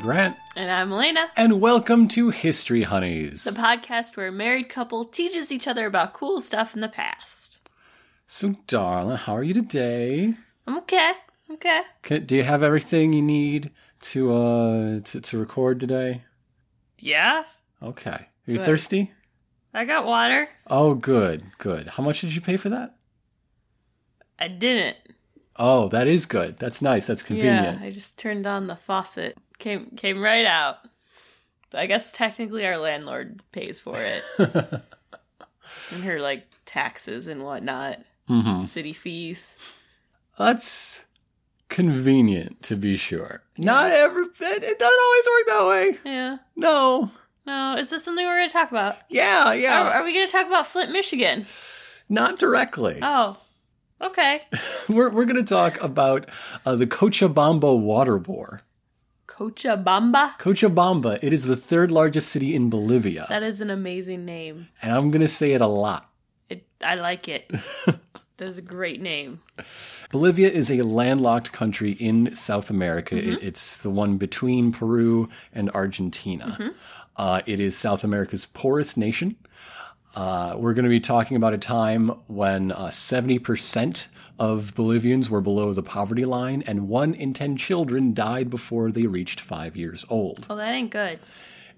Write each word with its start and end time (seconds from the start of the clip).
Grant, 0.00 0.36
And 0.56 0.70
I'm 0.70 0.92
Elena, 0.92 1.30
and 1.36 1.60
welcome 1.60 2.08
to 2.08 2.30
History 2.30 2.82
Honeys. 2.82 3.44
the 3.44 3.50
podcast 3.52 4.16
where 4.16 4.28
a 4.28 4.32
married 4.32 4.68
couple 4.68 5.04
teaches 5.04 5.52
each 5.52 5.66
other 5.68 5.86
about 5.86 6.12
cool 6.14 6.40
stuff 6.40 6.74
in 6.74 6.80
the 6.80 6.88
past. 6.88 7.68
So, 8.26 8.56
darling, 8.66 9.16
how 9.16 9.36
are 9.36 9.42
you 9.42 9.54
today? 9.54 10.34
I'm 10.66 10.78
okay. 10.78 11.12
Okay. 11.50 11.82
Can, 12.02 12.26
do 12.26 12.36
you 12.36 12.42
have 12.42 12.62
everything 12.62 13.12
you 13.12 13.22
need 13.22 13.70
to 14.02 14.32
uh 14.32 15.00
to, 15.00 15.20
to 15.20 15.38
record 15.38 15.80
today? 15.80 16.22
Yeah. 16.98 17.44
Okay. 17.82 18.10
Are 18.10 18.28
you 18.46 18.56
Good. 18.58 18.66
thirsty? 18.66 19.12
I 19.72 19.84
got 19.84 20.06
water. 20.06 20.48
Oh, 20.66 20.94
good, 20.94 21.44
good. 21.58 21.88
How 21.88 22.02
much 22.02 22.20
did 22.20 22.34
you 22.34 22.40
pay 22.40 22.56
for 22.56 22.68
that? 22.70 22.96
I 24.38 24.48
didn't. 24.48 24.96
Oh, 25.56 25.88
that 25.90 26.08
is 26.08 26.26
good. 26.26 26.58
That's 26.58 26.82
nice. 26.82 27.06
That's 27.06 27.22
convenient. 27.22 27.80
Yeah. 27.80 27.86
I 27.86 27.90
just 27.90 28.18
turned 28.18 28.46
on 28.46 28.66
the 28.66 28.76
faucet. 28.76 29.36
Came 29.58 29.90
came 29.96 30.20
right 30.20 30.44
out. 30.44 30.78
I 31.72 31.86
guess 31.86 32.12
technically 32.12 32.66
our 32.66 32.76
landlord 32.78 33.42
pays 33.52 33.80
for 33.80 33.96
it. 33.98 34.22
and 35.90 36.04
her 36.04 36.20
like 36.20 36.46
taxes 36.66 37.26
and 37.26 37.42
whatnot. 37.44 37.98
hmm 38.28 38.60
City 38.60 38.92
fees. 38.92 39.58
That's 40.38 41.04
convenient 41.68 42.62
to 42.64 42.76
be 42.76 42.96
sure. 42.96 43.42
Not 43.56 43.90
every. 43.90 44.24
It, 44.24 44.62
it 44.62 44.78
doesn't 44.78 45.00
always 45.02 45.26
work 45.26 45.46
that 45.46 45.66
way. 45.68 45.98
Yeah. 46.04 46.36
No. 46.56 47.10
No, 47.46 47.76
is 47.76 47.90
this 47.90 48.02
something 48.04 48.24
we're 48.24 48.38
gonna 48.38 48.48
talk 48.48 48.70
about? 48.70 48.96
Yeah, 49.10 49.52
yeah. 49.52 49.82
Are, 49.82 49.90
are 49.90 50.04
we 50.04 50.14
gonna 50.14 50.26
talk 50.26 50.46
about 50.46 50.66
Flint, 50.66 50.90
Michigan? 50.92 51.46
Not 52.08 52.38
directly. 52.38 52.98
Oh. 53.02 53.38
Okay. 54.02 54.40
We're 54.88 55.08
we're 55.08 55.24
going 55.24 55.36
to 55.36 55.42
talk 55.44 55.80
about 55.80 56.28
uh, 56.66 56.74
the 56.74 56.86
Cochabamba 56.86 57.78
water 57.78 58.18
war. 58.18 58.60
Cochabamba? 59.26 60.38
Cochabamba. 60.38 61.18
It 61.22 61.32
is 61.32 61.44
the 61.44 61.56
third 61.56 61.90
largest 61.90 62.28
city 62.28 62.54
in 62.54 62.70
Bolivia, 62.70 63.26
That 63.28 63.42
is 63.42 63.60
an 63.60 63.70
amazing 63.70 64.24
name. 64.24 64.68
and 64.82 64.92
I'm 64.92 65.10
going 65.10 65.22
to 65.22 65.28
say 65.28 65.52
it 65.52 65.60
a 65.60 65.66
lot. 65.66 66.10
It, 66.48 66.66
I 66.82 66.94
like 66.96 67.28
it. 67.28 67.50
that 67.86 68.48
is 68.48 68.58
a 68.58 68.62
great 68.62 69.00
name. 69.00 69.40
Bolivia 70.10 70.50
is 70.50 70.70
a 70.70 70.82
landlocked 70.82 71.52
country 71.52 71.92
in 71.92 72.34
South 72.36 72.70
America. 72.70 73.16
It- 73.16 73.42
it's 73.42 73.78
the 73.78 73.90
one 73.90 74.16
between 74.18 74.72
Peru 74.72 75.28
and 75.52 75.70
Argentina. 75.70 76.74
Uh, 77.16 77.40
it 77.46 77.60
is 77.60 77.76
South 77.76 78.04
America's 78.04 78.44
poorest 78.46 78.96
nation. 78.96 79.36
Uh, 80.14 80.54
we're 80.56 80.74
going 80.74 80.84
to 80.84 80.90
be 80.90 81.00
talking 81.00 81.36
about 81.36 81.52
a 81.52 81.58
time 81.58 82.08
when 82.28 82.70
uh, 82.70 82.86
70% 82.86 84.06
of 84.38 84.74
Bolivians 84.74 85.28
were 85.28 85.40
below 85.40 85.72
the 85.72 85.82
poverty 85.82 86.24
line, 86.24 86.62
and 86.66 86.88
one 86.88 87.14
in 87.14 87.32
10 87.32 87.56
children 87.56 88.14
died 88.14 88.48
before 88.48 88.90
they 88.90 89.06
reached 89.06 89.40
five 89.40 89.76
years 89.76 90.06
old. 90.08 90.46
Well, 90.48 90.58
that 90.58 90.72
ain't 90.72 90.90
good. 90.90 91.18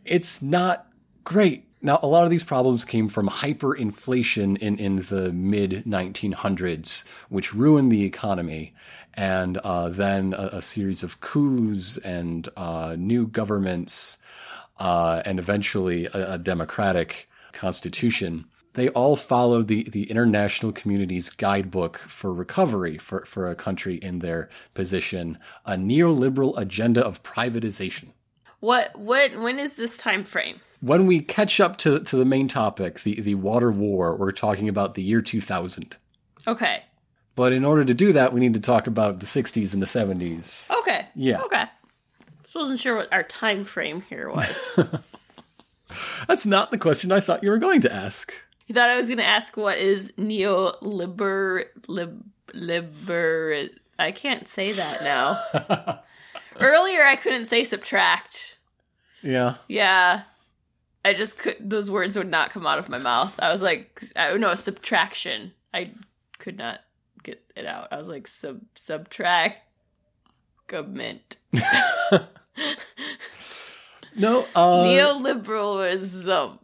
It's 0.05 0.43
not 0.43 0.87
great. 1.25 1.65
Now, 1.81 1.98
a 2.03 2.06
lot 2.06 2.25
of 2.25 2.31
these 2.31 2.45
problems 2.45 2.84
came 2.84 3.09
from 3.09 3.28
hyperinflation 3.28 4.59
in, 4.59 4.78
in 4.78 4.97
the 4.97 5.33
mid 5.33 5.84
1900s, 5.87 7.06
which 7.28 7.55
ruined 7.55 7.93
the 7.93 8.05
economy, 8.05 8.75
and 9.15 9.56
uh, 9.59 9.89
then 9.89 10.34
a, 10.34 10.56
a 10.56 10.62
series 10.62 11.03
of 11.03 11.21
coups 11.21 11.97
and 11.99 12.49
uh, 12.56 12.97
new 12.99 13.27
governments, 13.27 14.19
uh, 14.78 15.22
and 15.25 15.39
eventually 15.39 16.06
a, 16.06 16.34
a 16.34 16.39
democratic 16.39 17.28
constitution. 17.56 18.47
They 18.75 18.89
all 18.91 19.17
followed 19.17 19.69
the, 19.69 19.84
the 19.84 20.11
international 20.11 20.71
community's 20.71 21.31
guidebook 21.31 21.99
for 21.99 22.33
recovery 22.33 22.99
for, 22.99 23.25
for 23.25 23.50
a 23.50 23.55
country 23.55 23.97
in 23.97 24.21
their 24.21 24.49
position, 24.75 25.39
a 25.65 25.72
neoliberal 25.72 26.56
agenda 26.59 27.05
of 27.05 27.22
privatization. 27.22 28.11
What? 28.61 28.97
What? 28.99 29.39
When 29.41 29.59
is 29.59 29.75
this 29.75 29.97
time 29.97 30.25
frame? 30.25 30.61
when 30.81 31.06
we 31.06 31.21
catch 31.21 31.61
up 31.61 31.78
to, 31.78 32.00
to 32.00 32.16
the 32.16 32.25
main 32.25 32.49
topic, 32.49 33.00
the, 33.00 33.21
the 33.21 33.34
water 33.34 33.71
war, 33.71 34.16
we're 34.16 34.33
talking 34.33 34.69
about 34.69 34.95
the 34.95 35.03
year 35.03 35.21
2000. 35.21 35.97
Okay. 36.47 36.83
But 37.34 37.53
in 37.53 37.65
order 37.65 37.84
to 37.84 37.95
do 37.95 38.12
that, 38.12 38.33
we 38.33 38.41
need 38.41 38.55
to 38.55 38.61
talk 38.61 38.87
about 38.87 39.21
the 39.21 39.27
60s 39.27 39.75
and 39.75 39.83
the 39.83 39.87
70s. 39.87 40.71
Okay. 40.81 41.06
Yeah. 41.15 41.43
Okay. 41.43 41.65
Just 42.43 42.56
wasn't 42.56 42.81
sure 42.81 42.97
what 42.97 43.12
our 43.12 43.22
time 43.22 43.65
frame 43.65 44.03
here 44.03 44.31
was. 44.31 44.78
That's 46.26 46.47
not 46.47 46.70
the 46.70 46.78
question 46.78 47.12
I 47.12 47.20
thought 47.20 47.42
you 47.42 47.50
were 47.50 47.58
going 47.58 47.80
to 47.82 47.92
ask. 47.92 48.32
you 48.66 48.74
thought 48.74 48.91
I 48.91 48.97
was 48.97 49.06
going 49.06 49.19
to 49.19 49.24
ask 49.24 49.56
what 49.56 49.78
is 49.78 50.12
neoliber 50.12 51.64
lib, 51.86 52.24
liber? 52.52 53.69
I 53.98 54.12
can't 54.12 54.48
say 54.48 54.72
that 54.72 55.02
now. 55.02 56.00
Earlier, 56.60 57.04
I 57.04 57.16
couldn't 57.16 57.47
say 57.47 57.64
subtract. 57.64 58.56
Yeah. 59.22 59.56
Yeah. 59.69 60.22
I 61.04 61.12
just 61.14 61.38
could 61.38 61.56
those 61.60 61.91
words 61.91 62.16
would 62.16 62.30
not 62.30 62.50
come 62.50 62.66
out 62.66 62.78
of 62.78 62.88
my 62.88 62.98
mouth. 62.98 63.34
I 63.38 63.53
was 63.53 63.62
like 63.62 64.03
I 64.16 64.28
don't 64.28 64.41
know, 64.41 64.54
subtraction. 64.54 65.53
I 65.72 65.92
could 66.38 66.58
not 66.58 66.80
get 67.22 67.44
it 67.54 67.64
out. 67.64 67.88
I 67.92 67.97
was 67.98 68.08
like 68.08 68.26
sub 68.26 68.62
subtract 68.74 69.58
government. 70.66 71.36
No, 74.19 74.47
uh, 74.54 74.84
Neoliberalism. 74.84 76.59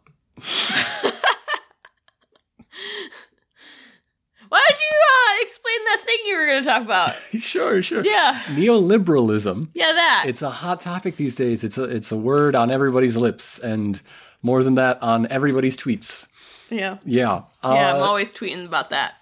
Why 4.49 4.61
don't 4.69 4.79
you 4.79 4.97
uh, 4.97 5.41
explain 5.41 5.75
that 5.85 5.99
thing 6.05 6.17
you 6.25 6.37
were 6.37 6.45
going 6.45 6.61
to 6.61 6.69
talk 6.69 6.83
about? 6.83 7.15
sure, 7.39 7.81
sure. 7.81 8.03
Yeah, 8.05 8.39
Neoliberalism. 8.49 9.69
yeah, 9.73 9.93
that. 9.93 10.25
It's 10.27 10.43
a 10.43 10.51
hot 10.51 10.79
topic 10.79 11.15
these 11.15 11.35
days. 11.35 11.63
It's 11.63 11.77
a, 11.79 11.83
it's 11.85 12.11
a 12.11 12.17
word 12.17 12.53
on 12.55 12.69
everybody's 12.69 13.17
lips, 13.17 13.57
and 13.57 13.99
more 14.43 14.63
than 14.63 14.75
that, 14.75 15.01
on 15.01 15.25
everybody's 15.31 15.75
tweets. 15.75 16.27
yeah, 16.69 16.97
Yeah. 17.03 17.43
Uh, 17.63 17.73
yeah. 17.73 17.95
I'm 17.95 18.03
always 18.03 18.31
tweeting 18.31 18.65
about 18.65 18.91
that. 18.91 19.15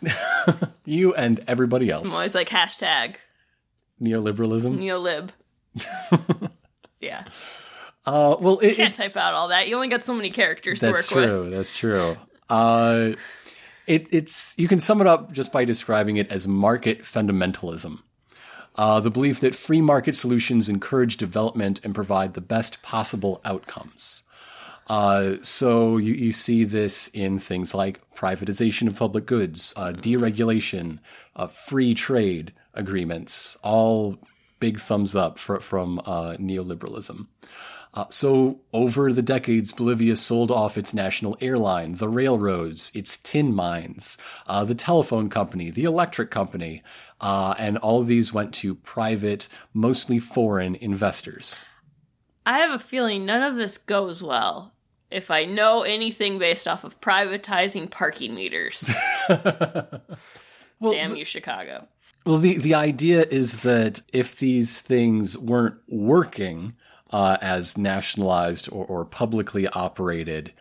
you 0.85 1.13
and 1.13 1.41
everybody 1.47 1.89
else. 1.89 2.07
I'm 2.09 2.13
always 2.15 2.35
like 2.35 2.49
hashtag 2.49 3.15
Neoliberalism. 4.01 4.77
neolib. 4.79 5.29
yeah, 6.99 7.23
Uh, 8.05 8.35
well, 8.39 8.59
it, 8.59 8.75
can't 8.75 8.93
it's- 8.93 9.13
type 9.13 9.21
out 9.21 9.33
all 9.33 9.49
that. 9.49 9.67
You 9.67 9.75
only 9.75 9.87
got 9.87 10.03
so 10.03 10.13
many 10.15 10.29
characters 10.29 10.79
That's 10.79 11.07
to 11.07 11.15
work 11.15 11.25
true. 11.25 11.41
with. 11.43 11.51
That's 11.51 11.77
true. 11.77 12.17
Uh, 12.49 13.11
it, 13.87 14.07
it's 14.11 14.55
you 14.57 14.67
can 14.67 14.79
sum 14.79 15.01
it 15.01 15.07
up 15.07 15.31
just 15.31 15.51
by 15.51 15.65
describing 15.65 16.17
it 16.17 16.31
as 16.31 16.47
market 16.47 17.03
fundamentalism. 17.03 17.99
Uh, 18.75 18.99
the 18.99 19.11
belief 19.11 19.39
that 19.41 19.53
free 19.53 19.81
market 19.81 20.15
solutions 20.15 20.69
encourage 20.69 21.17
development 21.17 21.81
and 21.83 21.93
provide 21.93 22.33
the 22.33 22.41
best 22.41 22.81
possible 22.81 23.41
outcomes. 23.43 24.23
Uh, 24.87 25.35
so 25.41 25.97
you, 25.97 26.13
you 26.13 26.31
see 26.31 26.63
this 26.63 27.07
in 27.09 27.37
things 27.37 27.73
like 27.73 27.99
privatization 28.15 28.87
of 28.87 28.95
public 28.95 29.25
goods, 29.25 29.73
uh, 29.77 29.91
deregulation, 29.91 30.99
uh, 31.35 31.47
free 31.47 31.93
trade 31.93 32.53
agreements, 32.73 33.57
all 33.61 34.17
big 34.59 34.79
thumbs 34.79 35.15
up 35.15 35.37
for, 35.37 35.59
from 35.59 35.99
uh, 35.99 36.35
neoliberalism. 36.37 37.27
Uh, 37.93 38.05
so, 38.09 38.61
over 38.71 39.11
the 39.11 39.21
decades, 39.21 39.73
Bolivia 39.73 40.15
sold 40.15 40.49
off 40.49 40.77
its 40.77 40.93
national 40.93 41.37
airline, 41.41 41.95
the 41.95 42.07
railroads, 42.07 42.89
its 42.95 43.17
tin 43.17 43.53
mines, 43.53 44.17
uh, 44.47 44.63
the 44.63 44.75
telephone 44.75 45.29
company, 45.29 45.69
the 45.69 45.83
electric 45.83 46.31
company, 46.31 46.83
uh, 47.19 47.53
and 47.57 47.77
all 47.79 47.99
of 47.99 48.07
these 48.07 48.31
went 48.31 48.53
to 48.53 48.75
private, 48.75 49.49
mostly 49.73 50.19
foreign 50.19 50.75
investors. 50.75 51.65
I 52.45 52.59
have 52.59 52.71
a 52.71 52.79
feeling 52.79 53.25
none 53.25 53.43
of 53.43 53.55
this 53.57 53.77
goes 53.77 54.23
well 54.23 54.73
if 55.09 55.29
I 55.29 55.43
know 55.43 55.83
anything 55.83 56.39
based 56.39 56.69
off 56.69 56.85
of 56.85 57.01
privatizing 57.01 57.91
parking 57.91 58.33
meters. 58.33 58.89
Well, 60.81 60.93
Damn 60.93 61.15
you, 61.15 61.23
Chicago. 61.23 61.87
Well, 62.25 62.39
the, 62.39 62.57
the 62.57 62.73
idea 62.73 63.25
is 63.29 63.59
that 63.59 64.01
if 64.11 64.37
these 64.37 64.81
things 64.81 65.37
weren't 65.37 65.75
working 65.87 66.73
uh, 67.11 67.37
as 67.41 67.77
nationalized 67.77 68.69
or, 68.71 68.85
or 68.85 69.05
publicly 69.05 69.67
operated 69.67 70.51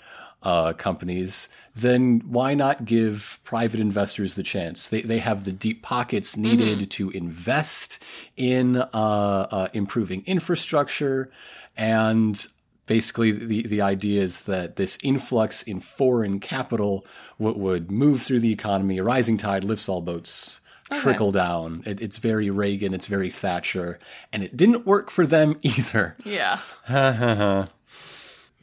uh, 0.43 0.73
companies, 0.73 1.49
then 1.77 2.23
why 2.27 2.55
not 2.55 2.85
give 2.85 3.39
private 3.45 3.81
investors 3.81 4.35
the 4.35 4.43
chance? 4.43 4.89
They, 4.89 5.03
they 5.03 5.19
have 5.19 5.45
the 5.45 5.53
deep 5.53 5.83
pockets 5.83 6.37
needed 6.37 6.91
to 6.93 7.11
invest 7.11 7.99
in 8.37 8.77
uh, 8.77 8.87
uh, 8.93 9.69
improving 9.73 10.23
infrastructure. 10.27 11.31
And 11.77 12.45
basically, 12.87 13.33
the, 13.33 13.63
the 13.67 13.83
idea 13.83 14.23
is 14.23 14.45
that 14.45 14.77
this 14.77 14.99
influx 15.03 15.63
in 15.63 15.81
foreign 15.81 16.41
capital 16.41 17.07
would, 17.39 17.57
would 17.57 17.91
move 17.91 18.23
through 18.23 18.41
the 18.41 18.53
economy. 18.53 18.99
A 18.99 19.05
rising 19.05 19.37
tide 19.37 19.65
lifts 19.65 19.89
all 19.89 20.01
boats 20.01 20.60
trickle 20.91 21.33
down. 21.33 21.83
It, 21.87 22.01
it's 22.01 22.19
very 22.19 22.51
Reagan, 22.51 22.95
it's 22.95 23.07
very 23.07 23.31
Thatcher, 23.31 23.99
and 24.33 24.43
it 24.43 24.57
didn't 24.57 24.87
work 24.87 25.11
for 25.11 25.27
them 25.27 25.59
either. 25.63 26.17
Yeah. 26.25 26.61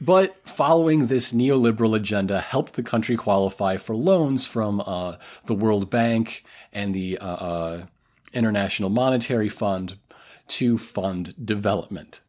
But 0.00 0.36
following 0.48 1.06
this 1.06 1.32
neoliberal 1.32 1.96
agenda 1.96 2.40
helped 2.40 2.74
the 2.74 2.84
country 2.84 3.16
qualify 3.16 3.78
for 3.78 3.96
loans 3.96 4.46
from 4.46 4.80
uh, 4.80 5.16
the 5.46 5.54
World 5.54 5.90
Bank 5.90 6.44
and 6.72 6.94
the 6.94 7.18
uh, 7.18 7.26
uh, 7.26 7.86
International 8.32 8.90
Monetary 8.90 9.48
Fund 9.48 9.98
to 10.48 10.78
fund 10.78 11.34
development. 11.44 12.20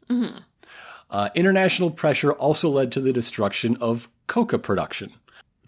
Uh, 1.12 1.30
international 1.36 1.92
pressure 1.92 2.34
also 2.34 2.70
led 2.70 2.92
to 2.92 3.02
the 3.02 3.14
destruction 3.14 3.78
of 3.78 4.10
coca 4.28 4.58
production. 4.58 5.14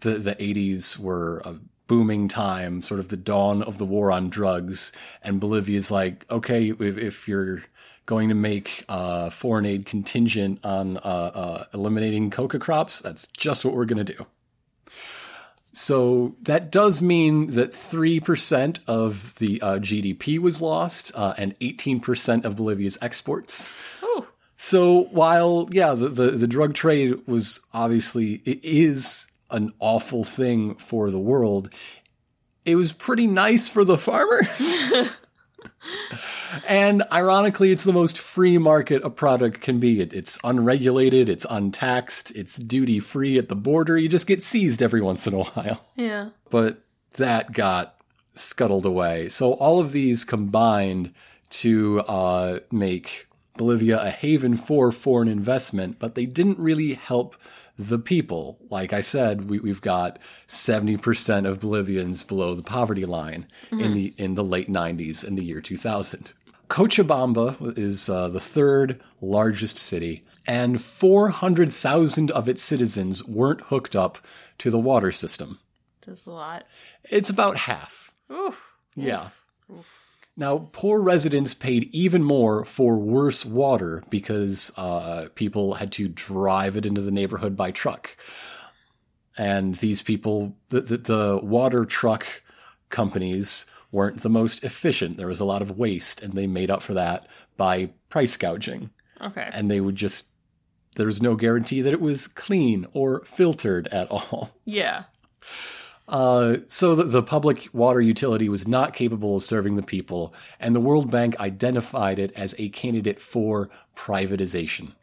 The, 0.02 0.16
the 0.16 0.36
80s 0.36 0.98
were 0.98 1.42
a 1.46 1.56
booming 1.92 2.30
time, 2.30 2.82
sort 2.82 3.02
of 3.02 3.10
the 3.10 3.18
dawn 3.18 3.62
of 3.62 3.78
the 3.78 3.84
war 3.84 4.14
on 4.14 4.30
drugs. 4.30 4.94
And 5.22 5.42
Bolivia's 5.42 5.92
like, 5.92 6.26
okay, 6.32 6.70
if, 6.70 6.80
if 6.98 7.28
you're 7.28 7.66
going 8.06 8.30
to 8.30 8.34
make 8.34 8.86
uh, 8.88 9.30
foreign 9.30 9.66
aid 9.66 9.86
contingent 9.86 10.62
on 10.64 10.96
uh, 11.00 11.02
uh, 11.02 11.64
eliminating 11.74 12.30
coca 12.32 12.60
crops, 12.60 13.00
that's 13.00 13.28
just 13.28 13.66
what 13.66 13.74
we're 13.74 13.84
going 13.84 14.06
to 14.06 14.14
do. 14.14 14.26
So 15.74 16.38
that 16.44 16.72
does 16.72 17.02
mean 17.02 17.52
that 17.52 17.74
3% 17.74 18.80
of 18.88 19.36
the 19.36 19.62
uh, 19.62 19.80
GDP 19.80 20.40
was 20.40 20.62
lost 20.62 21.12
uh, 21.14 21.34
and 21.38 21.60
18% 21.60 22.46
of 22.46 22.56
Bolivia's 22.56 22.98
exports. 23.02 23.74
So 24.56 25.06
while, 25.12 25.68
yeah, 25.72 25.94
the, 25.94 26.08
the, 26.08 26.32
the 26.32 26.48
drug 26.48 26.74
trade 26.74 27.28
was 27.28 27.60
obviously, 27.74 28.44
it 28.46 28.64
is 28.64 29.28
an 29.52 29.74
awful 29.80 30.24
thing 30.24 30.76
for 30.76 31.12
the 31.12 31.20
world, 31.20 31.70
it 32.66 32.76
was 32.76 32.92
pretty 32.92 33.28
nice 33.28 33.68
for 33.68 33.84
the 33.84 33.98
farmers. 33.98 34.78
and 36.68 37.04
ironically, 37.12 37.72
it's 37.72 37.84
the 37.84 37.94
most 37.94 38.20
free 38.20 38.58
market 38.58 39.04
a 39.04 39.10
product 39.10 39.62
can 39.62 39.80
be. 39.80 40.00
It, 40.00 40.14
it's 40.14 40.40
unregulated, 40.44 41.30
it's 41.30 41.46
untaxed, 41.50 42.32
it's 42.36 42.56
duty 42.56 43.00
free 43.00 43.38
at 43.38 43.50
the 43.50 43.56
border. 43.56 43.98
You 43.98 44.10
just 44.10 44.28
get 44.28 44.44
seized 44.44 44.82
every 44.82 45.02
once 45.02 45.28
in 45.28 45.34
a 45.34 45.44
while. 45.44 45.86
Yeah. 45.96 46.30
But 46.50 46.82
that 47.14 47.54
got 47.54 47.98
scuttled 48.36 48.86
away. 48.86 49.30
So 49.30 49.54
all 49.54 49.80
of 49.80 49.92
these 49.92 50.24
combined 50.24 51.14
to 51.50 52.02
uh, 52.02 52.60
make 52.72 53.28
Bolivia 53.58 54.02
a 54.02 54.10
haven 54.10 54.56
for 54.56 54.92
foreign 54.92 55.28
investment, 55.28 56.00
but 56.00 56.16
they 56.16 56.26
didn't 56.26 56.60
really 56.60 56.94
help 56.94 57.36
the 57.90 58.00
people. 58.00 58.60
Like 58.70 58.94
I 58.94 59.02
said, 59.02 59.50
we, 59.50 59.70
have 59.70 59.82
got 59.82 60.20
70% 60.48 61.48
of 61.48 61.60
Bolivians 61.60 62.24
below 62.24 62.56
the 62.56 62.64
poverty 62.64 63.06
line 63.06 63.48
mm-hmm. 63.72 63.80
in 63.80 63.94
the 63.94 64.14
in 64.18 64.36
the 64.36 64.44
late 64.44 64.70
90s 64.70 65.24
in 65.24 65.36
the 65.36 65.44
year 65.44 65.62
2000. 65.62 66.34
Cochabamba 66.70 67.78
is 67.78 68.08
uh, 68.08 68.30
the 68.30 68.40
third 68.40 69.02
largest 69.20 69.78
city, 69.78 70.24
and 70.48 70.82
400,000 70.82 72.32
of 72.32 72.48
its 72.48 72.62
citizens 72.62 73.28
weren't 73.28 73.62
hooked 73.62 73.96
up 73.96 74.20
to 74.60 74.70
the 74.70 74.80
water 74.80 75.12
system. 75.12 75.60
That's 76.06 76.26
a 76.26 76.32
lot. 76.32 76.66
It's 77.10 77.30
about 77.30 77.58
half. 77.58 78.14
Oof. 78.32 78.72
Yeah. 78.96 79.30
Oof. 79.70 80.11
Now, 80.42 80.70
poor 80.72 81.04
residents 81.04 81.54
paid 81.54 81.84
even 81.94 82.24
more 82.24 82.66
for 82.66 82.98
worse 82.98 83.46
water 83.46 84.04
because 84.10 84.72
uh, 84.76 85.28
people 85.36 85.76
had 85.76 85.92
to 85.92 86.08
drive 86.08 86.76
it 86.76 86.84
into 86.84 87.00
the 87.00 87.12
neighborhood 87.12 87.56
by 87.56 87.70
truck. 87.70 88.18
And 89.38 89.76
these 89.76 90.02
people, 90.02 90.56
the, 90.70 90.82
the, 90.82 90.98
the 90.98 91.40
water 91.44 91.86
truck 91.86 92.42
companies 92.90 93.68
weren't 93.92 94.24
the 94.24 94.32
most 94.32 94.64
efficient. 94.64 95.18
There 95.18 95.28
was 95.28 95.40
a 95.40 95.46
lot 95.46 95.62
of 95.62 95.78
waste, 95.78 96.24
and 96.24 96.34
they 96.34 96.48
made 96.48 96.72
up 96.72 96.82
for 96.82 96.96
that 96.96 97.28
by 97.56 97.92
price 98.10 98.36
gouging. 98.36 98.90
Okay. 99.22 99.48
And 99.54 99.70
they 99.70 99.80
would 99.80 99.96
just, 99.96 100.30
there 100.96 101.06
was 101.06 101.22
no 101.22 101.36
guarantee 101.36 101.82
that 101.82 101.94
it 101.94 102.02
was 102.02 102.28
clean 102.28 102.88
or 102.94 103.24
filtered 103.26 103.88
at 103.90 104.10
all. 104.10 104.50
Yeah. 104.66 105.04
Uh, 106.08 106.58
so 106.68 106.96
the, 106.96 107.04
the, 107.04 107.24
public 107.24 107.70
water 107.72 108.02
utility 108.02 108.50
was 108.50 108.68
not 108.68 108.94
capable 108.94 109.38
of 109.38 109.44
serving 109.44 109.76
the 109.76 109.84
people, 109.84 110.34
and 110.60 110.76
the 110.76 110.82
World 110.82 111.10
Bank 111.10 111.40
identified 111.40 112.20
it 112.20 112.34
as 112.36 112.54
a 112.58 112.70
candidate 112.70 113.22
for 113.22 113.70
privatization. 113.96 114.94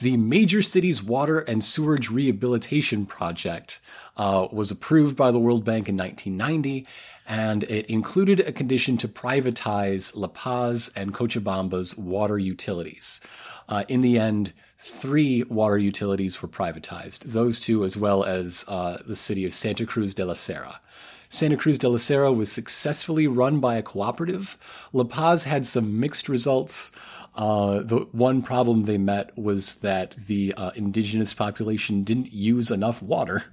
The 0.00 0.16
Major 0.16 0.62
Cities 0.62 1.02
Water 1.02 1.40
and 1.40 1.62
Sewerage 1.62 2.08
Rehabilitation 2.08 3.04
Project 3.04 3.80
uh, 4.16 4.48
was 4.50 4.70
approved 4.70 5.14
by 5.14 5.30
the 5.30 5.38
World 5.38 5.62
Bank 5.62 5.90
in 5.90 5.96
1990, 5.96 6.86
and 7.28 7.64
it 7.64 7.84
included 7.86 8.40
a 8.40 8.50
condition 8.50 8.96
to 8.96 9.08
privatize 9.08 10.16
La 10.16 10.28
Paz 10.28 10.90
and 10.96 11.12
Cochabamba's 11.12 11.98
water 11.98 12.38
utilities. 12.38 13.20
Uh, 13.68 13.84
in 13.88 14.00
the 14.00 14.18
end, 14.18 14.54
three 14.80 15.42
water 15.44 15.76
utilities 15.76 16.40
were 16.40 16.48
privatized, 16.48 17.20
those 17.20 17.60
two 17.60 17.84
as 17.84 17.96
well 17.96 18.24
as 18.24 18.64
uh, 18.66 18.98
the 19.06 19.14
city 19.14 19.44
of 19.44 19.52
Santa 19.52 19.84
Cruz 19.84 20.14
de 20.14 20.24
la 20.24 20.32
Sierra. 20.32 20.80
Santa 21.28 21.56
Cruz 21.56 21.78
de 21.78 21.88
la 21.88 21.98
Sierra 21.98 22.32
was 22.32 22.50
successfully 22.50 23.26
run 23.26 23.60
by 23.60 23.76
a 23.76 23.82
cooperative. 23.82 24.56
La 24.92 25.04
Paz 25.04 25.44
had 25.44 25.66
some 25.66 26.00
mixed 26.00 26.28
results. 26.28 26.90
Uh, 27.36 27.80
the 27.82 27.98
one 28.12 28.42
problem 28.42 28.84
they 28.84 28.98
met 28.98 29.36
was 29.38 29.76
that 29.76 30.16
the 30.26 30.52
uh, 30.54 30.70
indigenous 30.74 31.34
population 31.34 32.02
didn't 32.02 32.32
use 32.32 32.70
enough 32.70 33.02
water. 33.02 33.44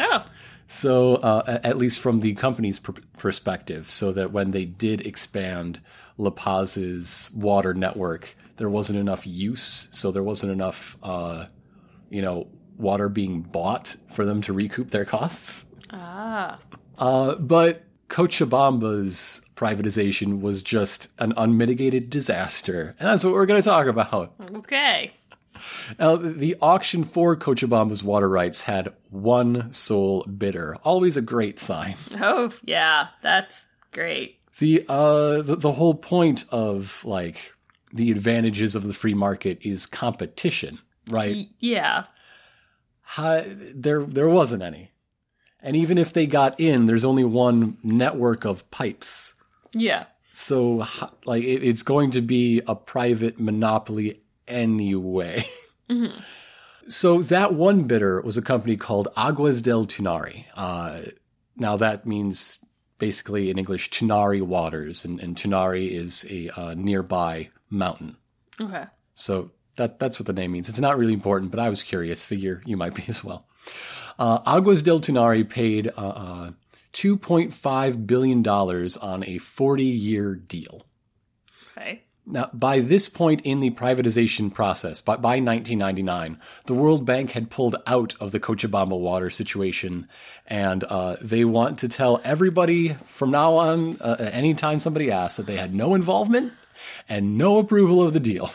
Oh. 0.00 0.24
So, 0.66 1.16
uh, 1.16 1.60
at 1.62 1.76
least 1.76 2.00
from 2.00 2.20
the 2.20 2.34
company's 2.34 2.78
pr- 2.78 2.92
perspective, 3.18 3.90
so 3.90 4.10
that 4.12 4.32
when 4.32 4.52
they 4.52 4.64
did 4.64 5.02
expand 5.02 5.80
La 6.16 6.30
Paz's 6.30 7.30
water 7.34 7.74
network, 7.74 8.36
there 8.56 8.68
wasn't 8.68 8.98
enough 8.98 9.26
use, 9.26 9.88
so 9.90 10.10
there 10.10 10.22
wasn't 10.22 10.52
enough, 10.52 10.96
uh, 11.02 11.46
you 12.10 12.22
know, 12.22 12.48
water 12.76 13.08
being 13.08 13.42
bought 13.42 13.96
for 14.10 14.24
them 14.24 14.40
to 14.42 14.52
recoup 14.52 14.90
their 14.90 15.04
costs. 15.04 15.66
Ah. 15.90 16.58
Uh, 16.98 17.34
but 17.36 17.84
Cochabamba's 18.08 19.42
privatization 19.56 20.40
was 20.40 20.62
just 20.62 21.08
an 21.18 21.32
unmitigated 21.36 22.10
disaster, 22.10 22.94
and 22.98 23.08
that's 23.08 23.24
what 23.24 23.32
we're 23.32 23.46
going 23.46 23.62
to 23.62 23.68
talk 23.68 23.86
about. 23.86 24.34
Okay. 24.56 25.12
Now, 25.98 26.16
the 26.16 26.56
auction 26.60 27.04
for 27.04 27.36
Cochabamba's 27.36 28.02
water 28.02 28.28
rights 28.28 28.62
had 28.62 28.92
one 29.10 29.72
sole 29.72 30.24
bidder. 30.24 30.76
Always 30.82 31.16
a 31.16 31.22
great 31.22 31.60
sign. 31.60 31.96
Oh, 32.20 32.52
yeah, 32.64 33.08
that's 33.22 33.64
great. 33.92 34.40
The 34.58 34.84
uh 34.88 35.42
the, 35.42 35.56
the 35.56 35.72
whole 35.72 35.94
point 35.94 36.44
of 36.50 37.04
like 37.04 37.54
the 37.92 38.10
advantages 38.10 38.74
of 38.74 38.84
the 38.84 38.94
free 38.94 39.14
market 39.14 39.58
is 39.62 39.86
competition, 39.86 40.78
right? 41.08 41.48
Yeah. 41.58 42.04
How, 43.02 43.44
there 43.46 44.04
there 44.04 44.28
wasn't 44.28 44.62
any. 44.62 44.90
And 45.60 45.76
even 45.76 45.98
if 45.98 46.12
they 46.12 46.26
got 46.26 46.58
in, 46.58 46.86
there's 46.86 47.04
only 47.04 47.24
one 47.24 47.76
network 47.82 48.44
of 48.44 48.68
pipes. 48.70 49.34
Yeah. 49.72 50.06
So 50.32 50.86
like 51.24 51.44
it, 51.44 51.62
it's 51.62 51.82
going 51.82 52.10
to 52.12 52.20
be 52.20 52.62
a 52.66 52.74
private 52.74 53.38
monopoly 53.38 54.22
anyway. 54.48 55.46
Mm-hmm. 55.88 56.18
So 56.88 57.22
that 57.22 57.54
one 57.54 57.84
bidder 57.84 58.20
was 58.22 58.36
a 58.36 58.42
company 58.42 58.76
called 58.76 59.08
Aguas 59.16 59.62
del 59.62 59.86
Tunari. 59.86 60.46
Uh, 60.54 61.02
now 61.56 61.76
that 61.76 62.06
means 62.06 62.64
basically 62.98 63.50
in 63.50 63.58
English 63.58 63.90
Tunari 63.90 64.42
Waters, 64.42 65.04
and, 65.04 65.20
and 65.20 65.36
Tunari 65.36 65.90
is 65.90 66.26
a 66.28 66.48
uh, 66.50 66.74
nearby 66.74 67.50
mountain. 67.72 68.16
Okay. 68.60 68.84
So 69.14 69.50
that 69.76 69.98
that's 69.98 70.18
what 70.18 70.26
the 70.26 70.32
name 70.32 70.52
means. 70.52 70.68
It's 70.68 70.78
not 70.78 70.98
really 70.98 71.14
important, 71.14 71.50
but 71.50 71.60
I 71.60 71.68
was 71.68 71.82
curious. 71.82 72.24
Figure 72.24 72.62
you 72.64 72.76
might 72.76 72.94
be 72.94 73.04
as 73.08 73.24
well. 73.24 73.46
Uh, 74.18 74.40
Aguas 74.46 74.82
del 74.82 75.00
Tunari 75.00 75.48
paid 75.48 75.88
uh, 75.88 75.90
uh, 76.00 76.50
$2.5 76.92 78.06
billion 78.06 78.46
on 78.46 79.24
a 79.24 79.38
40 79.38 79.84
year 79.84 80.34
deal. 80.34 80.84
Okay. 81.76 82.02
Now, 82.24 82.50
by 82.52 82.78
this 82.78 83.08
point 83.08 83.40
in 83.40 83.58
the 83.58 83.70
privatization 83.70 84.54
process, 84.54 85.00
by, 85.00 85.16
by 85.16 85.40
1999, 85.40 86.38
the 86.66 86.74
World 86.74 87.04
Bank 87.04 87.32
had 87.32 87.50
pulled 87.50 87.74
out 87.84 88.14
of 88.20 88.30
the 88.30 88.38
Cochabamba 88.38 88.96
water 88.96 89.28
situation, 89.28 90.08
and 90.46 90.84
uh, 90.84 91.16
they 91.20 91.44
want 91.44 91.80
to 91.80 91.88
tell 91.88 92.20
everybody 92.22 92.94
from 93.04 93.32
now 93.32 93.54
on, 93.54 94.00
uh, 94.00 94.30
anytime 94.32 94.78
somebody 94.78 95.10
asks, 95.10 95.38
that 95.38 95.46
they 95.46 95.56
had 95.56 95.74
no 95.74 95.94
involvement 95.94 96.52
and 97.08 97.36
no 97.36 97.58
approval 97.58 98.02
of 98.02 98.12
the 98.12 98.20
deal. 98.20 98.50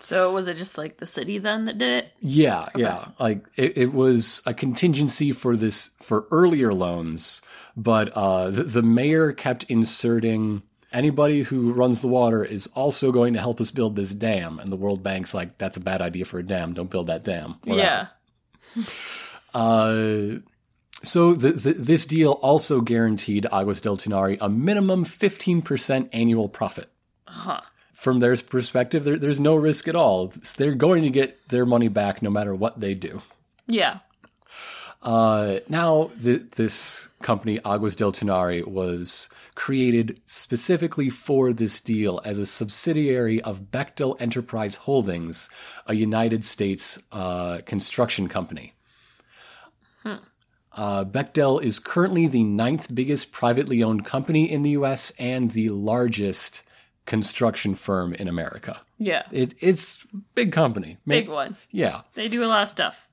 So 0.00 0.32
was 0.32 0.46
it 0.46 0.56
just 0.56 0.78
like 0.78 0.98
the 0.98 1.06
city 1.06 1.38
then 1.38 1.64
that 1.64 1.78
did 1.78 2.04
it? 2.04 2.12
Yeah, 2.20 2.62
okay. 2.74 2.82
yeah. 2.82 3.08
Like 3.18 3.44
it, 3.56 3.76
it, 3.76 3.92
was 3.92 4.42
a 4.46 4.54
contingency 4.54 5.32
for 5.32 5.56
this 5.56 5.90
for 6.00 6.28
earlier 6.30 6.72
loans, 6.72 7.42
but 7.76 8.10
uh, 8.10 8.50
the, 8.50 8.62
the 8.62 8.82
mayor 8.82 9.32
kept 9.32 9.64
inserting 9.64 10.62
anybody 10.92 11.42
who 11.42 11.72
runs 11.72 12.00
the 12.00 12.08
water 12.08 12.44
is 12.44 12.68
also 12.68 13.10
going 13.10 13.34
to 13.34 13.40
help 13.40 13.60
us 13.60 13.70
build 13.70 13.96
this 13.96 14.14
dam, 14.14 14.60
and 14.60 14.70
the 14.70 14.76
World 14.76 15.02
Bank's 15.02 15.34
like, 15.34 15.58
that's 15.58 15.76
a 15.76 15.80
bad 15.80 16.00
idea 16.00 16.24
for 16.24 16.38
a 16.38 16.46
dam. 16.46 16.74
Don't 16.74 16.90
build 16.90 17.08
that 17.08 17.24
dam. 17.24 17.56
Whatever. 17.64 18.10
Yeah. 18.76 18.84
uh, 19.54 20.38
so 21.02 21.34
the, 21.34 21.52
the, 21.52 21.72
this 21.72 22.06
deal 22.06 22.32
also 22.32 22.80
guaranteed 22.80 23.46
Aguas 23.52 23.80
del 23.80 23.96
Tunari 23.96 24.38
a 24.40 24.48
minimum 24.48 25.04
15% 25.04 26.08
annual 26.12 26.48
profit. 26.48 26.90
Huh. 27.28 27.60
From 27.92 28.20
their 28.20 28.36
perspective, 28.36 29.04
there, 29.04 29.18
there's 29.18 29.40
no 29.40 29.54
risk 29.54 29.88
at 29.88 29.96
all. 29.96 30.32
They're 30.56 30.74
going 30.74 31.02
to 31.02 31.10
get 31.10 31.48
their 31.48 31.66
money 31.66 31.88
back 31.88 32.22
no 32.22 32.30
matter 32.30 32.54
what 32.54 32.80
they 32.80 32.94
do. 32.94 33.22
Yeah. 33.66 33.98
Uh, 35.02 35.60
now, 35.68 36.10
th- 36.22 36.50
this 36.52 37.08
company, 37.22 37.58
Aguas 37.64 37.96
del 37.96 38.12
Tunari, 38.12 38.66
was 38.66 39.28
created 39.54 40.20
specifically 40.26 41.10
for 41.10 41.52
this 41.52 41.80
deal 41.80 42.20
as 42.24 42.38
a 42.38 42.46
subsidiary 42.46 43.40
of 43.42 43.70
Bechtel 43.72 44.20
Enterprise 44.20 44.76
Holdings, 44.76 45.48
a 45.86 45.94
United 45.94 46.44
States 46.44 47.02
uh, 47.10 47.60
construction 47.66 48.28
company. 48.28 48.74
Uh, 50.78 51.04
Bechtel 51.04 51.60
is 51.60 51.80
currently 51.80 52.28
the 52.28 52.44
ninth 52.44 52.94
biggest 52.94 53.32
privately 53.32 53.82
owned 53.82 54.04
company 54.04 54.48
in 54.48 54.62
the 54.62 54.70
U.S. 54.70 55.12
and 55.18 55.50
the 55.50 55.70
largest 55.70 56.62
construction 57.08 57.74
firm 57.74 58.14
in 58.14 58.28
America. 58.28 58.82
Yeah. 58.98 59.24
It, 59.32 59.54
it's 59.60 60.06
big 60.34 60.52
company. 60.52 60.98
Ma- 61.06 61.14
Big 61.14 61.28
one. 61.28 61.56
Yeah. 61.72 62.02
They 62.14 62.28
do 62.28 62.44
a 62.44 62.46
lot 62.46 62.62
of 62.62 62.68
stuff. 62.68 63.08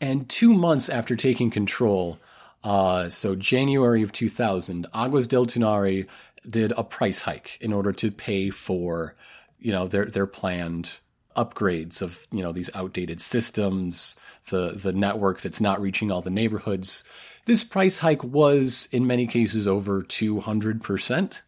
And 0.00 0.28
two 0.28 0.54
months 0.54 0.88
after 0.88 1.14
taking 1.14 1.50
control, 1.50 2.18
uh, 2.64 3.08
so 3.08 3.36
January 3.36 4.02
of 4.02 4.12
2000, 4.12 4.86
Aguas 4.94 5.26
del 5.26 5.44
Tunari 5.46 6.06
did 6.48 6.72
a 6.76 6.82
price 6.82 7.22
hike 7.22 7.58
in 7.60 7.72
order 7.72 7.92
to 7.92 8.10
pay 8.10 8.48
for, 8.50 9.14
you 9.58 9.72
know, 9.72 9.86
their 9.86 10.06
their 10.06 10.26
planned 10.26 10.98
upgrades 11.36 12.00
of 12.00 12.26
you 12.32 12.42
know 12.42 12.52
these 12.52 12.70
outdated 12.74 13.20
systems, 13.20 14.16
the 14.50 14.72
the 14.72 14.92
network 14.92 15.40
that's 15.40 15.60
not 15.60 15.80
reaching 15.80 16.10
all 16.10 16.22
the 16.22 16.30
neighborhoods. 16.30 17.04
This 17.44 17.62
price 17.64 17.98
hike 17.98 18.24
was 18.24 18.88
in 18.92 19.06
many 19.06 19.26
cases 19.26 19.66
over 19.66 20.02
200 20.02 20.82
percent. 20.82 21.42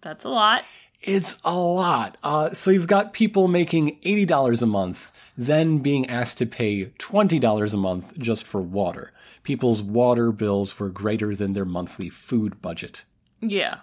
That's 0.00 0.24
a 0.24 0.28
lot. 0.30 0.64
It's 1.00 1.40
a 1.44 1.56
lot. 1.56 2.16
Uh, 2.22 2.52
so 2.52 2.70
you've 2.70 2.86
got 2.86 3.12
people 3.12 3.48
making 3.48 3.98
$80 4.00 4.62
a 4.62 4.66
month, 4.66 5.12
then 5.36 5.78
being 5.78 6.08
asked 6.08 6.38
to 6.38 6.46
pay 6.46 6.86
$20 6.86 7.74
a 7.74 7.76
month 7.76 8.18
just 8.18 8.44
for 8.44 8.60
water. 8.60 9.12
People's 9.44 9.80
water 9.80 10.32
bills 10.32 10.78
were 10.78 10.90
greater 10.90 11.34
than 11.34 11.52
their 11.52 11.64
monthly 11.64 12.10
food 12.10 12.60
budget. 12.60 13.04
Yeah. 13.40 13.78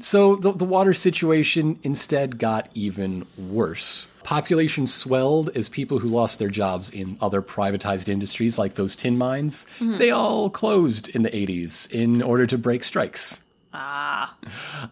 So 0.00 0.36
the, 0.36 0.52
the 0.52 0.64
water 0.64 0.92
situation 0.92 1.78
instead 1.82 2.38
got 2.38 2.68
even 2.74 3.26
worse. 3.38 4.08
Population 4.24 4.86
swelled 4.86 5.50
as 5.56 5.68
people 5.68 6.00
who 6.00 6.08
lost 6.08 6.38
their 6.38 6.50
jobs 6.50 6.90
in 6.90 7.16
other 7.20 7.40
privatized 7.40 8.08
industries 8.08 8.58
like 8.58 8.74
those 8.74 8.96
tin 8.96 9.16
mines, 9.16 9.66
they 9.80 10.10
all 10.10 10.50
closed 10.50 11.08
in 11.08 11.22
the 11.22 11.30
80s 11.30 11.90
in 11.92 12.20
order 12.20 12.44
to 12.46 12.58
break 12.58 12.82
strikes. 12.82 13.42
Ah. 13.78 14.36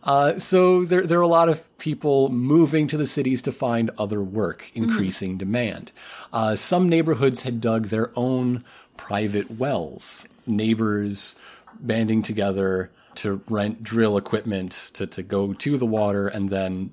Uh, 0.03 0.39
so 0.39 0.85
there, 0.85 1.07
there 1.07 1.19
are 1.19 1.23
a 1.23 1.27
lot 1.27 1.49
of 1.49 1.77
people 1.79 2.29
moving 2.29 2.87
to 2.89 2.99
the 2.99 3.07
cities 3.07 3.41
to 3.43 3.53
find 3.53 3.91
other 3.97 4.23
work, 4.23 4.71
increasing 4.75 5.39
demand. 5.39 5.91
Uh, 6.33 6.55
some 6.55 6.89
neighborhoods 6.89 7.43
had 7.43 7.63
dug 7.63 7.87
their 7.87 8.11
own 8.15 8.63
private 8.99 9.51
wells. 9.51 10.29
Neighbors 10.47 11.35
banding 11.81 12.23
together 12.23 12.91
to 13.17 13.41
rent 13.49 13.83
drill 13.83 14.19
equipment 14.19 14.91
to, 14.95 15.07
to 15.07 15.23
go 15.23 15.55
to 15.55 15.79
the 15.79 15.87
water, 15.87 16.29
and 16.29 16.51
then 16.51 16.93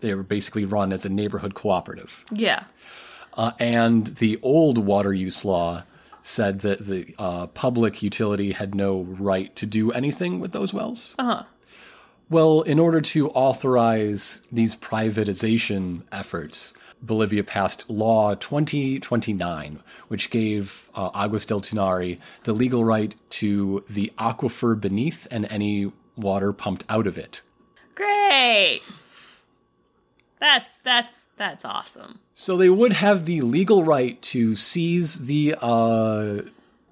they 0.00 0.14
were 0.14 0.22
basically 0.22 0.66
run 0.66 0.92
as 0.92 1.06
a 1.06 1.08
neighborhood 1.08 1.54
cooperative. 1.54 2.24
Yeah. 2.30 2.64
Uh, 3.34 3.52
and 3.58 4.08
the 4.18 4.38
old 4.42 4.76
water 4.76 5.14
use 5.14 5.44
law 5.44 5.84
said 6.30 6.60
that 6.60 6.86
the 6.86 7.14
uh, 7.18 7.46
public 7.48 8.02
utility 8.02 8.52
had 8.52 8.74
no 8.74 9.02
right 9.02 9.54
to 9.56 9.66
do 9.66 9.90
anything 9.92 10.40
with 10.40 10.52
those 10.52 10.72
wells. 10.72 11.14
Uh 11.18 11.24
huh. 11.24 11.42
Well, 12.28 12.62
in 12.62 12.78
order 12.78 13.00
to 13.00 13.28
authorize 13.30 14.42
these 14.52 14.76
privatization 14.76 16.02
efforts, 16.12 16.74
Bolivia 17.02 17.42
passed 17.42 17.90
Law 17.90 18.36
2029, 18.36 19.80
which 20.06 20.30
gave 20.30 20.88
uh, 20.94 21.10
Aguas 21.12 21.44
del 21.44 21.60
Tunari 21.60 22.20
the 22.44 22.52
legal 22.52 22.84
right 22.84 23.16
to 23.30 23.84
the 23.90 24.12
aquifer 24.16 24.80
beneath 24.80 25.26
and 25.30 25.46
any 25.50 25.92
water 26.16 26.52
pumped 26.52 26.84
out 26.88 27.08
of 27.08 27.18
it. 27.18 27.40
Great. 27.96 28.80
That's 30.40 30.78
that's 30.78 31.28
that's 31.36 31.64
awesome. 31.64 32.20
So 32.34 32.56
they 32.56 32.70
would 32.70 32.94
have 32.94 33.26
the 33.26 33.42
legal 33.42 33.84
right 33.84 34.20
to 34.22 34.56
seize 34.56 35.26
the 35.26 35.54
uh, 35.60 36.42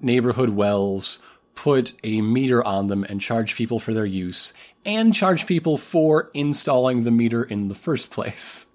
neighborhood 0.01 0.51
wells, 0.51 1.21
put 1.55 1.95
a 2.05 2.21
meter 2.21 2.63
on 2.63 2.89
them, 2.89 3.05
and 3.05 3.21
charge 3.21 3.57
people 3.57 3.81
for 3.81 3.95
their 3.95 4.07
use, 4.07 4.53
and 4.85 5.15
charge 5.15 5.47
people 5.47 5.79
for 5.79 6.31
installing 6.35 7.05
the 7.05 7.11
meter 7.11 7.43
in 7.43 7.69
the 7.69 7.75
first 7.75 8.11
place. 8.11 8.67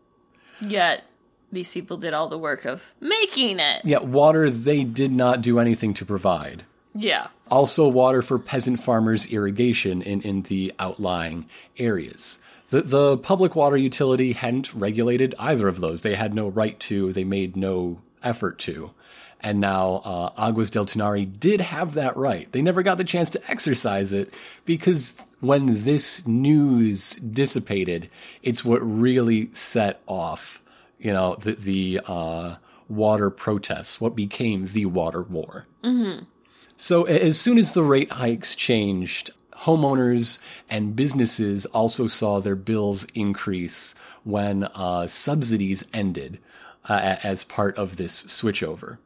Yet 0.60 1.03
these 1.51 1.70
people 1.70 1.98
did 1.98 2.15
all 2.15 2.27
the 2.27 2.38
work 2.38 2.65
of 2.65 2.92
making 3.00 3.60
it. 3.60 3.86
Yet 3.86 4.06
water 4.06 4.50
they 4.50 4.84
did 4.84 5.12
not 5.12 5.44
do 5.44 5.60
anything 5.60 5.94
to 5.96 6.06
provide. 6.06 6.63
Yeah. 6.96 7.27
Also, 7.50 7.88
water 7.88 8.22
for 8.22 8.39
peasant 8.39 8.82
farmers' 8.82 9.32
irrigation 9.32 10.01
in, 10.01 10.22
in 10.22 10.44
the 10.44 10.74
outlying 10.80 11.48
areas. 11.77 12.39
The, 12.74 12.82
the 12.82 13.18
public 13.20 13.56
water 13.56 13.77
utility 13.77 14.34
hadn't 14.34 14.74
regulated 14.74 15.36
either 15.38 15.68
of 15.68 15.80
those. 15.80 16.01
They 16.01 16.15
had 16.15 16.34
no 16.34 16.48
right 16.48 16.80
to, 16.80 17.13
they 17.13 17.24
made 17.24 17.56
no 17.56 18.01
effort 18.24 18.58
to. 18.60 18.96
And 19.42 19.60
now 19.60 20.01
uh, 20.03 20.32
Aguas 20.39 20.72
del 20.72 20.88
Tunari 20.88 21.39
did 21.39 21.62
have 21.62 21.94
that 21.94 22.18
right. 22.18 22.51
They 22.51 22.63
never 22.63 22.82
got 22.82 22.98
the 22.98 23.03
chance 23.03 23.30
to 23.30 23.51
exercise 23.51 24.12
it 24.12 24.34
because 24.65 25.13
when 25.39 25.84
this 25.84 26.25
news 26.25 27.12
dissipated, 27.12 28.10
it's 28.42 28.65
what 28.65 28.80
really 28.80 29.53
set 29.53 30.01
off, 30.08 30.60
you 30.98 31.13
know, 31.13 31.36
the, 31.36 31.51
the 31.53 32.01
uh, 32.08 32.56
water 32.89 33.30
protests, 33.30 34.01
what 34.01 34.15
became 34.15 34.65
the 34.65 34.88
water 34.88 35.22
war. 35.22 35.68
So 36.75 37.03
as 37.03 37.39
soon 37.39 37.60
as 37.60 37.74
the 37.74 37.84
rate 37.84 38.13
hikes 38.13 38.56
changed, 38.56 39.30
homeowners 39.63 40.41
and 40.70 40.96
businesses 40.96 41.65
also 41.67 42.08
saw 42.08 42.39
their 42.39 42.55
bills 42.55 43.05
increase 43.13 43.96
when 44.24 44.63
uh, 44.63 45.08
subsidies 45.08 45.84
ended 45.93 46.39
uh, 46.88 47.17
as 47.24 47.43
part 47.43 47.77
of 47.77 47.98
this 47.98 48.24
switchover. 48.24 48.98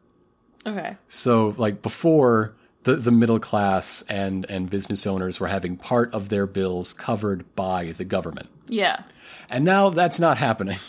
Okay. 0.65 0.97
So 1.07 1.55
like 1.57 1.81
before, 1.81 2.55
the, 2.83 2.95
the 2.95 3.11
middle 3.11 3.39
class 3.39 4.01
and, 4.03 4.45
and 4.49 4.69
business 4.69 5.05
owners 5.05 5.39
were 5.39 5.47
having 5.47 5.75
part 5.75 6.13
of 6.13 6.29
their 6.29 6.45
bills 6.45 6.93
covered 6.93 7.53
by 7.55 7.91
the 7.91 8.05
government. 8.05 8.49
Yeah. 8.67 9.03
And 9.49 9.65
now 9.65 9.89
that's 9.89 10.19
not 10.19 10.37
happening. 10.37 10.79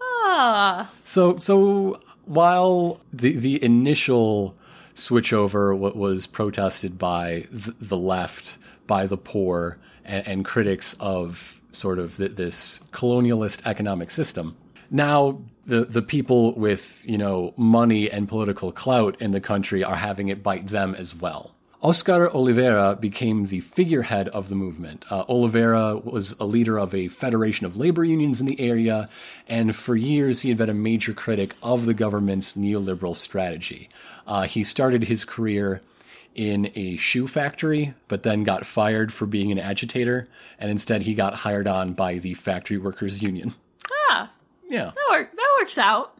Ah. 0.00 0.92
So 1.04 1.38
so 1.38 2.00
while 2.26 3.00
the 3.12 3.32
the 3.32 3.62
initial 3.64 4.54
switchover 4.98 5.76
what 5.76 5.96
was 5.96 6.26
protested 6.26 6.98
by 6.98 7.46
th- 7.50 7.76
the 7.80 7.96
left, 7.96 8.58
by 8.86 9.06
the 9.06 9.16
poor, 9.16 9.78
and, 10.04 10.26
and 10.26 10.44
critics 10.44 10.94
of 11.00 11.60
sort 11.72 11.98
of 11.98 12.16
th- 12.16 12.32
this 12.32 12.80
colonialist 12.92 13.64
economic 13.64 14.10
system, 14.10 14.56
now 14.90 15.40
the 15.66 15.84
the 15.84 16.02
people 16.02 16.54
with 16.54 17.02
you 17.06 17.18
know 17.18 17.54
money 17.56 18.10
and 18.10 18.28
political 18.28 18.72
clout 18.72 19.20
in 19.20 19.30
the 19.30 19.40
country 19.40 19.84
are 19.84 19.96
having 19.96 20.28
it 20.28 20.42
bite 20.42 20.68
them 20.68 20.94
as 20.94 21.14
well. 21.14 21.54
Oscar 21.80 22.28
Olivera 22.30 23.00
became 23.00 23.46
the 23.46 23.60
figurehead 23.60 24.26
of 24.28 24.48
the 24.48 24.56
movement. 24.56 25.04
Uh, 25.10 25.24
Olivera 25.26 26.04
was 26.04 26.34
a 26.40 26.44
leader 26.44 26.76
of 26.76 26.92
a 26.92 27.06
federation 27.06 27.66
of 27.66 27.76
labor 27.76 28.04
unions 28.04 28.40
in 28.40 28.48
the 28.48 28.60
area, 28.60 29.08
and 29.46 29.76
for 29.76 29.94
years 29.94 30.40
he 30.40 30.48
had 30.48 30.58
been 30.58 30.68
a 30.68 30.74
major 30.74 31.12
critic 31.12 31.54
of 31.62 31.86
the 31.86 31.94
government's 31.94 32.54
neoliberal 32.54 33.14
strategy. 33.14 33.88
Uh, 34.26 34.42
he 34.42 34.64
started 34.64 35.04
his 35.04 35.24
career 35.24 35.80
in 36.34 36.72
a 36.74 36.96
shoe 36.96 37.28
factory, 37.28 37.94
but 38.08 38.24
then 38.24 38.42
got 38.42 38.66
fired 38.66 39.12
for 39.12 39.26
being 39.26 39.52
an 39.52 39.58
agitator, 39.58 40.28
and 40.58 40.72
instead 40.72 41.02
he 41.02 41.14
got 41.14 41.34
hired 41.36 41.68
on 41.68 41.92
by 41.92 42.18
the 42.18 42.34
factory 42.34 42.76
workers 42.76 43.22
union. 43.22 43.54
Ah. 44.10 44.32
Yeah. 44.68 44.92
That 44.94 45.06
work 45.10 45.34
that 45.34 45.48
works 45.60 45.78
out. 45.78 46.14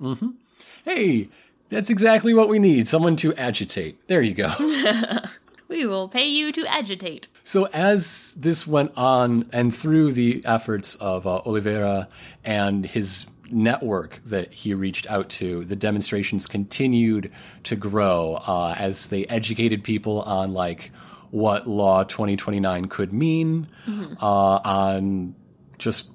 Hey, 0.85 1.29
that's 1.69 1.91
exactly 1.91 2.33
what 2.33 2.49
we 2.49 2.59
need 2.59 2.87
someone 2.88 3.17
to 3.17 3.35
agitate. 3.35 3.99
There 4.07 4.23
you 4.23 4.35
go. 4.35 4.55
We 5.69 5.85
will 5.85 6.09
pay 6.09 6.27
you 6.27 6.51
to 6.53 6.67
agitate. 6.67 7.29
So 7.45 7.67
as 7.67 8.33
this 8.37 8.67
went 8.67 8.93
on, 8.97 9.49
and 9.53 9.75
through 9.75 10.13
the 10.13 10.43
efforts 10.45 10.95
of 10.97 11.27
uh, 11.27 11.43
Olivera 11.45 12.09
and 12.43 12.87
his 12.87 13.27
network 13.51 14.21
that 14.25 14.53
he 14.53 14.75
reached 14.75 15.11
out 15.11 15.29
to, 15.31 15.65
the 15.65 15.77
demonstrations 15.77 16.47
continued 16.47 17.31
to 17.65 17.77
grow 17.77 18.35
uh, 18.47 18.75
as 18.79 19.09
they 19.09 19.27
educated 19.27 19.85
people 19.85 20.23
on 20.23 20.53
like 20.53 20.91
what 21.31 21.67
Law 21.67 22.05
2029 22.05 22.87
could 22.87 23.13
mean, 23.13 23.69
uh, 24.21 24.61
on 24.65 25.35
just 25.77 26.11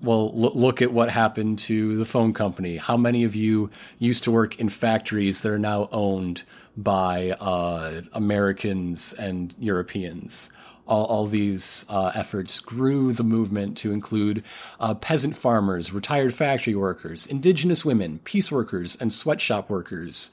well, 0.00 0.32
lo- 0.32 0.52
look 0.54 0.80
at 0.80 0.92
what 0.92 1.10
happened 1.10 1.58
to 1.58 1.96
the 1.96 2.04
phone 2.04 2.32
company. 2.32 2.76
How 2.76 2.96
many 2.96 3.24
of 3.24 3.34
you 3.34 3.70
used 3.98 4.24
to 4.24 4.30
work 4.30 4.58
in 4.58 4.68
factories 4.68 5.40
that 5.40 5.50
are 5.50 5.58
now 5.58 5.88
owned 5.90 6.44
by 6.78 7.32
uh, 7.32 8.02
Americans 8.12 9.12
and 9.12 9.54
Europeans? 9.58 10.50
All, 10.86 11.04
all 11.04 11.26
these 11.26 11.84
uh, 11.90 12.12
efforts 12.14 12.60
grew 12.60 13.12
the 13.12 13.24
movement 13.24 13.76
to 13.78 13.92
include 13.92 14.42
uh, 14.80 14.94
peasant 14.94 15.36
farmers, 15.36 15.92
retired 15.92 16.34
factory 16.34 16.74
workers, 16.74 17.26
indigenous 17.26 17.84
women, 17.84 18.20
piece 18.20 18.50
workers, 18.50 18.96
and 18.98 19.12
sweatshop 19.12 19.68
workers 19.68 20.30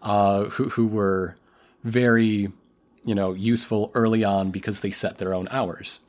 uh, 0.00 0.44
who, 0.44 0.70
who 0.70 0.86
were 0.86 1.36
very, 1.84 2.50
you 3.04 3.14
know, 3.14 3.34
useful 3.34 3.90
early 3.94 4.24
on 4.24 4.50
because 4.50 4.80
they 4.80 4.90
set 4.90 5.18
their 5.18 5.34
own 5.34 5.46
hours. 5.50 6.00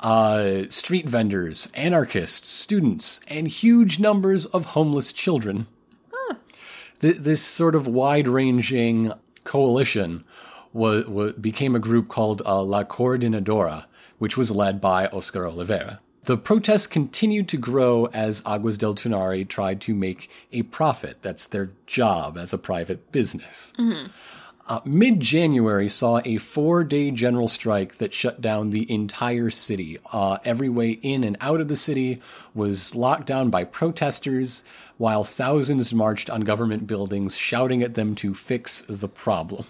Uh, 0.00 0.62
street 0.70 1.06
vendors, 1.06 1.68
anarchists, 1.74 2.50
students, 2.50 3.20
and 3.28 3.48
huge 3.48 3.98
numbers 3.98 4.46
of 4.46 4.66
homeless 4.66 5.12
children. 5.12 5.66
Th- 7.00 7.16
this 7.16 7.42
sort 7.42 7.74
of 7.74 7.86
wide-ranging 7.86 9.12
coalition 9.44 10.24
became 11.40 11.74
a 11.74 11.78
group 11.78 12.08
called 12.08 12.42
uh, 12.44 12.62
La 12.62 12.84
Coordinadora, 12.84 13.84
which 14.18 14.36
was 14.36 14.50
led 14.50 14.80
by 14.80 15.06
Oscar 15.06 15.42
Olivera. 15.42 15.98
The 16.24 16.36
protests 16.36 16.86
continued 16.86 17.48
to 17.48 17.56
grow 17.56 18.06
as 18.06 18.42
Aguas 18.44 18.76
del 18.76 18.94
Tunari 18.94 19.48
tried 19.48 19.80
to 19.82 19.94
make 19.94 20.28
a 20.52 20.62
profit. 20.64 21.22
That's 21.22 21.46
their 21.46 21.70
job 21.86 22.36
as 22.36 22.52
a 22.52 22.58
private 22.58 23.10
business. 23.12 23.72
Uh, 24.68 24.80
Mid 24.84 25.20
January 25.20 25.88
saw 25.88 26.20
a 26.26 26.36
four 26.36 26.84
day 26.84 27.10
general 27.10 27.48
strike 27.48 27.96
that 27.96 28.12
shut 28.12 28.42
down 28.42 28.68
the 28.68 28.90
entire 28.92 29.48
city. 29.48 29.96
Uh, 30.12 30.36
every 30.44 30.68
way 30.68 30.90
in 30.90 31.24
and 31.24 31.38
out 31.40 31.62
of 31.62 31.68
the 31.68 31.76
city 31.76 32.20
was 32.54 32.94
locked 32.94 33.26
down 33.26 33.48
by 33.48 33.64
protesters, 33.64 34.64
while 34.98 35.24
thousands 35.24 35.94
marched 35.94 36.28
on 36.28 36.42
government 36.42 36.86
buildings 36.86 37.34
shouting 37.34 37.82
at 37.82 37.94
them 37.94 38.14
to 38.16 38.34
fix 38.34 38.82
the 38.82 39.08
problem. 39.08 39.64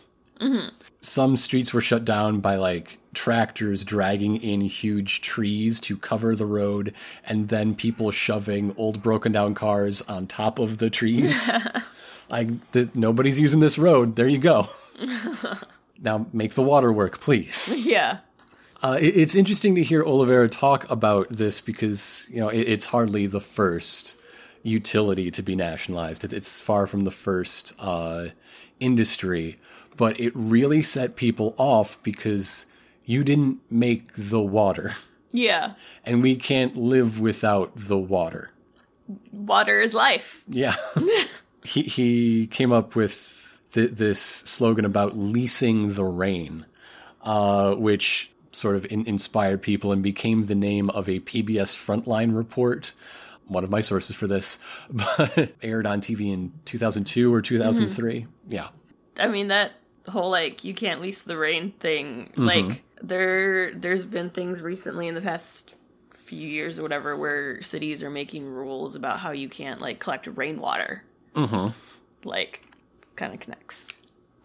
Some 1.00 1.36
streets 1.36 1.72
were 1.72 1.80
shut 1.80 2.04
down 2.04 2.40
by 2.40 2.56
like 2.56 2.98
tractors 3.14 3.84
dragging 3.84 4.36
in 4.36 4.62
huge 4.62 5.20
trees 5.20 5.78
to 5.80 5.96
cover 5.96 6.34
the 6.34 6.46
road, 6.46 6.92
and 7.24 7.48
then 7.48 7.76
people 7.76 8.10
shoving 8.10 8.74
old 8.76 9.00
broken 9.00 9.30
down 9.30 9.54
cars 9.54 10.02
on 10.02 10.26
top 10.26 10.58
of 10.58 10.78
the 10.78 10.90
trees. 10.90 11.52
like, 12.28 12.48
nobody's 12.96 13.38
using 13.38 13.60
this 13.60 13.78
road. 13.78 14.16
There 14.16 14.28
you 14.28 14.38
go. 14.38 14.68
Now 16.00 16.26
make 16.32 16.54
the 16.54 16.62
water 16.62 16.92
work, 16.92 17.20
please. 17.20 17.72
Yeah. 17.76 18.18
Uh, 18.80 18.96
it- 19.00 19.16
it's 19.16 19.34
interesting 19.34 19.74
to 19.74 19.82
hear 19.82 20.04
Olivera 20.04 20.48
talk 20.48 20.88
about 20.88 21.26
this 21.30 21.60
because 21.60 22.28
you 22.30 22.38
know 22.40 22.48
it, 22.48 22.60
it's 22.68 22.86
hardly 22.86 23.26
the 23.26 23.40
first 23.40 24.20
utility 24.62 25.30
to 25.32 25.42
be 25.42 25.56
nationalized. 25.56 26.24
It, 26.24 26.32
it's 26.32 26.60
far 26.60 26.86
from 26.86 27.02
the 27.04 27.10
first 27.10 27.74
uh, 27.80 28.28
industry, 28.78 29.58
but 29.96 30.20
it 30.20 30.32
really 30.36 30.80
set 30.82 31.16
people 31.16 31.54
off 31.58 32.00
because 32.04 32.66
you 33.04 33.24
didn't 33.24 33.58
make 33.70 34.12
the 34.14 34.40
water, 34.40 34.92
Yeah. 35.32 35.72
and 36.04 36.22
we 36.22 36.36
can't 36.36 36.76
live 36.76 37.18
without 37.20 37.72
the 37.74 37.98
water. 37.98 38.50
Water 39.32 39.80
is 39.80 39.92
life. 39.94 40.44
Yeah. 40.48 40.76
he 41.64 41.82
he 41.82 42.46
came 42.46 42.72
up 42.72 42.94
with 42.94 43.37
th- 43.78 43.92
this 43.92 44.20
slogan 44.20 44.84
about 44.84 45.16
leasing 45.16 45.94
the 45.94 46.04
rain, 46.04 46.66
uh, 47.22 47.74
which 47.74 48.30
sort 48.52 48.76
of 48.76 48.84
in- 48.86 49.06
inspired 49.06 49.62
people 49.62 49.92
and 49.92 50.02
became 50.02 50.46
the 50.46 50.54
name 50.54 50.90
of 50.90 51.08
a 51.08 51.20
PBS 51.20 51.76
Frontline 51.76 52.36
report. 52.36 52.92
One 53.46 53.64
of 53.64 53.70
my 53.70 53.80
sources 53.80 54.14
for 54.14 54.26
this, 54.26 54.58
but 54.90 55.52
aired 55.62 55.86
on 55.86 56.00
TV 56.00 56.32
in 56.32 56.52
2002 56.64 57.32
or 57.32 57.40
2003. 57.40 58.26
Yeah. 58.48 58.68
I 59.18 59.28
mean 59.28 59.48
that 59.48 59.72
whole 60.08 60.30
like 60.30 60.64
you 60.64 60.74
can't 60.74 61.00
lease 61.00 61.22
the 61.22 61.36
rain 61.36 61.72
thing. 61.80 62.32
Like 62.36 62.82
there 63.02 63.74
there's 63.74 64.04
been 64.04 64.30
things 64.30 64.60
recently 64.60 65.08
in 65.08 65.14
the 65.14 65.20
past 65.20 65.76
few 66.14 66.46
years 66.46 66.78
or 66.78 66.82
whatever 66.82 67.16
where 67.16 67.62
cities 67.62 68.02
are 68.02 68.10
making 68.10 68.46
rules 68.46 68.94
about 68.94 69.18
how 69.18 69.30
you 69.32 69.48
can't 69.48 69.80
like 69.80 69.98
collect 69.98 70.26
rainwater. 70.26 71.02
Mm-hmm. 71.34 71.68
Like 72.28 72.67
kind 73.18 73.34
of 73.34 73.40
connects. 73.40 73.86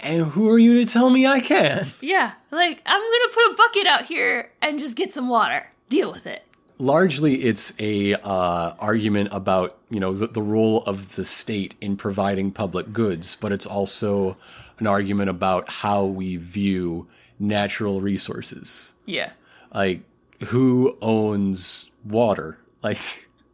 And 0.01 0.25
who 0.31 0.49
are 0.49 0.59
you 0.59 0.83
to 0.83 0.91
tell 0.91 1.09
me 1.09 1.25
I 1.25 1.39
can? 1.39 1.87
Yeah, 2.01 2.33
like 2.51 2.81
I'm 2.85 2.99
gonna 3.01 3.33
put 3.33 3.51
a 3.51 3.55
bucket 3.55 3.87
out 3.87 4.05
here 4.05 4.51
and 4.61 4.77
just 4.79 4.97
get 4.97 5.13
some 5.13 5.29
water. 5.29 5.71
Deal 5.89 6.11
with 6.11 6.25
it. 6.27 6.43
largely 6.79 7.43
it's 7.45 7.71
a 7.79 8.13
uh, 8.15 8.73
argument 8.79 9.29
about 9.31 9.77
you 9.89 9.99
know 9.99 10.11
the, 10.13 10.27
the 10.27 10.41
role 10.41 10.83
of 10.85 11.15
the 11.15 11.23
state 11.23 11.75
in 11.79 11.95
providing 11.95 12.51
public 12.51 12.91
goods 12.91 13.37
but 13.39 13.51
it's 13.51 13.67
also 13.67 14.35
an 14.79 14.87
argument 14.87 15.29
about 15.29 15.69
how 15.69 16.03
we 16.03 16.35
view 16.35 17.07
natural 17.39 18.01
resources 18.01 18.93
Yeah. 19.05 19.31
like 19.73 20.01
who 20.47 20.97
owns 20.99 21.91
water 22.03 22.57
like 22.81 22.97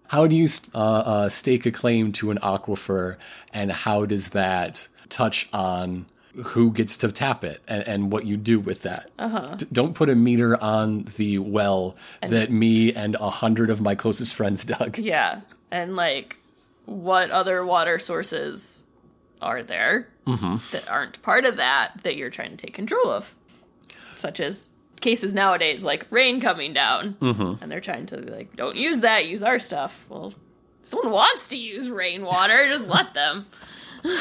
how 0.08 0.25
do 0.25 0.36
you 0.36 0.47
uh, 0.73 0.77
uh, 0.77 1.29
stake 1.29 1.65
a 1.65 1.71
claim 1.71 2.12
to 2.13 2.32
an 2.32 2.39
aquifer 2.41 3.17
and 3.53 3.71
how 3.71 4.05
does 4.05 4.29
that 4.29 4.88
touch 5.10 5.50
on 5.52 6.06
who 6.45 6.72
gets 6.72 6.95
to 6.98 7.12
tap 7.12 7.43
it 7.43 7.62
and, 7.67 7.84
and 7.88 8.12
what 8.12 8.26
you 8.26 8.38
do 8.38 8.60
with 8.60 8.84
that 8.84 9.10
uh-huh. 9.17 9.56
D- 9.56 9.65
don't 9.72 9.93
put 9.95 10.10
a 10.10 10.15
meter 10.15 10.62
on 10.62 11.06
the 11.17 11.39
well 11.39 11.95
that 12.22 12.52
me 12.52 12.93
and 12.93 13.15
a 13.15 13.30
hundred 13.30 13.69
of 13.69 13.82
my 13.82 13.95
closest 13.95 14.36
friends 14.36 14.63
dug 14.63 14.98
Yeah. 14.98 15.41
And 15.72 15.95
like 15.95 16.38
what 16.86 17.30
other 17.32 17.65
water 17.65 18.00
sources 18.00 18.86
are 19.41 19.63
there 19.63 20.08
that 20.72 20.88
aren't 20.89 21.22
part 21.22 21.45
of 21.45 21.58
that 21.58 22.04
that 22.04 22.15
you're 22.15 22.30
trying 22.30 22.52
to 22.52 22.58
take 22.58 22.74
control 22.74 23.10
of? 23.10 23.36
Such 24.15 24.39
as 24.39 24.69
cases 25.02 25.34
nowadays 25.34 25.84
like 25.84 26.06
rain 26.12 26.41
coming 26.41 26.74
down. 26.74 27.15
And 27.62 27.72
they're 27.72 27.80
trying 27.82 28.06
to 28.08 28.17
be 28.17 28.32
like, 28.32 28.56
don't 28.56 28.76
use 28.76 29.00
that, 29.02 29.28
use 29.28 29.43
our 29.43 29.60
stuff. 29.60 30.06
Well, 30.10 30.34
someone 30.84 31.12
wants 31.12 31.48
to 31.50 31.58
use 31.58 31.89
rainwater, 31.89 32.67
just 32.67 32.88
let 32.88 33.13
them. 33.13 33.45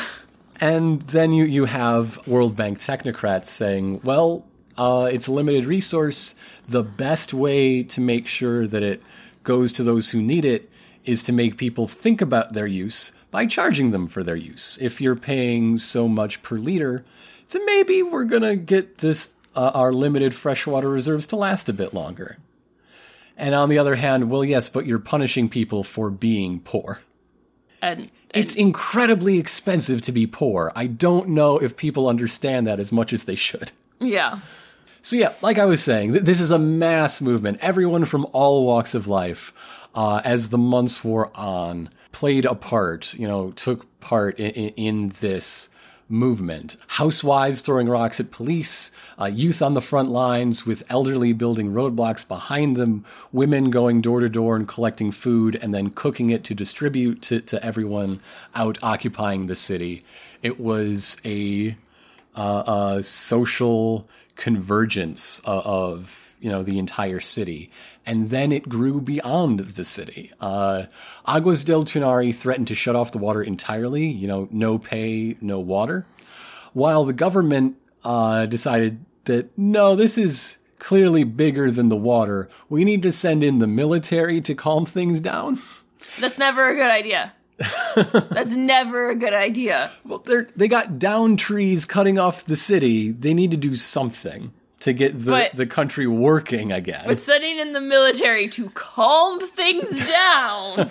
And 0.61 1.03
then 1.03 1.33
you, 1.33 1.45
you 1.45 1.67
have 1.67 2.27
World 2.27 2.57
Bank 2.57 2.79
technocrats 2.79 3.47
saying, 3.47 4.01
well, 4.03 4.45
uh, 4.77 5.09
it's 5.13 5.27
a 5.27 5.33
limited 5.33 5.65
resource. 5.65 6.35
The 6.69 6.83
best 6.83 7.33
way 7.33 7.83
to 7.85 8.01
make 8.01 8.27
sure 8.27 8.67
that 8.67 8.83
it 8.83 9.03
goes 9.45 9.73
to 9.75 9.83
those 9.83 10.11
who 10.11 10.21
need 10.21 10.45
it 10.45 10.71
is 11.05 11.23
to 11.25 11.33
make 11.33 11.57
people 11.57 11.87
think 11.87 12.21
about 12.21 12.53
their 12.53 12.67
use 12.67 13.13
by 13.31 13.47
charging 13.47 13.91
them 13.91 14.09
for 14.09 14.23
their 14.23 14.37
use. 14.37 14.79
If 14.81 15.01
you're 15.01 15.17
paying 15.17 15.79
so 15.79 16.09
much 16.09 16.43
per 16.43 16.57
liter, 16.59 17.05
then 17.51 17.65
maybe 17.65 18.03
we're 18.03 18.25
going 18.25 18.43
to 18.43 18.57
get 18.57 18.99
this 18.99 19.35
uh, 19.57 19.71
our 19.75 19.93
limited 19.93 20.35
freshwater 20.35 20.89
reserves 20.89 21.27
to 21.29 21.37
last 21.37 21.69
a 21.69 21.73
bit 21.73 21.93
longer. 21.93 22.39
And 23.37 23.55
on 23.55 23.69
the 23.69 23.79
other 23.79 23.97
hand, 23.97 24.31
well, 24.31 24.45
yes, 24.45 24.69
but 24.69 24.87
you're 24.87 24.99
punishing 24.99 25.49
people 25.49 25.83
for 25.85 26.11
being 26.11 26.61
poor. 26.61 27.01
And, 27.81 28.11
It's 28.39 28.55
incredibly 28.55 29.39
expensive 29.39 30.03
to 30.03 30.13
be 30.13 30.27
poor. 30.27 30.73
I 30.75 30.87
don't 30.87 31.31
know 31.31 31.59
if 31.59 31.77
people 31.77 32.09
understand 32.09 32.67
that 32.67 32.81
as 32.81 32.93
much 32.93 33.13
as 33.13 33.25
they 33.25 33.35
should. 33.35 33.73
yeah. 34.01 34.41
So 35.01 35.17
yeah, 35.17 35.35
like 35.41 35.59
I 35.59 35.65
was 35.65 35.83
saying, 35.83 36.13
th- 36.13 36.25
this 36.25 36.41
is 36.41 36.51
a 36.51 36.59
mass 36.59 37.21
movement. 37.21 37.59
Everyone 37.63 38.05
from 38.05 38.27
all 38.33 38.67
walks 38.67 38.95
of 38.95 39.07
life, 39.07 39.53
uh, 39.95 40.21
as 40.25 40.51
the 40.51 40.59
months 40.59 41.03
wore 41.05 41.31
on, 41.35 41.89
played 42.13 42.45
a 42.45 42.55
part. 42.55 43.15
You 43.15 43.29
know, 43.29 43.53
took 43.53 43.87
part 44.01 44.39
in, 44.39 44.51
in, 44.51 44.69
in 44.75 45.09
this 45.21 45.69
movement. 46.09 46.77
Housewives 46.89 47.61
throwing 47.61 47.89
rocks 47.89 48.19
at 48.19 48.31
police, 48.31 48.91
uh, 49.21 49.27
youth 49.27 49.61
on 49.61 49.75
the 49.75 49.81
front 49.81 50.09
lines 50.11 50.65
with 50.65 50.83
elderly 50.89 51.33
building 51.33 51.73
roadblocks 51.73 52.27
behind 52.27 52.77
them, 52.77 53.05
women 53.33 53.71
going 53.71 54.01
door 54.01 54.21
to 54.21 54.29
door 54.29 54.57
and 54.57 54.67
collecting 54.67 55.11
food 55.11 55.57
and 55.57 55.75
then 55.75 55.91
cooking 55.91 56.31
it 56.31 56.45
to 56.45 56.55
distribute 56.55 57.21
to, 57.23 57.41
to 57.41 57.63
everyone 57.65 58.21
out 58.55 58.79
occupying 58.83 59.47
the 59.47 59.57
city. 59.57 60.05
It 60.43 60.59
was 60.59 61.19
a 61.25 61.77
uh, 62.37 62.59
uh, 62.61 63.03
social 63.03 64.09
convergence 64.37 65.41
of, 65.41 65.67
of 65.67 66.28
you 66.41 66.51
know 66.51 66.63
the 66.63 66.79
entire 66.79 67.21
city, 67.21 67.71
and 68.07 68.31
then 68.31 68.53
it 68.53 68.69
grew 68.69 69.01
beyond 69.01 69.61
the 69.61 69.85
city. 69.85 70.33
Uh, 70.41 70.85
Aguas 71.27 71.65
del 71.65 71.85
Tunari 71.85 72.35
threatened 72.35 72.69
to 72.69 72.75
shut 72.75 72.97
off 72.97 73.13
the 73.13 73.19
water 73.19 73.43
entirely. 73.43 74.07
You 74.07 74.29
know, 74.29 74.49
no 74.51 74.79
pay, 74.79 75.37
no 75.41 75.59
water. 75.59 76.07
While 76.73 77.05
the 77.05 77.13
government 77.13 77.77
uh, 78.05 78.47
decided 78.47 79.05
that 79.25 79.57
no, 79.57 79.97
this 79.97 80.19
is 80.19 80.59
clearly 80.79 81.25
bigger 81.25 81.71
than 81.71 81.89
the 81.89 81.97
water. 81.97 82.49
We 82.69 82.85
need 82.85 83.03
to 83.03 83.13
send 83.13 83.43
in 83.43 83.59
the 83.59 83.67
military 83.67 84.41
to 84.43 84.55
calm 84.55 84.87
things 84.87 85.21
down. 85.21 85.61
That's 86.21 86.39
never 86.39 86.69
a 86.69 86.75
good 86.75 86.91
idea. 86.91 87.35
That's 87.97 88.55
never 88.55 89.11
a 89.11 89.17
good 89.17 89.35
idea. 89.35 89.91
Well, 90.05 90.19
they 90.21 90.43
they 90.55 90.69
got 90.69 90.99
down 90.99 91.37
trees 91.37 91.85
cutting 91.85 92.19
off 92.19 92.45
the 92.45 92.55
city. 92.55 93.11
They 93.11 93.35
need 93.35 93.51
to 93.51 93.57
do 93.57 93.75
something 93.75 94.53
to 94.81 94.93
get 94.93 95.25
the, 95.25 95.31
But- 95.31 95.57
the 95.57 95.67
country 95.67 96.07
working 96.07 96.73
again. 96.73 97.05
But 97.07 97.19
sending 97.19 97.59
in 97.59 97.73
the 97.73 97.81
military 97.81 98.49
to 98.49 98.71
calm 98.71 99.41
things 99.41 100.07
down, 100.09 100.91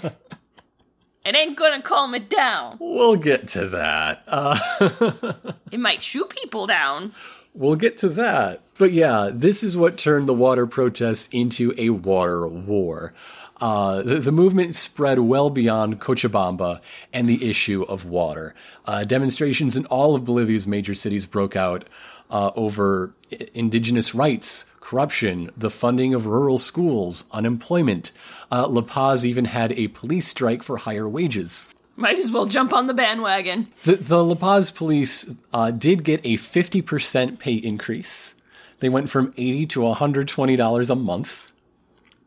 it 1.26 1.36
ain't 1.36 1.58
gonna 1.58 1.82
calm 1.82 2.16
it 2.16 2.30
down. 2.30 2.78
we'll 2.80 3.16
get 3.16 3.48
to 3.50 3.68
that. 3.70 4.24
Uh, 4.28 5.32
It 5.72 5.80
might 5.80 6.02
shoot 6.02 6.30
people 6.30 6.66
down. 6.68 7.12
We'll 7.54 7.76
get 7.76 7.98
to 7.98 8.10
that. 8.10 8.62
But 8.78 8.94
yeah, 8.94 9.30
this 9.34 9.64
is 9.64 9.76
what 9.76 9.98
turned 9.98 10.28
the 10.30 10.34
water 10.34 10.66
protests 10.68 11.28
into 11.32 11.74
a 11.78 11.90
water 11.90 12.48
war. 12.48 13.14
Uh, 13.60 14.04
the, 14.04 14.16
the, 14.20 14.32
movement 14.32 14.76
spread 14.76 15.18
well 15.18 15.50
beyond 15.50 16.00
Cochabamba 16.00 16.80
and 17.12 17.28
the 17.28 17.50
issue 17.50 17.82
of 17.84 18.06
water. 18.06 18.54
Uh, 18.86 19.04
demonstrations 19.04 19.76
in 19.76 19.88
all 19.88 20.14
of 20.14 20.24
Bolivia's 20.24 20.68
major 20.68 20.94
cities 20.94 21.26
broke 21.26 21.56
out 21.56 21.84
uh, 22.30 22.52
over 22.56 23.14
indigenous 23.54 24.14
rights, 24.16 24.66
corruption, 24.80 25.52
the 25.58 25.70
funding 25.70 26.14
of 26.14 26.26
rural 26.26 26.58
schools, 26.58 27.26
unemployment. 27.32 28.12
Uh, 28.52 28.68
La 28.68 28.82
Paz 28.82 29.26
even 29.26 29.46
had 29.46 29.72
a 29.74 29.88
police 29.90 30.28
strike 30.28 30.64
for 30.64 30.78
higher 30.78 31.08
wages. 31.08 31.68
Might 31.96 32.20
as 32.20 32.32
well 32.32 32.46
jump 32.46 32.74
on 32.74 32.88
the 32.88 32.94
bandwagon. 32.94 33.68
The, 33.84 33.96
the 33.96 34.24
La 34.24 34.36
Paz 34.36 34.72
police 34.72 35.30
uh, 35.52 35.72
did 35.72 36.04
get 36.04 36.22
a 36.24 36.38
50% 36.38 37.40
pay 37.40 37.56
increase. 37.56 38.36
They 38.80 38.90
went 38.90 39.10
from 39.10 39.34
80 39.36 39.66
to 39.68 39.80
$120 39.82 40.90
a 40.90 40.96
month. 40.96 41.52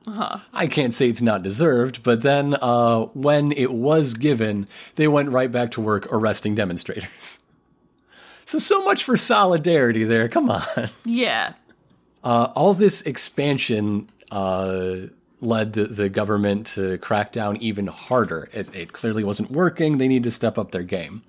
Uh-huh. 0.07 0.39
I 0.53 0.67
can't 0.67 0.95
say 0.95 1.09
it's 1.09 1.23
not 1.23 1.43
deserved, 1.43 2.03
but 2.03 2.23
then 2.23 2.57
uh, 2.61 3.03
when 3.13 3.53
it 3.53 3.73
was 3.73 4.15
given, 4.15 4.67
they 4.97 5.07
went 5.07 5.31
right 5.31 5.53
back 5.53 5.71
to 5.73 5.81
work 5.81 6.09
arresting 6.11 6.55
demonstrators. 6.55 7.39
So, 8.51 8.59
so 8.59 8.83
much 8.83 9.05
for 9.05 9.17
solidarity 9.17 10.03
there. 10.03 10.29
Come 10.29 10.51
on. 10.51 10.65
Yeah. 11.05 11.55
Uh, 12.25 12.49
all 12.57 12.75
this 12.75 13.01
expansion 13.03 14.11
uh, 14.33 14.97
led 15.41 15.75
the, 15.75 15.85
the, 15.85 16.09
government 16.09 16.67
to 16.75 16.99
crack 16.99 17.31
down 17.31 17.59
even 17.59 17.87
harder. 17.87 18.49
It, 18.53 18.75
it, 18.75 18.93
clearly 18.93 19.23
wasn't 19.23 19.53
working. 19.53 19.99
They 19.99 20.09
need 20.09 20.25
to 20.25 20.33
step 20.33 20.59
up 20.59 20.73
their 20.73 20.83
game. 20.83 21.23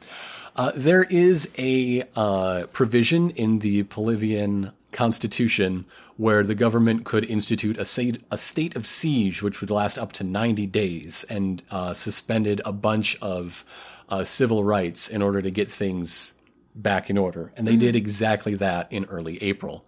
Uh, 0.55 0.71
there 0.75 1.03
is 1.03 1.51
a 1.60 2.01
uh, 2.15 2.65
provision 2.73 3.29
in 3.29 3.60
the 3.60 3.84
Bolivian 3.84 4.71
constitution 4.91 5.86
where 6.17 6.43
the 6.43 6.55
government 6.55 7.05
could 7.05 7.25
institute 7.25 7.77
a 7.77 7.86
state, 7.86 8.23
a 8.31 8.38
state 8.38 8.75
of 8.75 8.88
siege, 8.88 9.43
which 9.43 9.62
would 9.62 9.69
last 9.69 9.99
up 9.99 10.12
to 10.13 10.23
90 10.23 10.65
days, 10.65 11.23
and 11.29 11.62
uh, 11.69 11.93
suspended 11.93 12.62
a 12.65 12.71
bunch 12.71 13.15
of 13.21 13.63
uh, 14.10 14.23
civil 14.23 14.63
rights 14.63 15.07
in 15.07 15.21
order 15.21 15.39
to 15.39 15.51
get 15.51 15.69
things 15.69 16.34
back 16.75 17.10
in 17.10 17.17
order. 17.17 17.51
And 17.55 17.67
they 17.67 17.73
mm-hmm. 17.73 17.79
did 17.79 17.95
exactly 17.95 18.55
that 18.55 18.91
in 18.91 19.05
early 19.05 19.41
April. 19.43 19.86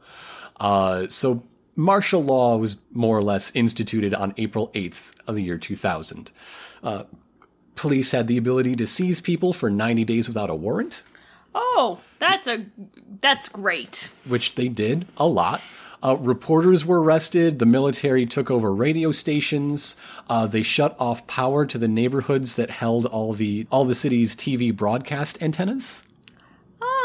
Uh, 0.59 1.07
so 1.07 1.43
martial 1.75 2.23
law 2.23 2.57
was 2.57 2.77
more 2.91 3.17
or 3.17 3.21
less 3.21 3.51
instituted 3.55 4.13
on 4.13 4.33
April 4.37 4.69
8th 4.73 5.11
of 5.27 5.35
the 5.35 5.43
year 5.43 5.57
2000. 5.57 6.31
Uh, 6.83 7.03
police 7.75 8.11
had 8.11 8.27
the 8.27 8.37
ability 8.37 8.75
to 8.75 8.85
seize 8.85 9.19
people 9.21 9.53
for 9.53 9.69
90 9.69 10.05
days 10.05 10.27
without 10.27 10.49
a 10.49 10.55
warrant. 10.55 11.01
Oh, 11.55 11.99
that's 12.19 12.47
a 12.47 12.65
that's 13.21 13.47
great. 13.47 14.09
Which 14.25 14.55
they 14.55 14.67
did 14.67 15.07
a 15.17 15.27
lot. 15.27 15.61
Uh, 16.03 16.17
reporters 16.17 16.85
were 16.85 17.01
arrested. 17.01 17.59
The 17.59 17.65
military 17.65 18.25
took 18.25 18.51
over 18.51 18.73
radio 18.73 19.11
stations. 19.11 19.95
Uh, 20.27 20.45
they 20.47 20.63
shut 20.63 20.95
off 20.99 21.25
power 21.27 21.65
to 21.65 21.77
the 21.77 21.87
neighborhoods 21.87 22.55
that 22.55 22.69
held 22.69 23.05
all 23.05 23.33
the 23.33 23.67
all 23.71 23.85
the 23.85 23.95
city's 23.95 24.35
TV 24.35 24.75
broadcast 24.75 25.41
antennas. 25.41 26.03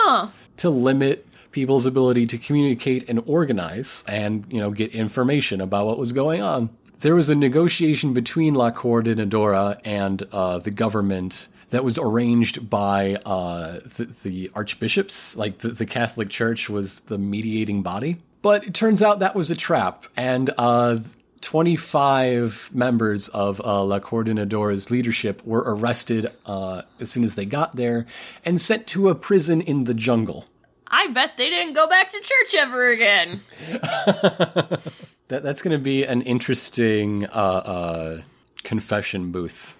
Oh. 0.09 0.33
To 0.59 0.71
limit 0.71 1.27
people's 1.53 1.87
ability 1.87 2.27
to 2.27 2.39
communicate 2.39 3.09
and 3.11 3.23
organize, 3.27 4.03
and 4.09 4.45
you 4.49 4.59
know 4.59 4.71
get 4.71 4.93
information 4.93 5.61
about 5.61 5.87
what 5.87 5.99
was 5.99 6.13
going 6.13 6.41
on. 6.41 6.71
There 7.01 7.15
was 7.15 7.29
a 7.29 7.35
negotiation 7.35 8.15
between 8.15 8.55
La 8.55 8.71
Coordinadora 8.71 9.81
and 9.85 10.23
uh, 10.33 10.59
the 10.59 10.71
government 10.71 11.49
that 11.71 11.85
was 11.85 11.99
arranged 11.99 12.71
by 12.71 13.17
uh, 13.27 13.81
the, 13.97 14.07
the, 14.23 14.51
archbishops. 14.55 15.37
Like 15.37 15.59
the, 15.59 15.69
the, 15.69 15.87
Catholic 15.87 16.31
Church 16.31 16.71
was 16.71 17.01
the 17.01 17.19
mediating 17.19 17.83
body. 17.83 18.17
But 18.41 18.67
it 18.67 18.75
turns 18.75 19.03
out 19.03 19.19
that 19.19 19.35
was 19.35 19.51
a 19.51 19.57
trap, 19.57 20.07
and 20.17 20.51
uh, 20.57 21.01
25 21.41 22.71
members 22.73 23.29
of 23.29 23.61
uh, 23.61 23.83
La 23.85 24.01
Coordinadora's 24.01 24.91
leadership 24.91 25.45
were 25.45 25.63
arrested 25.67 26.33
uh, 26.47 26.83
as 27.01 27.11
soon 27.11 27.25
as 27.25 27.35
they 27.35 27.45
got 27.45 27.77
there 27.77 28.07
and 28.45 28.61
sent 28.61 28.87
to 28.89 29.09
a 29.09 29.15
prison 29.15 29.61
in 29.61 29.85
the 29.85 29.95
jungle. 29.95 30.47
I 30.87 31.09
bet 31.09 31.37
they 31.37 31.51
didn't 31.51 31.75
go 31.75 31.89
back 31.89 32.11
to 32.13 32.21
church 32.21 32.55
ever 32.55 32.89
again. 32.89 33.43
that, 33.71 34.83
that's 35.29 35.63
going 35.63 35.77
to 35.77 35.83
be 35.83 36.05
an 36.05 36.23
interesting 36.23 37.27
uh, 37.27 37.29
uh, 37.29 38.23
confession 38.65 39.31
booth 39.31 39.75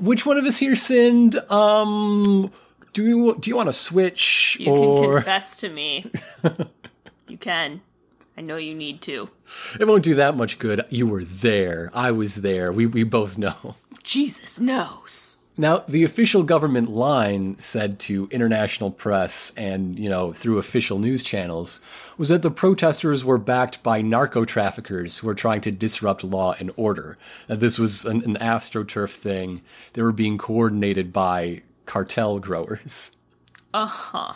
which 0.00 0.24
one 0.24 0.38
of 0.38 0.44
us 0.44 0.58
here 0.58 0.76
sinned? 0.76 1.36
Um, 1.50 2.50
do 2.92 3.04
you 3.04 3.36
do 3.38 3.50
you 3.50 3.56
want 3.56 3.68
to 3.68 3.72
switch? 3.72 4.56
You 4.60 4.72
or... 4.72 4.96
can 4.96 5.14
confess 5.14 5.56
to 5.56 5.68
me. 5.68 6.10
you 7.28 7.38
can. 7.38 7.82
I 8.36 8.40
know 8.40 8.56
you 8.56 8.74
need 8.74 9.02
to. 9.02 9.30
It 9.78 9.86
won't 9.86 10.04
do 10.04 10.14
that 10.14 10.36
much 10.36 10.58
good. 10.58 10.84
You 10.88 11.06
were 11.06 11.24
there. 11.24 11.90
I 11.92 12.10
was 12.10 12.36
there. 12.36 12.72
We 12.72 12.86
we 12.86 13.02
both 13.02 13.36
know. 13.36 13.76
Jesus 14.02 14.58
knows. 14.58 15.36
Now, 15.56 15.84
the 15.86 16.02
official 16.02 16.44
government 16.44 16.88
line 16.88 17.56
said 17.58 17.98
to 18.00 18.26
international 18.30 18.90
press 18.90 19.52
and, 19.54 19.98
you 19.98 20.08
know, 20.08 20.32
through 20.32 20.56
official 20.56 20.98
news 20.98 21.22
channels 21.22 21.78
was 22.16 22.30
that 22.30 22.40
the 22.40 22.50
protesters 22.50 23.22
were 23.22 23.36
backed 23.36 23.82
by 23.82 24.00
narco 24.00 24.46
traffickers 24.46 25.18
who 25.18 25.26
were 25.26 25.34
trying 25.34 25.60
to 25.60 25.70
disrupt 25.70 26.24
law 26.24 26.54
and 26.58 26.72
order. 26.76 27.18
That 27.48 27.60
this 27.60 27.78
was 27.78 28.06
an, 28.06 28.24
an 28.24 28.38
astroturf 28.38 29.10
thing. 29.10 29.60
They 29.92 30.00
were 30.00 30.12
being 30.12 30.38
coordinated 30.38 31.12
by 31.12 31.62
cartel 31.84 32.38
growers. 32.38 33.10
Uh-huh. 33.74 34.34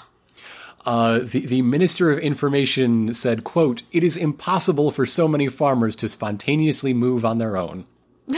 Uh, 0.86 1.18
the, 1.18 1.40
the 1.40 1.62
Minister 1.62 2.12
of 2.12 2.20
Information 2.20 3.12
said, 3.12 3.44
quote, 3.44 3.82
It 3.92 4.02
is 4.04 4.16
impossible 4.16 4.90
for 4.92 5.04
so 5.04 5.26
many 5.26 5.48
farmers 5.48 5.96
to 5.96 6.08
spontaneously 6.08 6.94
move 6.94 7.24
on 7.24 7.38
their 7.38 7.56
own. 7.56 7.86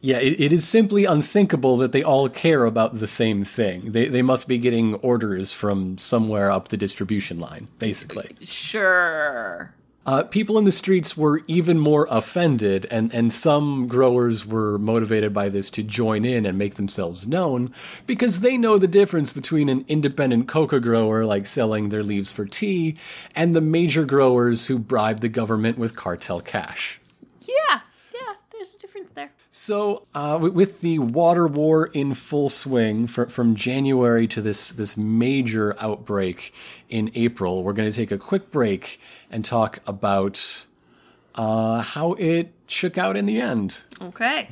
Yeah, 0.00 0.18
it, 0.18 0.40
it 0.40 0.52
is 0.52 0.66
simply 0.66 1.04
unthinkable 1.04 1.76
that 1.78 1.90
they 1.92 2.02
all 2.02 2.28
care 2.28 2.64
about 2.64 3.00
the 3.00 3.08
same 3.08 3.44
thing. 3.44 3.90
They 3.92 4.06
they 4.06 4.22
must 4.22 4.46
be 4.46 4.56
getting 4.56 4.94
orders 4.96 5.52
from 5.52 5.98
somewhere 5.98 6.50
up 6.50 6.68
the 6.68 6.76
distribution 6.76 7.38
line, 7.38 7.66
basically. 7.78 8.36
Sure. 8.40 9.74
Uh, 10.08 10.22
people 10.22 10.56
in 10.56 10.64
the 10.64 10.72
streets 10.72 11.18
were 11.18 11.42
even 11.46 11.78
more 11.78 12.08
offended, 12.10 12.86
and, 12.90 13.12
and 13.12 13.30
some 13.30 13.86
growers 13.86 14.46
were 14.46 14.78
motivated 14.78 15.34
by 15.34 15.50
this 15.50 15.68
to 15.68 15.82
join 15.82 16.24
in 16.24 16.46
and 16.46 16.56
make 16.56 16.76
themselves 16.76 17.28
known 17.28 17.70
because 18.06 18.40
they 18.40 18.56
know 18.56 18.78
the 18.78 18.86
difference 18.86 19.34
between 19.34 19.68
an 19.68 19.84
independent 19.86 20.48
coca 20.48 20.80
grower, 20.80 21.26
like 21.26 21.46
selling 21.46 21.90
their 21.90 22.02
leaves 22.02 22.32
for 22.32 22.46
tea, 22.46 22.96
and 23.36 23.54
the 23.54 23.60
major 23.60 24.06
growers 24.06 24.68
who 24.68 24.78
bribe 24.78 25.20
the 25.20 25.28
government 25.28 25.76
with 25.76 25.94
cartel 25.94 26.40
cash. 26.40 26.98
Yeah, 27.46 27.80
yeah, 28.14 28.32
there's 28.50 28.72
a 28.72 28.78
difference 28.78 29.10
there. 29.10 29.30
So, 29.50 30.06
uh, 30.14 30.38
with 30.40 30.80
the 30.80 31.00
water 31.00 31.46
war 31.46 31.88
in 31.88 32.14
full 32.14 32.48
swing 32.48 33.08
for, 33.08 33.28
from 33.28 33.54
January 33.54 34.26
to 34.28 34.40
this 34.40 34.70
this 34.70 34.96
major 34.96 35.76
outbreak 35.78 36.54
in 36.88 37.10
April, 37.14 37.62
we're 37.62 37.74
going 37.74 37.90
to 37.90 37.94
take 37.94 38.10
a 38.10 38.16
quick 38.16 38.50
break 38.50 38.98
and 39.30 39.44
talk 39.44 39.80
about 39.86 40.66
uh, 41.34 41.80
how 41.80 42.12
it 42.14 42.52
shook 42.66 42.98
out 42.98 43.16
in 43.16 43.26
the 43.26 43.40
end. 43.40 43.82
Okay. 44.00 44.48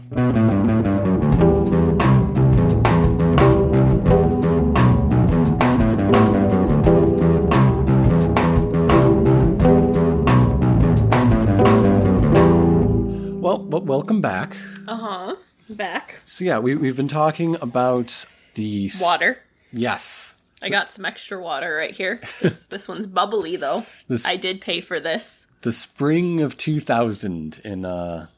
Well, 13.46 13.62
well, 13.64 13.82
welcome 13.82 14.20
back. 14.20 14.56
Uh 14.88 14.96
huh. 14.96 15.36
Back. 15.68 16.20
So 16.24 16.44
yeah, 16.44 16.58
we 16.58 16.74
we've 16.74 16.96
been 16.96 17.06
talking 17.06 17.56
about 17.60 18.26
the 18.54 18.90
water. 19.00 19.38
Yes. 19.72 20.34
I 20.62 20.69
got 20.69 20.90
some 20.90 21.05
extra 21.05 21.40
water 21.40 21.75
right 21.77 21.95
here. 21.95 22.21
This, 22.40 22.66
this 22.66 22.88
one's 22.88 23.07
bubbly 23.07 23.57
though. 23.57 23.85
This, 24.09 24.27
I 24.27 24.37
did 24.37 24.61
pay 24.61 24.81
for 24.81 24.99
this. 24.99 25.47
The 25.62 25.73
spring 25.73 26.40
of 26.40 26.57
2000 26.57 27.61
in 27.64 27.85
uh 27.85 28.29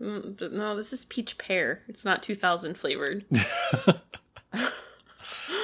mm, 0.00 0.52
No, 0.52 0.76
this 0.76 0.92
is 0.92 1.04
peach 1.06 1.38
pear. 1.38 1.82
It's 1.88 2.04
not 2.04 2.22
2000 2.22 2.76
flavored. 2.76 3.24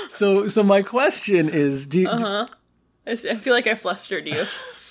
so 0.08 0.48
so 0.48 0.62
my 0.62 0.82
question 0.82 1.48
is 1.48 1.86
do 1.86 2.00
you, 2.02 2.08
Uh-huh. 2.08 2.46
I 3.06 3.16
feel 3.16 3.52
like 3.52 3.66
I 3.66 3.74
flustered 3.74 4.26
you. 4.26 4.46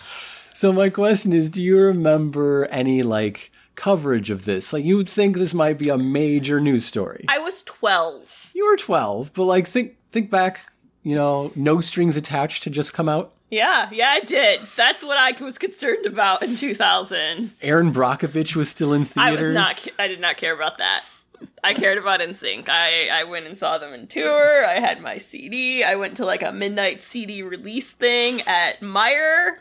so 0.54 0.72
my 0.72 0.90
question 0.90 1.34
is 1.34 1.50
do 1.50 1.64
you 1.64 1.78
remember 1.80 2.66
any 2.66 3.04
like 3.04 3.52
coverage 3.76 4.30
of 4.30 4.46
this. 4.46 4.74
Like 4.74 4.84
you 4.86 4.98
would 4.98 5.10
think 5.10 5.38
this 5.38 5.54
might 5.54 5.78
be 5.80 5.90
a 5.90 5.98
major 5.98 6.60
news 6.60 6.86
story. 6.86 7.26
I 7.28 7.40
was 7.40 7.64
12. 7.64 8.52
You 8.54 8.68
were 8.68 8.78
12, 8.78 9.34
but 9.34 9.46
like 9.46 9.68
think 9.68 9.96
think 10.12 10.30
back, 10.30 10.72
you 11.04 11.16
know, 11.16 11.52
no 11.56 11.82
strings 11.82 12.18
attached 12.18 12.64
to 12.64 12.70
just 12.70 12.94
come 12.94 13.10
out. 13.10 13.34
Yeah, 13.50 13.90
yeah, 13.92 14.10
I 14.12 14.22
did. 14.22 14.62
That's 14.78 15.04
what 15.04 15.18
I 15.18 15.32
was 15.44 15.58
concerned 15.58 16.06
about 16.06 16.42
in 16.42 16.56
2000. 16.56 17.52
Erin 17.62 17.92
Brockovich 17.92 18.56
was 18.56 18.70
still 18.70 18.94
in 18.94 19.04
theaters. 19.04 19.40
I 19.40 19.42
was 19.42 19.52
not 19.52 19.88
I 20.00 20.08
did 20.08 20.22
not 20.22 20.38
care 20.38 20.54
about 20.54 20.78
that. 20.78 21.04
I 21.64 21.74
cared 21.74 21.98
about 21.98 22.22
NSYNC. 22.22 22.70
I 22.70 23.10
I 23.12 23.24
went 23.26 23.48
and 23.48 23.58
saw 23.58 23.78
them 23.78 23.94
in 23.94 24.08
tour. 24.08 24.66
I 24.66 24.80
had 24.80 25.02
my 25.02 25.18
CD. 25.18 25.84
I 25.84 25.96
went 25.96 26.16
to 26.18 26.26
like 26.26 26.44
a 26.44 26.54
midnight 26.54 27.02
CD 27.02 27.44
release 27.44 27.92
thing 27.92 28.42
at 28.42 28.80
Meijer, 28.80 29.58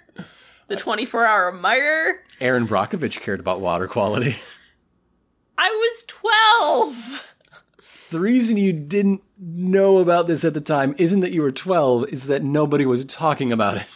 the 0.68 0.76
24 0.76 1.26
hour 1.26 1.52
Meijer. 1.52 2.18
Erin 2.40 2.68
Brockovich 2.68 3.20
cared 3.20 3.40
about 3.40 3.60
water 3.60 3.88
quality. 3.88 4.36
I 5.58 5.68
was 5.68 6.04
12. 6.06 7.26
The 8.10 8.20
reason 8.20 8.56
you 8.56 8.72
didn't 8.72 9.22
know 9.38 9.98
about 9.98 10.26
this 10.26 10.44
at 10.44 10.52
the 10.52 10.60
time 10.60 10.96
isn't 10.98 11.20
that 11.20 11.32
you 11.32 11.42
were 11.42 11.52
12, 11.52 12.06
it's 12.12 12.24
that 12.24 12.42
nobody 12.42 12.84
was 12.84 13.04
talking 13.04 13.52
about 13.52 13.76
it. 13.76 13.86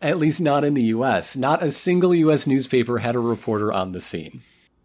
At 0.00 0.18
least 0.18 0.40
not 0.40 0.64
in 0.64 0.74
the 0.74 0.84
US. 0.84 1.36
Not 1.36 1.62
a 1.62 1.70
single 1.70 2.14
US 2.14 2.46
newspaper 2.46 2.98
had 2.98 3.16
a 3.16 3.20
reporter 3.20 3.72
on 3.72 3.92
the 3.92 4.00
scene. 4.00 4.42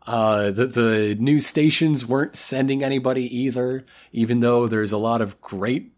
Uh, 0.08 0.50
the, 0.50 0.66
the 0.66 1.16
news 1.20 1.46
stations 1.46 2.06
weren't 2.06 2.36
sending 2.36 2.84
anybody 2.84 3.24
either, 3.38 3.86
even 4.12 4.40
though 4.40 4.68
there's 4.68 4.92
a 4.92 4.98
lot 4.98 5.22
of 5.22 5.40
great 5.40 5.92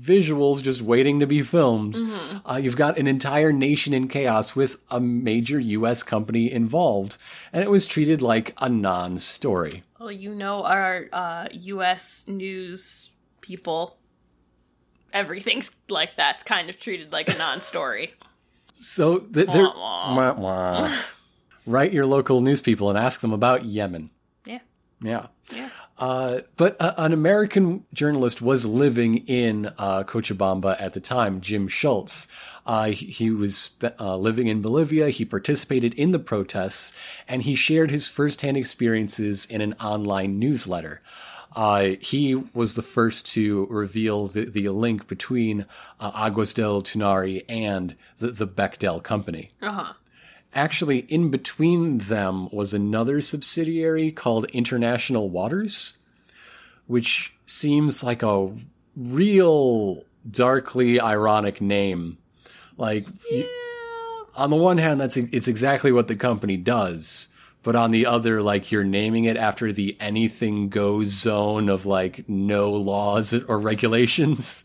visuals 0.00 0.62
just 0.62 0.82
waiting 0.82 1.20
to 1.20 1.26
be 1.26 1.42
filmed. 1.42 1.96
Uh, 2.44 2.56
you've 2.62 2.76
got 2.76 2.98
an 2.98 3.06
entire 3.06 3.52
nation 3.52 3.92
in 3.94 4.08
chaos 4.08 4.56
with 4.56 4.76
a 4.90 5.00
major 5.00 5.58
US 5.58 6.02
company 6.02 6.50
involved, 6.50 7.16
and 7.52 7.62
it 7.62 7.70
was 7.70 7.86
treated 7.86 8.22
like 8.22 8.54
a 8.60 8.68
non 8.68 9.18
story. 9.18 9.82
Well, 10.00 10.10
you 10.10 10.34
know 10.34 10.64
our 10.64 11.06
uh, 11.12 11.48
U.S. 11.52 12.24
news 12.26 13.10
people. 13.40 13.98
Everything's 15.12 15.70
like 15.88 16.16
that's 16.16 16.42
kind 16.42 16.70
of 16.70 16.78
treated 16.80 17.12
like 17.12 17.28
a 17.28 17.38
non-story. 17.38 18.14
So 18.74 19.18
th- 19.20 19.46
they're. 19.46 19.62
Wah, 19.62 20.16
Wah, 20.16 20.32
wah. 20.32 20.96
Write 21.66 21.92
your 21.92 22.04
local 22.04 22.40
news 22.40 22.60
people 22.60 22.88
and 22.90 22.98
ask 22.98 23.20
them 23.20 23.32
about 23.32 23.64
Yemen. 23.64 24.10
Yeah, 25.02 25.26
Yeah. 25.50 25.68
Uh, 25.98 26.40
but 26.56 26.80
uh, 26.80 26.94
an 26.96 27.12
American 27.12 27.84
journalist 27.92 28.42
was 28.42 28.64
living 28.64 29.18
in 29.28 29.72
uh, 29.78 30.02
Cochabamba 30.04 30.80
at 30.80 30.94
the 30.94 31.00
time, 31.00 31.40
Jim 31.40 31.68
Shultz. 31.68 32.26
Uh, 32.66 32.86
he, 32.86 33.06
he 33.06 33.30
was 33.30 33.78
uh, 34.00 34.16
living 34.16 34.48
in 34.48 34.62
Bolivia. 34.62 35.10
He 35.10 35.24
participated 35.24 35.94
in 35.94 36.10
the 36.12 36.18
protests, 36.18 36.96
and 37.28 37.42
he 37.42 37.54
shared 37.54 37.90
his 37.90 38.08
firsthand 38.08 38.56
experiences 38.56 39.44
in 39.44 39.60
an 39.60 39.74
online 39.74 40.38
newsletter. 40.38 41.02
Uh, 41.54 41.90
he 42.00 42.34
was 42.34 42.74
the 42.74 42.82
first 42.82 43.30
to 43.32 43.66
reveal 43.66 44.26
the, 44.26 44.46
the 44.46 44.68
link 44.70 45.06
between 45.06 45.66
uh, 46.00 46.10
Aguas 46.14 46.52
del 46.52 46.82
Tunari 46.82 47.44
and 47.48 47.94
the, 48.18 48.30
the 48.30 48.46
Bechtel 48.46 49.02
company. 49.02 49.50
Uh 49.60 49.72
huh. 49.72 49.92
Actually, 50.54 51.00
in 51.08 51.30
between 51.30 51.98
them 51.98 52.48
was 52.50 52.74
another 52.74 53.20
subsidiary 53.20 54.10
called 54.12 54.44
International 54.46 55.30
Waters, 55.30 55.94
which 56.86 57.32
seems 57.46 58.04
like 58.04 58.22
a 58.22 58.50
real 58.96 60.04
darkly 60.30 61.00
ironic 61.00 61.60
name. 61.60 62.18
Like, 62.76 63.06
you- 63.30 63.48
on 64.34 64.50
the 64.50 64.56
one 64.56 64.78
hand, 64.78 65.00
that's 65.00 65.16
it's 65.16 65.48
exactly 65.48 65.92
what 65.92 66.08
the 66.08 66.16
company 66.16 66.56
does, 66.56 67.28
but 67.62 67.76
on 67.76 67.90
the 67.90 68.06
other, 68.06 68.40
like 68.42 68.72
you're 68.72 68.84
naming 68.84 69.24
it 69.24 69.36
after 69.36 69.72
the 69.72 69.96
anything 70.00 70.68
goes 70.70 71.08
zone 71.08 71.68
of 71.68 71.84
like 71.86 72.28
no 72.28 72.72
laws 72.72 73.34
or 73.34 73.58
regulations. 73.58 74.64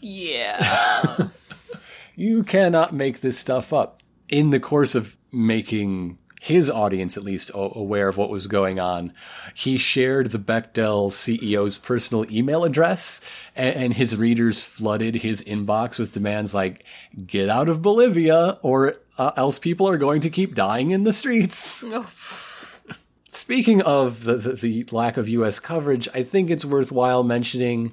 Yeah. 0.00 1.28
you 2.16 2.42
cannot 2.42 2.92
make 2.94 3.20
this 3.20 3.38
stuff 3.38 3.72
up. 3.72 3.99
In 4.30 4.50
the 4.50 4.60
course 4.60 4.94
of 4.94 5.16
making 5.32 6.18
his 6.40 6.70
audience 6.70 7.18
at 7.18 7.22
least 7.22 7.50
aware 7.54 8.08
of 8.08 8.16
what 8.16 8.30
was 8.30 8.46
going 8.46 8.80
on, 8.80 9.12
he 9.54 9.76
shared 9.76 10.30
the 10.30 10.38
Bechtel 10.38 11.10
CEO's 11.10 11.76
personal 11.76 12.24
email 12.32 12.64
address, 12.64 13.20
and, 13.54 13.76
and 13.76 13.94
his 13.94 14.16
readers 14.16 14.64
flooded 14.64 15.16
his 15.16 15.42
inbox 15.42 15.98
with 15.98 16.12
demands 16.12 16.54
like, 16.54 16.84
get 17.26 17.50
out 17.50 17.68
of 17.68 17.82
Bolivia, 17.82 18.58
or 18.62 18.94
uh, 19.18 19.32
else 19.36 19.58
people 19.58 19.86
are 19.86 19.98
going 19.98 20.22
to 20.22 20.30
keep 20.30 20.54
dying 20.54 20.92
in 20.92 21.02
the 21.02 21.12
streets. 21.12 21.84
oh, 21.84 22.10
Speaking 23.28 23.82
of 23.82 24.24
the, 24.24 24.36
the, 24.36 24.52
the 24.54 24.86
lack 24.92 25.18
of 25.18 25.28
U.S. 25.28 25.58
coverage, 25.58 26.08
I 26.14 26.22
think 26.22 26.48
it's 26.48 26.64
worthwhile 26.64 27.22
mentioning 27.22 27.92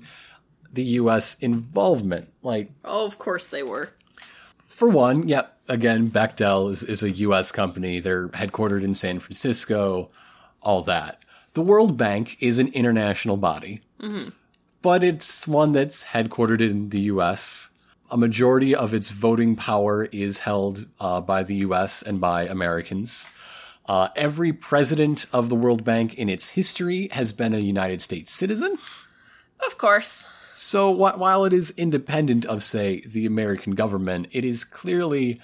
the 0.71 0.83
U.S. 0.83 1.37
involvement. 1.39 2.31
Like, 2.41 2.71
oh, 2.85 3.05
of 3.05 3.17
course 3.17 3.47
they 3.47 3.61
were. 3.61 3.91
For 4.77 4.87
one, 4.87 5.27
yep, 5.27 5.57
again, 5.67 6.11
Bechtel 6.11 6.69
is, 6.69 6.83
is 6.83 7.01
a 7.01 7.09
U.S. 7.09 7.51
company. 7.51 7.99
They're 7.99 8.27
headquartered 8.27 8.83
in 8.83 8.93
San 8.93 9.19
Francisco, 9.19 10.11
all 10.61 10.83
that. 10.83 11.19
The 11.55 11.63
World 11.63 11.97
Bank 11.97 12.37
is 12.39 12.59
an 12.59 12.67
international 12.73 13.37
body, 13.37 13.81
but 14.83 15.03
it's 15.03 15.47
one 15.47 15.71
that's 15.71 16.05
headquartered 16.05 16.61
in 16.61 16.89
the 16.89 17.01
U.S. 17.13 17.69
A 18.11 18.17
majority 18.17 18.75
of 18.75 18.93
its 18.93 19.09
voting 19.09 19.55
power 19.55 20.05
is 20.11 20.41
held 20.41 20.85
uh, 20.99 21.21
by 21.21 21.41
the 21.41 21.55
U.S. 21.55 22.03
and 22.03 22.21
by 22.21 22.43
Americans. 22.43 23.27
Uh, 23.87 24.09
every 24.15 24.53
president 24.53 25.25
of 25.33 25.49
the 25.49 25.55
World 25.55 25.83
Bank 25.85 26.13
in 26.13 26.29
its 26.29 26.49
history 26.49 27.09
has 27.13 27.33
been 27.33 27.55
a 27.55 27.57
United 27.57 28.03
States 28.03 28.31
citizen. 28.31 28.77
Of 29.65 29.79
course. 29.79 30.27
So 30.57 30.93
wh- 30.93 31.17
while 31.19 31.45
it 31.45 31.53
is 31.53 31.71
independent 31.77 32.45
of, 32.45 32.63
say, 32.63 33.01
the 33.01 33.25
American 33.25 33.73
government, 33.75 34.27
it 34.31 34.43
is 34.43 34.63
clearly 34.63 35.39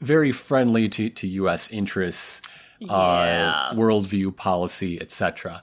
very 0.00 0.32
friendly 0.32 0.88
to, 0.90 1.08
to 1.10 1.26
U.S. 1.28 1.70
interests, 1.70 2.42
Yeah. 2.78 2.92
uh, 2.92 3.74
worldview, 3.74 4.36
policy, 4.36 5.00
etc. 5.00 5.62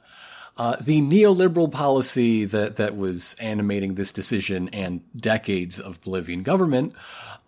Uh, 0.55 0.75
the 0.79 1.01
neoliberal 1.01 1.71
policy 1.71 2.45
that, 2.45 2.75
that 2.77 2.95
was 2.95 3.35
animating 3.39 3.95
this 3.95 4.11
decision 4.11 4.69
and 4.69 5.01
decades 5.15 5.79
of 5.79 6.01
Bolivian 6.01 6.43
government 6.43 6.93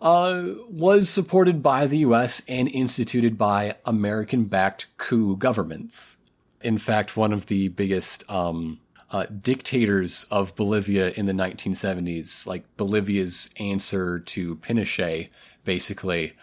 uh, 0.00 0.42
was 0.68 1.08
supported 1.08 1.62
by 1.62 1.86
the 1.86 1.98
U.S. 1.98 2.42
and 2.48 2.68
instituted 2.68 3.38
by 3.38 3.76
American-backed 3.84 4.86
coup 4.98 5.36
governments. 5.36 6.16
In 6.60 6.78
fact, 6.78 7.16
one 7.16 7.32
of 7.32 7.46
the 7.46 7.68
biggest 7.68 8.28
um, 8.30 8.80
uh, 9.10 9.26
dictators 9.26 10.26
of 10.30 10.54
Bolivia 10.56 11.10
in 11.10 11.26
the 11.26 11.32
1970s, 11.32 12.46
like 12.46 12.64
Bolivia's 12.76 13.50
answer 13.58 14.18
to 14.20 14.56
Pinochet, 14.56 15.28
basically, 15.64 16.34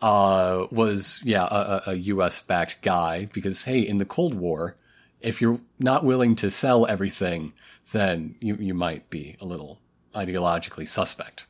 uh, 0.00 0.66
was, 0.70 1.20
yeah, 1.24 1.46
a, 1.50 1.90
a 1.90 1.94
US 1.94 2.40
backed 2.40 2.80
guy. 2.82 3.26
Because, 3.32 3.64
hey, 3.64 3.80
in 3.80 3.98
the 3.98 4.04
Cold 4.04 4.34
War, 4.34 4.76
if 5.20 5.40
you're 5.40 5.60
not 5.78 6.04
willing 6.04 6.36
to 6.36 6.50
sell 6.50 6.86
everything, 6.86 7.52
then 7.92 8.36
you, 8.40 8.56
you 8.56 8.74
might 8.74 9.08
be 9.10 9.36
a 9.40 9.44
little 9.44 9.80
ideologically 10.14 10.88
suspect. 10.88 11.46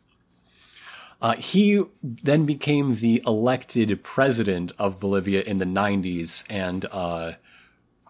Uh, 1.21 1.35
he 1.37 1.83
then 2.03 2.45
became 2.45 2.97
the 2.97 3.23
elected 3.27 4.03
president 4.03 4.73
of 4.79 5.01
Bolivia 5.01 5.43
in 5.43 5.59
the 5.59 5.65
90s 5.65 6.45
and 6.51 6.85
uh, 6.93 7.33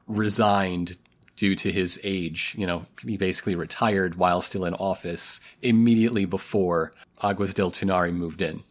resigned 0.09 0.97
due 1.37 1.55
to 1.57 1.71
his 1.71 2.01
age. 2.03 2.55
You 2.59 2.67
know, 2.67 2.87
he 3.05 3.17
basically 3.17 3.55
retired 3.55 4.17
while 4.17 4.41
still 4.41 4.65
in 4.65 4.75
office 4.75 5.41
immediately 5.63 6.25
before 6.25 6.93
Aguas 7.23 7.55
del 7.55 7.71
Tunari 7.71 8.13
moved 8.13 8.43
in. 8.43 8.63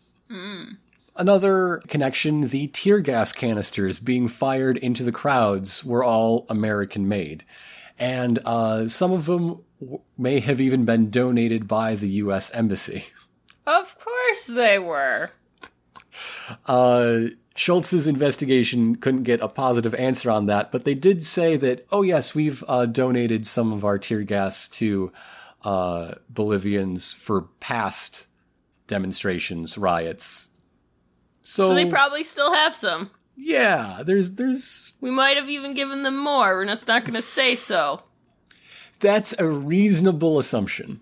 Another 1.18 1.82
connection 1.88 2.50
the 2.50 2.68
tear 2.68 3.00
gas 3.00 3.32
canisters 3.32 4.00
being 4.00 4.28
fired 4.28 4.78
into 4.78 5.04
the 5.04 5.12
crowds 5.14 5.86
were 5.86 6.04
all 6.04 6.46
American 6.50 7.08
made. 7.08 7.46
And 7.98 8.40
uh, 8.46 8.90
some 8.90 9.14
of 9.14 9.26
them 9.26 9.62
w- 9.80 10.02
may 10.18 10.42
have 10.42 10.60
even 10.60 10.84
been 10.84 11.10
donated 11.10 11.68
by 11.68 11.96
the 11.96 12.10
U.S. 12.10 12.52
Embassy. 12.54 13.06
Of 13.66 13.98
course 13.98 14.46
they 14.48 14.78
were. 14.80 15.32
Uh, 16.66 17.26
Shultz's 17.56 18.06
investigation 18.08 18.96
couldn't 18.96 19.24
get 19.24 19.40
a 19.42 19.48
positive 19.48 19.96
answer 19.96 20.30
on 20.30 20.46
that, 20.48 20.72
but 20.72 20.84
they 20.84 20.94
did 20.94 21.26
say 21.26 21.56
that, 21.58 21.86
oh 21.92 22.02
yes, 22.02 22.36
we've 22.36 22.64
uh, 22.68 22.86
donated 22.86 23.48
some 23.48 23.72
of 23.72 23.86
our 23.86 23.98
tear 23.98 24.24
gas 24.24 24.68
to 24.70 25.12
uh, 25.64 26.16
Bolivians 26.30 27.14
for 27.14 27.44
past 27.62 28.28
demonstrations, 28.88 29.78
riots. 29.78 30.50
So, 31.44 31.70
So 31.70 31.76
they 31.76 31.86
probably 31.86 32.24
still 32.24 32.54
have 32.54 32.76
some. 32.76 33.10
yeah, 33.38 34.02
there's 34.06 34.34
there's 34.34 34.94
We 35.00 35.12
might 35.12 35.38
have 35.38 35.50
even 35.50 35.74
given 35.74 36.04
them 36.04 36.18
more. 36.18 36.56
We're 36.58 36.66
just 36.66 36.88
not 36.88 37.04
going 37.04 37.14
to 37.14 37.22
say 37.22 37.56
so. 37.56 38.02
that's 39.00 39.34
a 39.40 39.48
reasonable 39.48 40.40
assumption. 40.40 41.00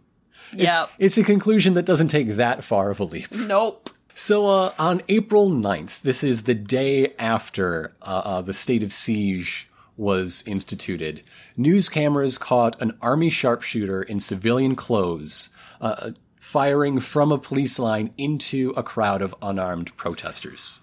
Yep. 0.56 0.92
It's 1.00 1.18
a 1.18 1.24
conclusion 1.24 1.74
that 1.74 1.86
doesn't 1.86 2.10
take 2.10 2.30
that 2.36 2.64
far 2.64 2.92
of 2.92 3.00
a 3.00 3.06
leap. 3.06 3.32
Nope. 3.34 3.90
So 4.16 4.48
uh, 4.48 4.74
on 4.78 5.02
April 5.10 5.50
9th, 5.50 6.02
this 6.02 6.24
is 6.24 6.44
the 6.44 6.54
day 6.54 7.14
after 7.18 7.94
uh, 8.02 8.22
uh, 8.24 8.42
the 8.42 8.54
state 8.54 8.84
of 8.84 8.94
siege 8.94 9.68
was 9.98 10.44
instituted, 10.46 11.24
news 11.58 11.90
cameras 11.90 12.38
caught 12.38 12.80
an 12.82 12.98
army 13.02 13.30
sharpshooter 13.30 14.02
in 14.02 14.20
civilian 14.20 14.76
clothes 14.76 15.50
uh, 15.82 16.12
firing 16.36 17.00
from 17.00 17.32
a 17.32 17.38
police 17.38 17.80
line 17.80 18.14
into 18.18 18.74
a 18.76 18.84
crowd 18.84 19.22
of 19.22 19.36
unarmed 19.42 19.96
protesters. 19.98 20.82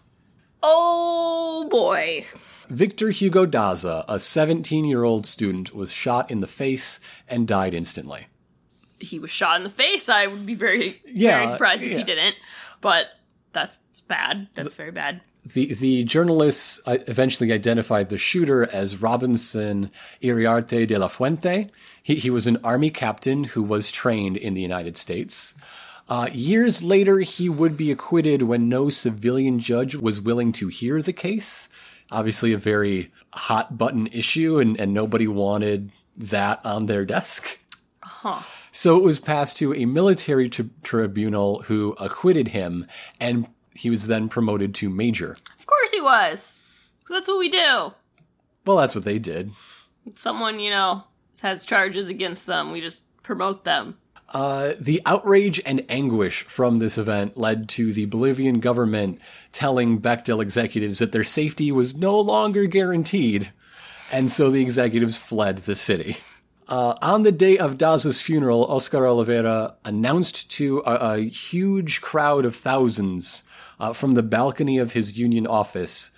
Oh 0.63 1.69
boy. 1.71 2.27
Victor 2.69 3.11
Hugo 3.11 3.47
Daza, 3.47 4.05
a 4.07 4.21
17 4.21 4.85
year 4.85 5.03
old 5.03 5.27
student, 5.27 5.75
was 5.75 5.93
shot 5.93 6.31
in 6.31 6.41
the 6.41 6.47
face 6.47 7.01
and 7.29 7.49
died 7.49 7.75
instantly. 7.75 8.27
He 8.99 9.19
was 9.19 9.31
shot 9.31 9.57
in 9.57 9.65
the 9.65 9.71
face. 9.71 10.09
I 10.09 10.27
would 10.27 10.47
be 10.47 10.55
very, 10.55 11.01
Yeah, 11.07 11.39
very 11.39 11.49
surprised 11.49 11.83
if 11.83 11.93
yeah. 11.93 11.99
he 11.99 12.05
didn't. 12.05 12.37
But 12.81 13.07
that's 13.53 13.79
bad. 14.09 14.49
That's 14.55 14.75
very 14.75 14.91
bad. 14.91 15.21
The, 15.45 15.73
the 15.73 16.05
journalists 16.05 16.81
uh, 16.87 16.99
eventually 17.07 17.53
identified 17.53 18.11
the 18.11 18.19
shooter 18.19 18.69
as 18.71 19.01
Robinson 19.01 19.91
Iriarte 20.23 20.87
de 20.87 20.99
la 20.99 21.09
Fuente. 21.09 21.71
He, 22.03 22.17
he 22.17 22.31
was 22.31 22.47
an 22.47 22.59
army 22.63 22.91
captain 22.91 23.45
who 23.45 23.63
was 23.63 23.91
trained 23.91 24.37
in 24.37 24.55
the 24.55 24.61
United 24.61 24.97
States. 24.97 25.55
Uh, 26.09 26.29
years 26.33 26.83
later, 26.83 27.21
he 27.21 27.49
would 27.49 27.77
be 27.77 27.91
acquitted 27.91 28.43
when 28.43 28.69
no 28.69 28.91
civilian 28.91 29.61
judge 29.61 29.95
was 29.95 30.21
willing 30.21 30.53
to 30.53 30.69
hear 30.69 31.01
the 31.01 31.13
case. 31.13 31.69
Obviously, 32.11 32.53
a 32.53 32.59
very 32.59 33.11
hot 33.33 33.79
button 33.79 34.09
issue, 34.09 34.59
and, 34.59 34.79
and 34.79 34.93
nobody 34.93 35.29
wanted 35.29 35.91
that 36.17 36.61
on 36.65 36.87
their 36.87 37.05
desk. 37.05 37.59
Huh. 38.03 38.43
So 38.73 38.97
it 38.97 39.03
was 39.03 39.21
passed 39.21 39.57
to 39.59 39.75
a 39.75 39.85
military 39.85 40.49
tri- 40.49 40.67
tribunal 40.83 41.63
who 41.63 41.95
acquitted 41.99 42.49
him, 42.49 42.87
and 43.19 43.49
he 43.75 43.91
was 43.91 44.07
then 44.07 44.29
promoted 44.29 44.75
to 44.77 44.89
major. 44.89 45.37
Of 45.59 45.67
course 45.67 45.91
he 45.91 46.01
was. 46.01 46.61
That's 47.09 47.29
what 47.29 47.39
we 47.39 47.49
do. 47.49 47.93
Well, 48.65 48.77
that's 48.77 48.95
what 48.95 49.05
they 49.05 49.19
did. 49.19 49.51
Someone, 50.15 50.61
you 50.61 50.71
know, 50.71 51.05
has 51.43 51.65
charges 51.65 52.09
against 52.09 52.47
them. 52.47 52.71
We 52.71 52.81
just 52.81 53.05
promote 53.23 53.65
them. 53.65 53.97
Uh, 54.29 54.75
the 54.79 55.03
outrage 55.07 55.61
and 55.67 55.85
anguish 55.89 56.45
from 56.45 56.79
this 56.79 56.97
event 56.97 57.37
led 57.37 57.69
to 57.69 57.93
the 57.93 58.05
Bolivian 58.07 58.61
government 58.61 59.21
telling 59.51 60.01
Bechtel 60.01 60.41
executives 60.41 61.01
that 61.01 61.11
their 61.11 61.25
safety 61.25 61.73
was 61.73 61.97
no 61.97 62.19
longer 62.19 62.67
guaranteed, 62.67 63.51
and 64.13 64.31
so 64.31 64.49
the 64.49 64.63
executives 64.63 65.17
fled 65.17 65.59
the 65.59 65.75
city. 65.75 66.19
Uh, 66.71 66.97
on 67.03 67.25
the 67.25 67.33
day 67.33 67.59
of 67.59 67.77
Daza's 67.77 68.21
funeral, 68.21 68.65
Oscar 68.67 69.01
Olivera 69.01 69.75
announced 69.85 70.49
to 70.53 70.79
a, 70.87 71.17
a 71.17 71.19
huge 71.19 72.01
crowd 72.01 72.45
of 72.45 72.55
thousands 72.55 73.43
uh, 73.81 73.93
from 73.93 74.13
the 74.13 74.23
balcony 74.23 74.79
of 74.79 74.93
his 74.93 75.19
union 75.19 75.49
office 75.49 76.13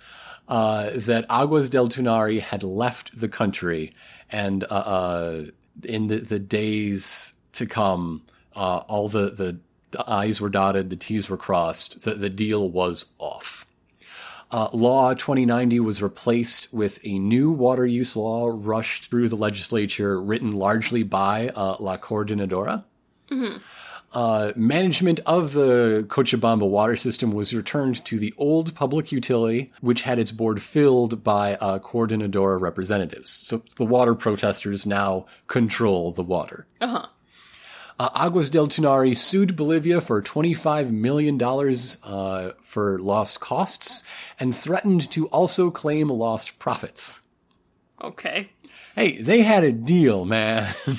uh, 0.47 0.91
that 0.93 1.25
Aguas 1.27 1.71
del 1.71 1.87
Tunari 1.87 2.39
had 2.39 2.61
left 2.61 3.19
the 3.19 3.27
country, 3.27 3.93
and 4.29 4.63
uh, 4.65 4.67
uh, 4.67 5.45
in 5.83 6.05
the, 6.05 6.19
the 6.19 6.37
days 6.37 7.33
to 7.53 7.65
come, 7.65 8.21
uh, 8.55 8.83
all 8.87 9.07
the, 9.07 9.31
the, 9.31 9.57
the 9.89 10.07
I's 10.07 10.39
were 10.39 10.49
dotted, 10.49 10.91
the 10.91 10.95
T's 10.95 11.31
were 11.31 11.37
crossed, 11.37 12.03
the, 12.03 12.13
the 12.13 12.29
deal 12.29 12.69
was 12.69 13.13
off. 13.17 13.65
Uh, 14.53 14.69
law 14.71 15.15
2090 15.15 15.79
was 15.79 15.99
replaced 15.99 16.71
with 16.71 16.99
a 17.03 17.17
new 17.17 17.49
water 17.49 17.87
use 17.87 18.15
law 18.15 18.51
rushed 18.53 19.09
through 19.09 19.27
the 19.27 19.35
legislature, 19.35 20.21
written 20.21 20.51
largely 20.51 21.01
by 21.01 21.49
uh, 21.49 21.75
La 21.79 21.97
Coordinadora. 21.97 22.83
Uh, 24.13 24.51
management 24.55 25.19
of 25.25 25.53
the 25.53 26.05
Cochabamba 26.07 26.69
water 26.69 26.95
system 26.95 27.31
was 27.31 27.51
returned 27.51 28.05
to 28.05 28.19
the 28.19 28.31
old 28.37 28.75
public 28.75 29.11
utility, 29.11 29.71
which 29.81 30.03
had 30.03 30.19
its 30.19 30.31
board 30.31 30.61
filled 30.61 31.23
by 31.23 31.55
uh, 31.55 31.79
Coordinadora 31.79 32.61
representatives. 32.61 33.31
So 33.31 33.63
the 33.77 33.85
water 33.85 34.13
protesters 34.13 34.85
now 34.85 35.25
control 35.47 36.11
the 36.11 36.21
water. 36.21 36.67
Uh 36.79 36.87
huh. 36.87 37.07
Uh, 37.99 38.09
Aguas 38.15 38.49
del 38.49 38.67
Tunari 38.67 39.15
sued 39.15 39.55
Bolivia 39.55 40.01
for 40.01 40.21
$25 40.21 40.91
million 40.91 41.41
uh, 42.03 42.51
for 42.61 42.99
lost 42.99 43.39
costs 43.39 44.03
and 44.39 44.55
threatened 44.55 45.09
to 45.11 45.27
also 45.27 45.69
claim 45.69 46.09
lost 46.09 46.57
profits. 46.59 47.21
Okay. 48.03 48.49
Hey, 48.95 49.17
they 49.21 49.43
had 49.43 49.63
a 49.63 49.71
deal, 49.71 50.25
man. 50.25 50.73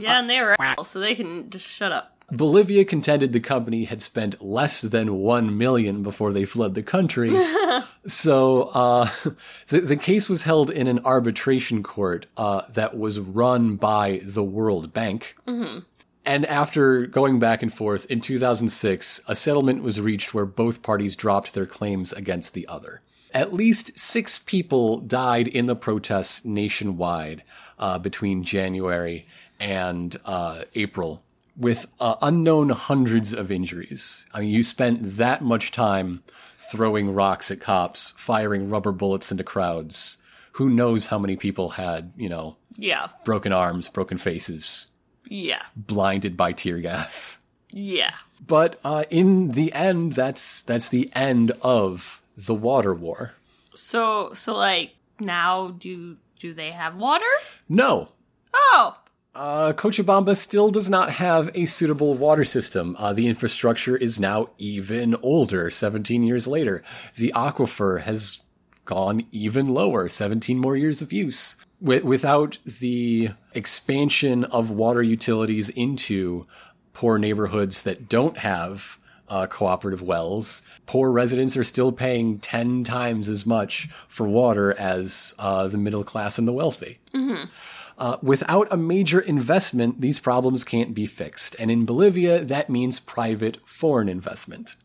Yeah, 0.00 0.18
and 0.18 0.28
they 0.28 0.40
were 0.40 0.56
assholes, 0.60 0.88
so 0.88 1.00
they 1.00 1.14
can 1.14 1.50
just 1.50 1.68
shut 1.68 1.92
up. 1.92 2.13
Bolivia 2.30 2.84
contended 2.84 3.32
the 3.32 3.40
company 3.40 3.84
had 3.84 4.00
spent 4.00 4.42
less 4.42 4.80
than 4.80 5.18
1 5.18 5.56
million 5.58 6.02
before 6.02 6.32
they 6.32 6.44
fled 6.44 6.74
the 6.74 6.82
country. 6.82 7.32
so 8.06 8.62
uh, 8.74 9.10
the, 9.68 9.80
the 9.80 9.96
case 9.96 10.28
was 10.28 10.44
held 10.44 10.70
in 10.70 10.86
an 10.86 11.00
arbitration 11.04 11.82
court 11.82 12.26
uh, 12.36 12.62
that 12.70 12.96
was 12.96 13.20
run 13.20 13.76
by 13.76 14.20
the 14.24 14.42
World 14.42 14.92
Bank. 14.92 15.36
And 16.26 16.46
after 16.46 17.06
going 17.06 17.38
back 17.38 17.62
and 17.62 17.72
forth 17.72 18.06
in 18.06 18.20
2006, 18.20 19.20
a 19.28 19.36
settlement 19.36 19.82
was 19.82 20.00
reached 20.00 20.32
where 20.32 20.46
both 20.46 20.82
parties 20.82 21.16
dropped 21.16 21.52
their 21.52 21.66
claims 21.66 22.12
against 22.12 22.54
the 22.54 22.66
other. 22.66 23.02
At 23.34 23.52
least 23.52 23.98
six 23.98 24.38
people 24.38 25.00
died 25.00 25.48
in 25.48 25.66
the 25.66 25.76
protests 25.76 26.44
nationwide 26.44 27.42
uh, 27.78 27.98
between 27.98 28.44
January 28.44 29.26
and 29.60 30.16
uh, 30.24 30.62
April, 30.74 31.22
with 31.56 31.86
uh, 32.00 32.16
unknown 32.22 32.70
hundreds 32.70 33.32
of 33.32 33.50
injuries. 33.50 34.26
I 34.32 34.40
mean, 34.40 34.50
you 34.50 34.62
spent 34.62 35.16
that 35.16 35.42
much 35.42 35.70
time 35.70 36.22
throwing 36.58 37.12
rocks 37.14 37.50
at 37.50 37.60
cops, 37.60 38.12
firing 38.16 38.68
rubber 38.70 38.92
bullets 38.92 39.30
into 39.30 39.44
crowds. 39.44 40.18
Who 40.52 40.68
knows 40.68 41.06
how 41.08 41.18
many 41.18 41.36
people 41.36 41.70
had, 41.70 42.12
you 42.16 42.28
know, 42.28 42.56
Yeah. 42.76 43.08
broken 43.24 43.52
arms, 43.52 43.88
broken 43.88 44.18
faces, 44.18 44.88
Yeah. 45.28 45.62
blinded 45.76 46.36
by 46.36 46.52
tear 46.52 46.78
gas. 46.78 47.38
Yeah. 47.70 48.14
But 48.44 48.78
uh, 48.84 49.04
in 49.10 49.50
the 49.52 49.72
end, 49.72 50.12
that's 50.14 50.62
that's 50.62 50.88
the 50.88 51.10
end 51.14 51.52
of 51.62 52.20
the 52.36 52.54
water 52.54 52.94
war. 52.94 53.34
So, 53.74 54.32
so 54.34 54.54
like 54.54 54.94
now, 55.18 55.68
do 55.70 56.16
do 56.38 56.52
they 56.54 56.70
have 56.72 56.94
water? 56.96 57.24
No, 57.68 58.10
Oh, 58.52 58.96
uh, 59.34 59.72
Cochabamba 59.72 60.36
still 60.36 60.70
does 60.70 60.88
not 60.88 61.10
have 61.10 61.50
a 61.54 61.66
suitable 61.66 62.14
water 62.14 62.44
system. 62.44 62.96
Uh, 62.98 63.12
the 63.12 63.26
infrastructure 63.26 63.96
is 63.96 64.20
now 64.20 64.50
even 64.58 65.16
older, 65.22 65.70
17 65.70 66.22
years 66.22 66.46
later. 66.46 66.82
The 67.16 67.32
aquifer 67.34 68.02
has 68.02 68.40
gone 68.84 69.22
even 69.32 69.66
lower, 69.66 70.08
17 70.08 70.58
more 70.58 70.76
years 70.76 71.02
of 71.02 71.12
use. 71.12 71.56
Wi- 71.82 72.04
without 72.04 72.58
the 72.64 73.30
expansion 73.54 74.44
of 74.44 74.70
water 74.70 75.02
utilities 75.02 75.68
into 75.70 76.46
poor 76.92 77.18
neighborhoods 77.18 77.82
that 77.82 78.08
don't 78.08 78.38
have 78.38 78.98
uh, 79.28 79.46
cooperative 79.46 80.02
wells, 80.02 80.62
poor 80.86 81.10
residents 81.10 81.56
are 81.56 81.64
still 81.64 81.90
paying 81.92 82.38
10 82.38 82.84
times 82.84 83.28
as 83.28 83.44
much 83.46 83.88
for 84.06 84.28
water 84.28 84.78
as 84.78 85.34
uh, 85.38 85.66
the 85.66 85.78
middle 85.78 86.04
class 86.04 86.38
and 86.38 86.46
the 86.46 86.52
wealthy. 86.52 87.00
Uh, 87.96 88.16
without 88.22 88.66
a 88.72 88.76
major 88.76 89.20
investment, 89.20 90.00
these 90.00 90.18
problems 90.18 90.64
can't 90.64 90.94
be 90.94 91.06
fixed. 91.06 91.54
And 91.58 91.70
in 91.70 91.84
Bolivia, 91.84 92.44
that 92.44 92.68
means 92.68 92.98
private 93.00 93.58
foreign 93.64 94.08
investment. 94.08 94.76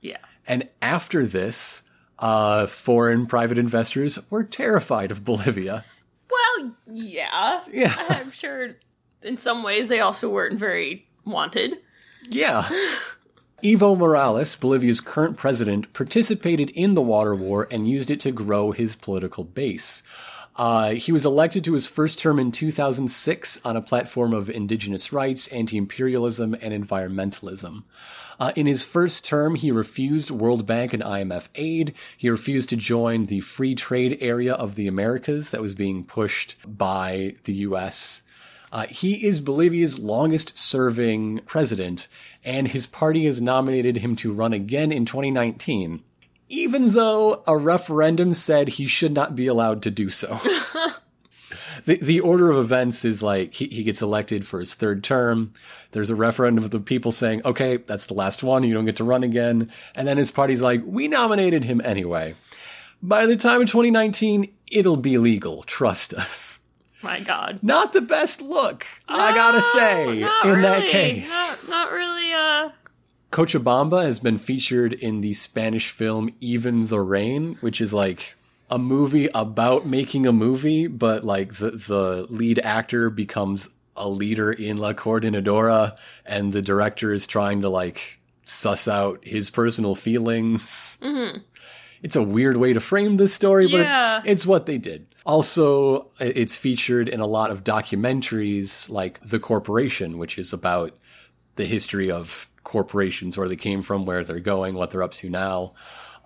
yeah. 0.00 0.18
And 0.46 0.68
after 0.82 1.26
this, 1.26 1.82
uh, 2.18 2.66
foreign 2.66 3.26
private 3.26 3.58
investors 3.58 4.18
were 4.30 4.44
terrified 4.44 5.10
of 5.10 5.24
Bolivia. 5.24 5.84
Well, 6.30 6.74
yeah. 6.92 7.62
Yeah. 7.72 7.94
I'm 8.08 8.30
sure 8.30 8.72
in 9.22 9.36
some 9.36 9.62
ways 9.62 9.88
they 9.88 10.00
also 10.00 10.28
weren't 10.28 10.58
very 10.58 11.06
wanted. 11.24 11.78
Yeah. 12.28 12.68
Evo 13.62 13.96
Morales, 13.96 14.54
Bolivia's 14.56 15.00
current 15.00 15.38
president, 15.38 15.90
participated 15.94 16.68
in 16.70 16.92
the 16.92 17.00
water 17.00 17.34
war 17.34 17.66
and 17.70 17.88
used 17.88 18.10
it 18.10 18.20
to 18.20 18.30
grow 18.30 18.72
his 18.72 18.94
political 18.94 19.42
base. 19.44 20.02
Uh, 20.56 20.90
he 20.90 21.10
was 21.10 21.26
elected 21.26 21.64
to 21.64 21.72
his 21.72 21.88
first 21.88 22.18
term 22.18 22.38
in 22.38 22.52
2006 22.52 23.60
on 23.64 23.76
a 23.76 23.82
platform 23.82 24.32
of 24.32 24.48
indigenous 24.48 25.12
rights, 25.12 25.48
anti-imperialism, 25.48 26.54
and 26.60 26.72
environmentalism. 26.72 27.82
Uh, 28.38 28.52
in 28.54 28.66
his 28.66 28.84
first 28.84 29.24
term, 29.24 29.56
he 29.56 29.72
refused 29.72 30.30
World 30.30 30.64
Bank 30.64 30.92
and 30.92 31.02
IMF 31.02 31.48
aid. 31.56 31.92
He 32.16 32.30
refused 32.30 32.68
to 32.68 32.76
join 32.76 33.26
the 33.26 33.40
free 33.40 33.74
trade 33.74 34.16
area 34.20 34.54
of 34.54 34.76
the 34.76 34.86
Americas 34.86 35.50
that 35.50 35.60
was 35.60 35.74
being 35.74 36.04
pushed 36.04 36.56
by 36.66 37.34
the 37.44 37.54
U.S. 37.54 38.22
Uh, 38.72 38.86
he 38.86 39.26
is 39.26 39.40
Bolivia's 39.40 39.98
longest 39.98 40.58
serving 40.58 41.40
president, 41.46 42.06
and 42.44 42.68
his 42.68 42.86
party 42.86 43.24
has 43.24 43.40
nominated 43.40 43.98
him 43.98 44.14
to 44.16 44.32
run 44.32 44.52
again 44.52 44.92
in 44.92 45.04
2019, 45.04 46.02
even 46.54 46.92
though 46.92 47.42
a 47.48 47.56
referendum 47.56 48.32
said 48.32 48.68
he 48.68 48.86
should 48.86 49.12
not 49.12 49.34
be 49.34 49.48
allowed 49.48 49.82
to 49.82 49.90
do 49.90 50.08
so. 50.08 50.38
the, 51.84 51.96
the 51.96 52.20
order 52.20 52.48
of 52.50 52.58
events 52.58 53.04
is 53.04 53.24
like 53.24 53.54
he, 53.54 53.66
he 53.66 53.82
gets 53.82 54.00
elected 54.00 54.46
for 54.46 54.60
his 54.60 54.74
third 54.74 55.02
term. 55.02 55.52
There's 55.90 56.10
a 56.10 56.14
referendum 56.14 56.62
of 56.64 56.70
the 56.70 56.78
people 56.78 57.10
saying, 57.10 57.42
okay, 57.44 57.78
that's 57.78 58.06
the 58.06 58.14
last 58.14 58.44
one. 58.44 58.62
You 58.62 58.72
don't 58.72 58.84
get 58.84 58.96
to 58.96 59.04
run 59.04 59.24
again. 59.24 59.72
And 59.96 60.06
then 60.06 60.16
his 60.16 60.30
party's 60.30 60.62
like, 60.62 60.82
we 60.86 61.08
nominated 61.08 61.64
him 61.64 61.80
anyway. 61.84 62.36
By 63.02 63.26
the 63.26 63.36
time 63.36 63.62
of 63.62 63.68
2019, 63.68 64.52
it'll 64.70 64.96
be 64.96 65.18
legal. 65.18 65.64
Trust 65.64 66.14
us 66.14 66.60
My 67.02 67.18
God. 67.18 67.58
not 67.62 67.92
the 67.92 68.00
best 68.00 68.40
look, 68.40 68.86
I 69.08 69.34
gotta 69.34 69.60
say, 69.60 70.20
in 70.44 70.62
that 70.62 70.86
case. 70.86 71.30
Not, 71.30 71.68
not 71.68 71.90
really, 71.90 72.32
uh. 72.32 72.70
Cochabamba 73.34 74.04
has 74.04 74.20
been 74.20 74.38
featured 74.38 74.92
in 74.92 75.20
the 75.20 75.34
Spanish 75.34 75.90
film 75.90 76.32
Even 76.40 76.86
the 76.86 77.00
Rain, 77.00 77.56
which 77.60 77.80
is 77.80 77.92
like 77.92 78.36
a 78.70 78.78
movie 78.78 79.28
about 79.34 79.84
making 79.84 80.24
a 80.24 80.32
movie, 80.32 80.86
but 80.86 81.24
like 81.24 81.54
the 81.54 81.72
the 81.72 82.28
lead 82.30 82.60
actor 82.60 83.10
becomes 83.10 83.70
a 83.96 84.08
leader 84.08 84.52
in 84.52 84.76
La 84.76 84.92
Coordinadora, 84.92 85.96
and 86.24 86.52
the 86.52 86.62
director 86.62 87.12
is 87.12 87.26
trying 87.26 87.60
to 87.62 87.68
like 87.68 88.20
suss 88.44 88.86
out 88.86 89.18
his 89.26 89.50
personal 89.50 89.96
feelings. 89.96 90.96
Mm-hmm. 91.02 91.38
It's 92.04 92.14
a 92.14 92.22
weird 92.22 92.56
way 92.56 92.72
to 92.72 92.78
frame 92.78 93.16
this 93.16 93.34
story, 93.34 93.66
but 93.66 93.78
Yeah. 93.80 94.18
it- 94.24 94.30
it's 94.30 94.46
what 94.46 94.66
they 94.66 94.78
did. 94.78 95.06
Also, 95.26 96.06
it's 96.20 96.56
featured 96.56 97.08
in 97.08 97.18
a 97.18 97.26
lot 97.26 97.50
of 97.50 97.64
documentaries 97.64 98.88
like 98.88 99.18
The 99.28 99.40
Corporation, 99.40 100.18
which 100.18 100.38
is 100.38 100.52
about 100.52 100.96
the 101.56 101.64
history 101.64 102.10
of 102.12 102.46
corporations, 102.64 103.36
where 103.36 103.48
they 103.48 103.56
came 103.56 103.82
from, 103.82 104.06
where 104.06 104.24
they're 104.24 104.40
going, 104.40 104.74
what 104.74 104.90
they're 104.90 105.02
up 105.02 105.12
to 105.12 105.30
now. 105.30 105.72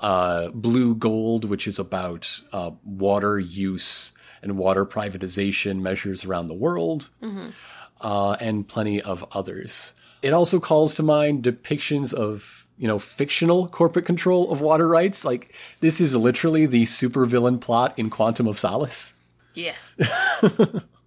Uh, 0.00 0.48
Blue 0.50 0.94
Gold, 0.94 1.44
which 1.44 1.66
is 1.66 1.78
about 1.78 2.40
uh, 2.52 2.70
water 2.84 3.38
use 3.38 4.12
and 4.42 4.56
water 4.56 4.86
privatization 4.86 5.80
measures 5.80 6.24
around 6.24 6.46
the 6.46 6.54
world, 6.54 7.10
uh, 8.00 8.36
and 8.40 8.68
plenty 8.68 9.02
of 9.02 9.26
others. 9.32 9.94
It 10.22 10.32
also 10.32 10.60
calls 10.60 10.94
to 10.94 11.02
mind 11.02 11.42
depictions 11.42 12.14
of 12.14 12.66
you 12.78 12.86
know 12.86 12.98
fictional 12.98 13.68
corporate 13.68 14.06
control 14.06 14.50
of 14.52 14.60
water 14.60 14.86
rights. 14.86 15.24
Like 15.24 15.54
this 15.80 16.00
is 16.00 16.14
literally 16.14 16.66
the 16.66 16.84
supervillain 16.84 17.60
plot 17.60 17.94
in 17.98 18.08
Quantum 18.10 18.46
of 18.46 18.58
Solace. 18.58 19.14
Yeah. 19.54 19.74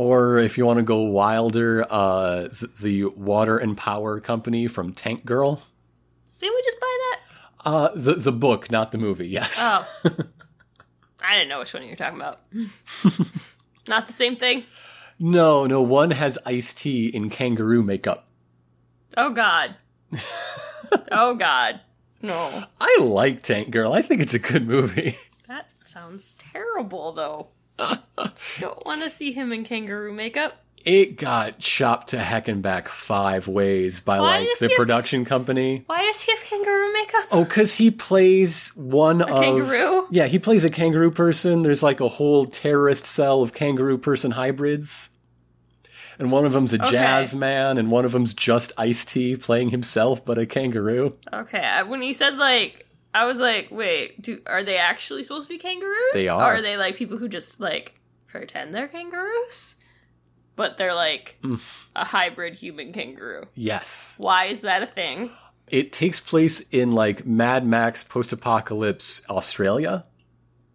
Or 0.00 0.38
if 0.38 0.56
you 0.56 0.64
want 0.64 0.78
to 0.78 0.82
go 0.82 1.00
wilder, 1.02 1.84
uh, 1.90 2.48
th- 2.48 2.72
the 2.80 3.04
Water 3.04 3.58
and 3.58 3.76
Power 3.76 4.18
Company 4.18 4.66
from 4.66 4.94
Tank 4.94 5.26
Girl. 5.26 5.60
Didn't 6.38 6.54
we 6.54 6.62
just 6.62 6.80
buy 6.80 6.98
that? 7.10 7.20
Uh, 7.68 7.90
the 7.94 8.14
the 8.14 8.32
book, 8.32 8.70
not 8.70 8.92
the 8.92 8.98
movie. 8.98 9.28
Yes. 9.28 9.58
Oh. 9.60 9.86
I 11.22 11.34
didn't 11.34 11.50
know 11.50 11.58
which 11.58 11.74
one 11.74 11.82
you 11.82 11.90
were 11.90 11.96
talking 11.96 12.18
about. 12.18 12.40
Not 13.88 14.06
the 14.06 14.14
same 14.14 14.36
thing? 14.36 14.64
No, 15.18 15.66
no. 15.66 15.82
One 15.82 16.12
has 16.12 16.38
Ice 16.46 16.72
T 16.72 17.08
in 17.08 17.28
kangaroo 17.28 17.82
makeup. 17.82 18.26
Oh 19.18 19.34
god. 19.34 19.74
oh 21.12 21.34
god. 21.34 21.80
No. 22.22 22.64
I 22.80 22.98
like 23.02 23.42
Tank 23.42 23.70
Girl. 23.70 23.92
I 23.92 24.00
think 24.00 24.22
it's 24.22 24.32
a 24.32 24.38
good 24.38 24.66
movie. 24.66 25.18
That 25.46 25.68
sounds 25.84 26.36
terrible 26.38 27.12
though. 27.12 27.48
Don't 28.60 28.84
want 28.86 29.02
to 29.02 29.10
see 29.10 29.32
him 29.32 29.52
in 29.52 29.64
kangaroo 29.64 30.12
makeup. 30.12 30.64
It 30.82 31.16
got 31.18 31.58
chopped 31.58 32.08
to 32.08 32.18
heck 32.18 32.48
and 32.48 32.62
back 32.62 32.88
five 32.88 33.46
ways 33.46 34.00
by 34.00 34.18
Why 34.18 34.38
like 34.38 34.48
does 34.48 34.58
the 34.60 34.66
he 34.68 34.72
have- 34.72 34.78
production 34.78 35.24
company. 35.26 35.82
Why 35.86 36.02
does 36.06 36.22
he 36.22 36.32
have 36.32 36.42
kangaroo 36.42 36.90
makeup? 36.94 37.24
Oh, 37.30 37.44
because 37.44 37.74
he 37.76 37.90
plays 37.90 38.68
one 38.76 39.20
of 39.20 39.28
kangaroo? 39.28 40.06
Yeah, 40.10 40.26
he 40.26 40.38
plays 40.38 40.64
a 40.64 40.70
kangaroo 40.70 41.10
person. 41.10 41.60
There's 41.62 41.82
like 41.82 42.00
a 42.00 42.08
whole 42.08 42.46
terrorist 42.46 43.04
cell 43.04 43.42
of 43.42 43.52
kangaroo 43.52 43.98
person 43.98 44.30
hybrids, 44.30 45.10
and 46.18 46.32
one 46.32 46.46
of 46.46 46.52
them's 46.52 46.72
a 46.72 46.80
Okay. 46.82 46.92
jazz 46.92 47.34
man, 47.34 47.76
and 47.76 47.90
one 47.90 48.06
of 48.06 48.12
them's 48.12 48.32
just 48.32 48.72
Ice 48.78 49.04
T 49.04 49.36
playing 49.36 49.68
himself, 49.70 50.24
but 50.24 50.38
a 50.38 50.46
kangaroo. 50.46 51.14
Okay, 51.30 51.60
I, 51.60 51.82
when 51.82 52.02
you 52.02 52.14
said 52.14 52.36
like, 52.38 52.86
I 53.12 53.24
was 53.24 53.38
like, 53.38 53.68
wait, 53.70 54.22
do 54.22 54.40
are 54.46 54.62
they 54.62 54.76
actually 54.78 55.22
supposed 55.24 55.48
to 55.48 55.54
be 55.54 55.58
kangaroos? 55.58 56.12
They 56.12 56.28
are. 56.28 56.40
Or 56.40 56.54
are 56.56 56.62
they 56.62 56.76
like 56.76 56.96
people 56.96 57.16
who 57.18 57.28
just 57.28 57.58
like 57.60 57.94
pretend 58.28 58.74
they're 58.74 58.86
kangaroos, 58.88 59.76
but 60.56 60.76
they're 60.76 60.94
like 60.94 61.38
Mm. 61.42 61.60
a 61.96 62.04
hybrid 62.04 62.54
human 62.54 62.92
kangaroo? 62.92 63.46
Yes, 63.54 64.14
Why 64.18 64.46
is 64.46 64.60
that 64.62 64.82
a 64.82 64.86
thing? 64.86 65.30
it 65.68 65.92
takes 65.92 66.18
place 66.20 66.60
in 66.70 66.92
like 66.92 67.24
Mad 67.26 67.64
Max 67.66 68.02
post-apocalypse 68.04 69.22
Australia. 69.30 70.04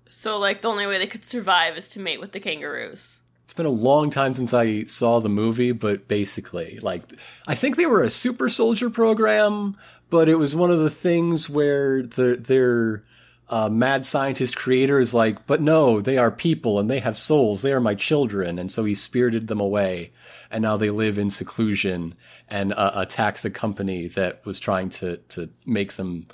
So 0.07 0.37
like 0.37 0.61
the 0.61 0.69
only 0.69 0.87
way 0.87 0.97
they 0.99 1.07
could 1.07 1.25
survive 1.25 1.77
is 1.77 1.89
to 1.89 1.99
mate 1.99 2.19
with 2.19 2.31
the 2.31 2.39
kangaroos. 2.39 3.19
It's 3.43 3.53
been 3.53 3.65
a 3.65 3.69
long 3.69 4.09
time 4.09 4.33
since 4.33 4.53
I 4.53 4.85
saw 4.85 5.19
the 5.19 5.29
movie, 5.29 5.71
but 5.71 6.07
basically, 6.07 6.79
like, 6.81 7.03
I 7.47 7.53
think 7.55 7.75
they 7.75 7.85
were 7.85 8.01
a 8.01 8.09
super 8.09 8.49
soldier 8.49 8.89
program, 8.89 9.77
but 10.15 10.29
it 10.29 10.35
was 10.35 10.55
one 10.55 10.71
of 10.71 10.79
the 10.79 10.89
things 10.89 11.49
where 11.49 12.01
the, 12.01 12.37
their 12.39 13.03
uh, 13.49 13.67
mad 13.67 14.05
scientist 14.05 14.55
creator 14.55 14.97
is 14.97 15.13
like, 15.13 15.45
but 15.45 15.59
no, 15.59 15.99
they 15.99 16.17
are 16.17 16.31
people 16.31 16.79
and 16.79 16.89
they 16.89 17.01
have 17.01 17.17
souls. 17.17 17.61
They 17.61 17.73
are 17.73 17.81
my 17.81 17.95
children. 17.95 18.57
And 18.57 18.71
so 18.71 18.85
he 18.85 18.95
spirited 18.95 19.49
them 19.49 19.59
away. 19.59 20.13
And 20.49 20.61
now 20.61 20.77
they 20.77 20.89
live 20.89 21.17
in 21.17 21.29
seclusion 21.29 22.15
and 22.47 22.71
uh, 22.71 22.93
attack 22.95 23.39
the 23.39 23.49
company 23.49 24.07
that 24.07 24.45
was 24.45 24.57
trying 24.57 24.87
to, 24.91 25.17
to 25.17 25.49
make 25.65 25.93
them 25.93 26.27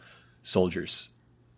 soldiers. 0.44 1.10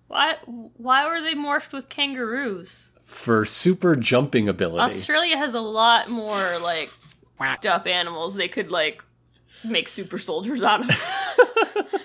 Why? 0.08 0.38
Why 0.46 1.06
were 1.06 1.20
they 1.20 1.36
morphed 1.36 1.74
with 1.74 1.90
kangaroos? 1.90 2.94
For 3.04 3.44
super 3.44 3.98
jumping 3.98 4.48
ability. 4.48 4.82
Australia 4.82 5.38
has 5.38 5.56
a 5.56 5.60
lot 5.60 6.10
more 6.10 6.58
like 6.60 6.90
whacked 7.38 7.66
up 7.66 7.86
animals 7.86 8.36
they 8.36 8.48
could 8.48 8.72
like 8.72 9.04
make 9.66 9.88
super 9.88 10.18
soldiers 10.18 10.62
out 10.64 10.82
of. 10.82 10.88
Them. 10.88 11.86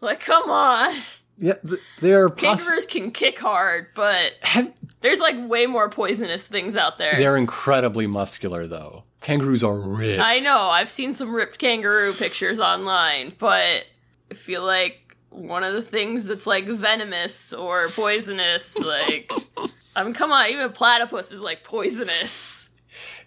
Like, 0.00 0.20
come 0.20 0.48
on. 0.48 0.94
yeah, 1.38 1.54
th- 1.54 1.80
they're 2.00 2.28
poss- 2.28 2.62
Kangaroos 2.62 2.86
can 2.86 3.10
kick 3.10 3.38
hard, 3.38 3.88
but 3.94 4.32
have, 4.42 4.72
there's 5.00 5.18
like 5.20 5.34
way 5.48 5.66
more 5.66 5.88
poisonous 5.88 6.46
things 6.46 6.76
out 6.76 6.98
there. 6.98 7.16
They're 7.16 7.36
incredibly 7.36 8.06
muscular, 8.06 8.66
though. 8.66 9.04
Kangaroos 9.22 9.64
are 9.64 9.76
ripped. 9.76 10.20
I 10.22 10.36
know, 10.38 10.60
I've 10.60 10.90
seen 10.90 11.12
some 11.14 11.34
ripped 11.34 11.58
kangaroo 11.58 12.12
pictures 12.12 12.60
online, 12.60 13.32
but 13.38 13.84
I 14.30 14.34
feel 14.34 14.64
like 14.64 15.16
one 15.30 15.64
of 15.64 15.74
the 15.74 15.82
things 15.82 16.26
that's 16.26 16.46
like 16.46 16.66
venomous 16.66 17.52
or 17.52 17.88
poisonous, 17.88 18.78
like 18.78 19.32
I 19.96 20.04
mean 20.04 20.14
come 20.14 20.30
on, 20.30 20.48
even 20.50 20.70
platypus 20.70 21.32
is 21.32 21.40
like 21.40 21.64
poisonous. 21.64 22.70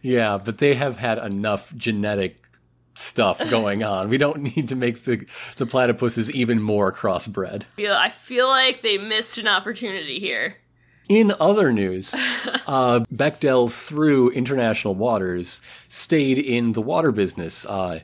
Yeah, 0.02 0.38
but 0.44 0.58
they 0.60 0.76
have 0.76 0.98
had 0.98 1.18
enough 1.18 1.76
genetic 1.76 2.38
stuff 2.96 3.40
going 3.50 3.84
on. 3.84 4.10
We 4.10 4.18
don't 4.18 4.42
need 4.56 4.68
to 4.70 4.76
make 4.76 5.04
the 5.04 5.26
the 5.58 5.66
platypuses 5.66 6.30
even 6.32 6.62
more 6.62 6.92
crossbred. 6.94 7.64
Feel 7.76 7.94
I 7.94 8.10
feel 8.10 8.48
like 8.48 8.82
they 8.82 8.98
missed 8.98 9.38
an 9.38 9.48
opportunity 9.48 10.20
here. 10.20 10.58
In 11.10 11.34
other 11.42 11.74
news, 11.74 12.14
uh, 12.68 13.02
Bechtel, 13.14 13.70
through 13.72 14.30
international 14.30 14.96
waters, 14.96 15.62
stayed 15.90 16.38
in 16.38 16.72
the 16.72 16.82
water 16.82 17.12
business. 17.12 17.66
Uh, 17.66 18.00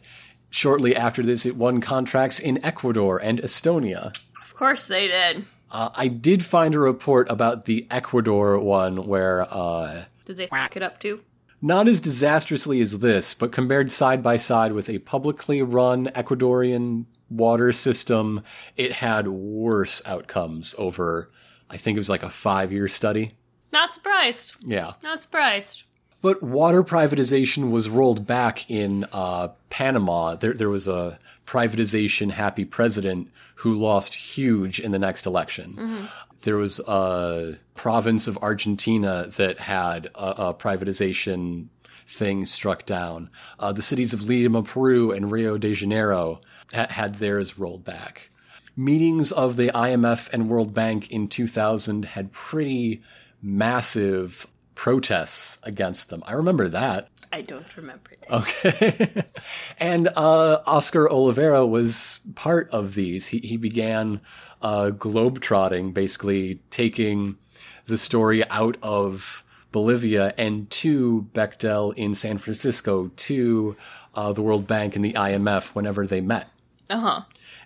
shortly 0.49 0.95
after 0.95 1.23
this, 1.23 1.45
it 1.45 1.55
won 1.55 1.79
contracts 1.79 2.39
in 2.39 2.63
Ecuador 2.65 3.17
and 3.17 3.39
Estonia. 3.39 4.17
Of 4.41 4.53
course 4.55 4.88
they 4.88 5.07
did. 5.07 5.45
Uh, 5.71 5.89
I 5.95 6.07
did 6.07 6.43
find 6.43 6.75
a 6.75 6.79
report 6.79 7.29
about 7.29 7.65
the 7.65 7.88
Ecuador 7.91 8.59
one 8.59 9.05
where 9.05 9.47
uh, 9.53 10.05
Did 10.25 10.38
they 10.38 10.47
fuck 10.47 10.75
it 10.75 10.83
up 10.83 10.99
too? 10.99 11.21
Not 11.62 11.88
as 11.88 12.01
disastrously 12.01 12.82
as 12.82 12.99
this, 12.99 13.34
but 13.34 13.51
compared 13.51 13.91
side 13.91 14.22
by 14.22 14.38
side 14.38 14.74
with 14.74 14.89
a 14.89 14.99
publicly 14.99 15.62
run 15.62 16.08
Ecuadorian 16.08 17.05
water 17.30 17.72
system, 17.72 18.43
it 18.76 18.93
had 18.93 19.28
worse 19.28 20.01
outcomes 20.05 20.76
over, 20.78 21.32
I 21.70 21.78
think 21.78 21.95
it 21.95 21.99
was 21.99 22.10
like 22.10 22.24
a 22.24 22.30
five 22.30 22.72
year 22.72 22.88
study. 22.88 23.34
Not 23.72 23.93
surprised. 23.93 24.55
Yeah. 24.62 24.93
Not 25.03 25.22
surprised. 25.22 25.84
But 26.22 26.41
water 26.41 26.84
privatization 26.84 27.70
was 27.70 27.89
rolled 27.89 28.26
back 28.26 28.70
in 28.70 29.05
uh, 29.12 29.49
Panama. 29.70 30.36
There, 30.36 30.53
there 30.53 30.70
was 30.70 30.88
a 30.88 31.20
privatization 31.45 32.32
happy 32.32 32.66
president 32.66 33.30
who 33.55 33.74
lost 33.74 34.16
huge 34.16 34.80
in 34.80 34.91
the 34.91 34.99
next 34.99 35.26
election. 35.26 36.08
There 36.47 36.55
was 36.55 36.79
a 36.79 37.57
province 37.75 38.25
of 38.25 38.37
Argentina 38.37 39.27
that 39.35 39.59
had 39.59 40.05
a, 40.15 40.47
a 40.47 40.53
privatization 40.53 41.67
thing 42.07 42.45
struck 42.45 42.85
down. 42.85 43.29
Uh, 43.59 43.73
the 43.73 43.81
cities 43.81 44.13
of 44.13 44.23
Lima, 44.23 44.63
Peru, 44.63 45.11
and 45.11 45.29
Rio 45.29 45.57
de 45.57 45.73
Janeiro 45.73 46.39
ha- 46.73 46.87
had 46.89 47.15
theirs 47.15 47.59
rolled 47.59 47.83
back. 47.83 48.29
Meetings 48.77 49.33
of 49.33 49.57
the 49.57 49.67
IMF 49.75 50.29
and 50.31 50.47
World 50.47 50.73
Bank 50.73 51.11
in 51.11 51.27
2000 51.27 52.05
had 52.05 52.31
pretty 52.31 53.01
massive 53.41 54.47
protests 54.73 55.57
against 55.63 56.09
them. 56.09 56.23
I 56.25 56.31
remember 56.31 56.69
that. 56.69 57.09
I 57.32 57.41
don't 57.41 57.75
remember 57.75 58.11
this. 58.21 58.65
Okay. 58.65 59.23
and 59.80 60.07
uh, 60.09 60.61
Oscar 60.65 61.07
Olivera 61.07 61.67
was 61.67 62.19
part 62.36 62.69
of 62.71 62.95
these. 62.95 63.28
He, 63.28 63.39
he 63.39 63.57
began 63.57 64.21
uh, 64.61 64.91
globetrotting, 64.91 65.93
basically 65.93 66.61
taking 66.69 67.38
the 67.86 67.97
story 67.97 68.47
out 68.49 68.78
of 68.82 69.43
Bolivia 69.71 70.34
and 70.38 70.69
to 70.69 71.28
Bechtel 71.34 71.93
in 71.95 72.13
San 72.13 72.38
Francisco, 72.38 73.11
to 73.15 73.75
uh, 74.15 74.34
the 74.34 74.41
World 74.41 74.67
Bank 74.67 74.95
and 74.95 75.03
the 75.03 75.13
IMF 75.13 75.75
whenever 75.75 76.07
they 76.07 76.21
met. 76.21 76.49
Uh 76.89 76.99
huh. 76.99 77.21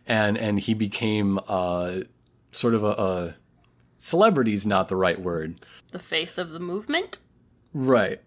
And, 0.08 0.38
and 0.38 0.60
he 0.60 0.74
became 0.74 1.40
uh, 1.48 2.02
sort 2.52 2.74
of 2.74 2.84
a, 2.84 2.88
a 2.88 3.36
celebrity's 3.98 4.66
not 4.66 4.90
the 4.90 4.96
right 4.96 5.22
word. 5.22 5.64
The 5.92 6.00
face 6.00 6.38
of 6.38 6.50
the 6.50 6.60
movement. 6.60 7.20
Right. 7.74 8.22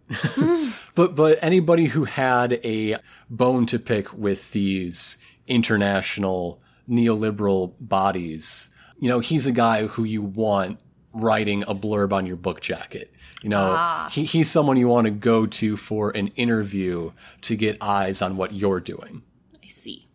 but 0.95 1.15
but 1.17 1.39
anybody 1.43 1.87
who 1.87 2.05
had 2.05 2.53
a 2.65 2.97
bone 3.29 3.67
to 3.67 3.79
pick 3.79 4.13
with 4.15 4.53
these 4.53 5.19
international 5.47 6.61
neoliberal 6.89 7.75
bodies, 7.81 8.71
you 8.99 9.09
know, 9.09 9.21
he's 9.21 9.47
a 9.47 9.53
guy 9.53 9.87
who 9.87 10.05
you 10.05 10.23
want 10.23 10.79
writing 11.13 11.63
a 11.65 11.75
blurb 11.75 12.13
on 12.13 12.27
your 12.27 12.37
book 12.37 12.61
jacket. 12.61 13.13
You 13.43 13.51
know, 13.51 13.75
Ah. 13.77 14.09
he, 14.11 14.25
he's 14.25 14.51
someone 14.51 14.77
you 14.79 14.89
want 14.89 15.05
to 15.05 15.11
go 15.11 15.47
to 15.47 15.77
for 15.77 16.11
an 16.11 16.29
interview 16.29 17.11
to 17.43 17.57
get 17.57 17.77
eyes 17.81 18.23
on 18.23 18.37
what 18.37 18.55
you're 18.55 18.81
doing. 18.81 19.23
I 19.63 19.69
see. 19.69 20.09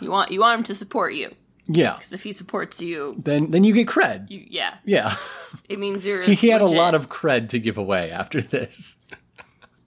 You 0.00 0.10
want 0.10 0.30
you 0.30 0.40
want 0.40 0.58
him 0.58 0.64
to 0.64 0.74
support 0.74 1.14
you 1.14 1.34
Yeah. 1.68 1.94
because 1.94 2.12
if 2.12 2.22
he 2.22 2.32
supports 2.32 2.80
you, 2.80 3.14
Then 3.18 3.50
then 3.50 3.64
you 3.64 3.72
get 3.74 3.86
cred. 3.88 4.30
you 4.30 4.44
yeah, 4.48 4.76
Yeah. 4.84 5.16
it 5.68 5.78
means 5.78 6.04
you're. 6.06 6.22
he, 6.22 6.34
he 6.34 6.48
had 6.48 6.60
a 6.62 6.66
lot 6.66 6.94
of 6.94 7.08
cred 7.08 7.48
to 7.50 7.58
give 7.58 7.76
away 7.78 8.10
after 8.10 8.40
this. 8.40 8.96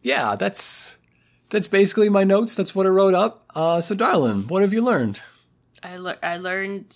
yeah, 0.02 0.36
that's 0.36 0.98
that's 1.50 1.68
basically 1.68 2.10
my 2.10 2.24
notes. 2.24 2.56
That's 2.56 2.76
what 2.76 2.86
I 2.86 2.90
wrote 2.90 3.14
up. 3.14 3.46
Uh, 3.56 3.82
so, 3.82 3.96
darling, 3.96 4.48
what 4.48 4.62
have 4.62 4.74
you 4.74 4.82
learned? 4.82 5.22
I 5.82 5.98
lear- 5.98 6.20
I 6.22 6.38
learned 6.38 6.96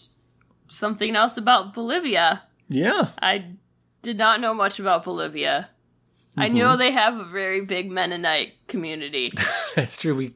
something 0.68 1.16
else 1.16 1.38
about 1.38 1.74
Bolivia. 1.74 2.44
Yeah. 2.70 3.10
I 3.22 3.46
did 4.02 4.18
not 4.18 4.42
know 4.42 4.54
much 4.54 4.80
about 4.80 5.04
Bolivia. 5.04 5.70
I 6.36 6.48
Mm-hmm. 6.48 6.58
know 6.58 6.78
they 6.78 6.92
have 6.92 7.16
a 7.18 7.26
very 7.26 7.62
big 7.66 7.92
Mennonite 7.92 8.54
community. 8.68 9.32
That's 9.76 9.98
true. 10.02 10.16
We 10.16 10.34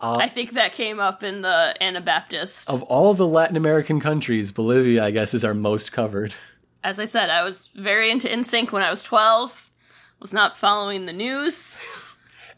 Uh, 0.00 0.16
I 0.20 0.28
think 0.28 0.52
that 0.52 0.72
came 0.72 1.00
up 1.00 1.22
in 1.24 1.40
the 1.42 1.74
Anabaptist. 1.80 2.70
of 2.70 2.82
all 2.84 3.14
the 3.14 3.26
Latin 3.26 3.56
American 3.56 3.98
countries, 4.00 4.52
Bolivia, 4.52 5.04
I 5.04 5.10
guess, 5.10 5.34
is 5.34 5.44
our 5.44 5.54
most 5.54 5.90
covered. 5.92 6.34
As 6.84 7.00
I 7.00 7.04
said, 7.04 7.30
I 7.30 7.42
was 7.42 7.68
very 7.74 8.10
into 8.10 8.28
NSYNC 8.28 8.70
when 8.70 8.82
I 8.82 8.90
was 8.90 9.02
12. 9.02 9.70
Was 10.20 10.32
not 10.32 10.56
following 10.56 11.06
the 11.06 11.12
news. 11.12 11.80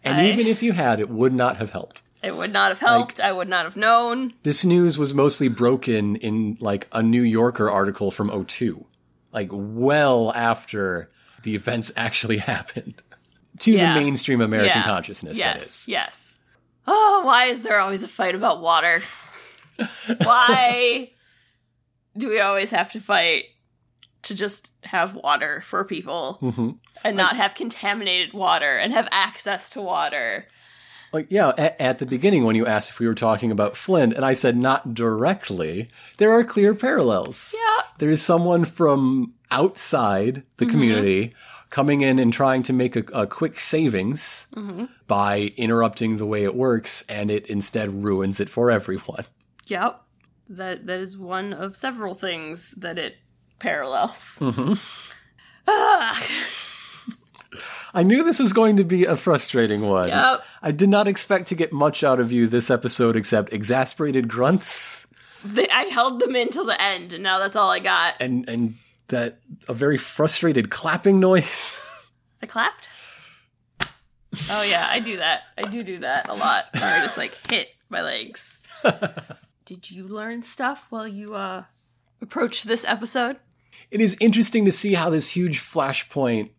And 0.03 0.17
I- 0.17 0.31
even 0.31 0.47
if 0.47 0.63
you 0.63 0.73
had, 0.73 0.99
it 0.99 1.11
would 1.11 1.35
not 1.35 1.59
have 1.59 1.73
helped. 1.73 2.03
It 2.23 2.35
would 2.35 2.53
not 2.55 2.71
have 2.71 2.79
helped. 2.81 3.21
I 3.21 3.33
would 3.33 3.49
not 3.49 3.65
have 3.67 3.77
known. 3.77 4.33
This 4.45 4.65
news 4.65 4.97
was 4.97 5.13
mostly 5.13 5.49
broken 5.49 6.17
in 6.17 6.57
like 6.59 6.87
a 6.93 7.03
New 7.03 7.21
Yorker 7.23 7.71
article 7.71 8.11
from 8.11 8.31
02, 8.47 8.87
like 9.33 9.49
well 9.53 10.33
after 10.35 11.11
the 11.43 11.55
events 11.55 11.93
actually 11.99 12.39
happened 12.39 13.03
to 13.59 13.73
Yeah. 13.73 13.93
the 13.93 14.01
mainstream 14.01 14.41
American 14.41 14.79
Yeah. 14.79 14.85
consciousness. 14.85 15.39
Yes, 15.39 15.65
is. 15.67 15.89
yes. 15.89 16.30
Oh, 16.87 17.23
why 17.25 17.47
is 17.47 17.63
there 17.63 17.79
always 17.79 18.03
a 18.03 18.09
fight 18.09 18.35
about 18.35 18.61
water? 18.61 19.01
why 20.25 21.11
do 22.17 22.29
we 22.29 22.41
always 22.41 22.71
have 22.71 22.93
to 22.93 23.01
fight 23.01 23.45
to 24.23 24.35
just 24.35 24.71
have 24.85 25.15
water 25.15 25.63
for 25.63 25.85
people 25.85 26.39
Mhm. 26.43 26.77
and 27.05 27.17
not 27.17 27.37
have 27.37 27.55
contaminated 27.55 28.35
water 28.35 28.77
and 28.77 28.93
have 28.93 29.09
access 29.13 29.71
to 29.71 29.81
water? 29.81 30.47
Like, 31.13 31.27
yeah, 31.31 31.53
at, 31.59 31.81
at 31.81 31.99
the 31.99 32.07
beginning 32.07 32.45
when 32.45 32.55
you 32.57 32.67
asked 32.67 32.91
if 32.91 32.99
we 33.01 33.07
were 33.09 33.15
talking 33.15 33.51
about 33.51 33.77
Flint, 33.77 34.13
and 34.13 34.25
I 34.25 34.33
said 34.33 34.57
not 34.57 34.95
directly, 34.95 35.91
there 36.19 36.33
are 36.33 36.45
clear 36.45 36.75
parallels. 36.75 37.55
Yeah. 37.57 37.85
There's 37.99 38.23
someone 38.23 38.65
from 38.65 39.35
outside 39.51 40.45
the 40.59 40.67
community 40.67 41.35
coming 41.71 42.01
in 42.03 42.19
and 42.19 42.33
trying 42.33 42.63
to 42.65 42.73
make 42.73 42.97
a, 42.97 43.05
a 43.15 43.27
quick 43.27 43.59
savings 43.61 44.47
by 45.07 45.53
interrupting 45.57 46.17
the 46.19 46.27
way 46.27 46.45
it 46.45 46.55
works, 46.55 47.05
and 47.09 47.31
it 47.31 47.47
instead 47.47 48.05
ruins 48.05 48.41
it 48.41 48.49
for 48.51 48.71
everyone. 48.71 49.25
Yep. 49.67 50.03
That 50.49 50.87
that 50.87 50.99
is 51.01 51.17
one 51.17 51.53
of 51.53 51.77
several 51.77 52.15
things 52.15 52.73
that 52.77 52.99
it 52.99 53.15
parallels. 53.61 54.39
Mm-hmm. 54.41 54.73
Ah, 55.69 56.27
I 57.95 58.03
knew 58.03 58.23
this 58.23 58.39
was 58.39 58.53
going 58.53 58.77
to 58.77 58.85
be 58.85 59.05
a 59.05 59.17
frustrating 59.17 59.83
one. 59.83 60.09
yep. 60.09 60.43
I 60.63 60.71
did 60.73 60.89
not 60.89 61.09
expect 61.09 61.49
to 61.49 61.55
get 61.55 61.73
much 61.73 62.03
out 62.05 62.21
of 62.21 62.31
you 62.33 62.47
this 62.47 62.71
episode 62.71 63.17
except 63.17 63.53
exasperated 63.53 64.29
grunts 64.29 65.07
They, 65.45 65.69
I 65.69 65.85
held 65.85 66.21
them 66.21 66.37
in 66.37 66.49
till 66.51 66.65
the 66.67 66.81
end, 66.81 67.15
and 67.15 67.23
now 67.23 67.39
that's 67.39 67.57
all 67.57 67.71
I 67.71 67.79
got. 67.81 68.15
and 68.21 68.49
and 68.49 68.77
that 69.11 69.39
a 69.69 69.75
very 69.75 69.99
frustrated 69.99 70.71
clapping 70.71 71.21
noise. 71.21 71.79
I 72.43 72.47
clapped. 72.47 72.89
Oh 74.49 74.63
yeah, 74.63 74.87
I 74.89 75.01
do 75.01 75.19
that. 75.19 75.43
I 75.59 75.63
do 75.63 75.83
do 75.83 75.99
that 75.99 76.29
a 76.29 76.35
lot. 76.35 76.67
Or 76.75 76.83
I 76.83 77.01
just 77.01 77.19
like 77.19 77.37
hit 77.51 77.69
my 77.89 78.03
legs. 78.03 78.59
Did 79.65 79.91
you 79.91 80.05
learn 80.09 80.43
stuff 80.43 80.87
while 80.91 81.07
you 81.07 81.35
uh 81.35 81.65
approached 82.23 82.67
this 82.67 82.85
episode? 82.85 83.37
it 83.91 84.01
is 84.01 84.17
interesting 84.21 84.65
to 84.65 84.73
see 84.73 84.95
how 84.95 85.11
this 85.11 85.29
huge 85.29 85.61
flashpoint 85.61 86.51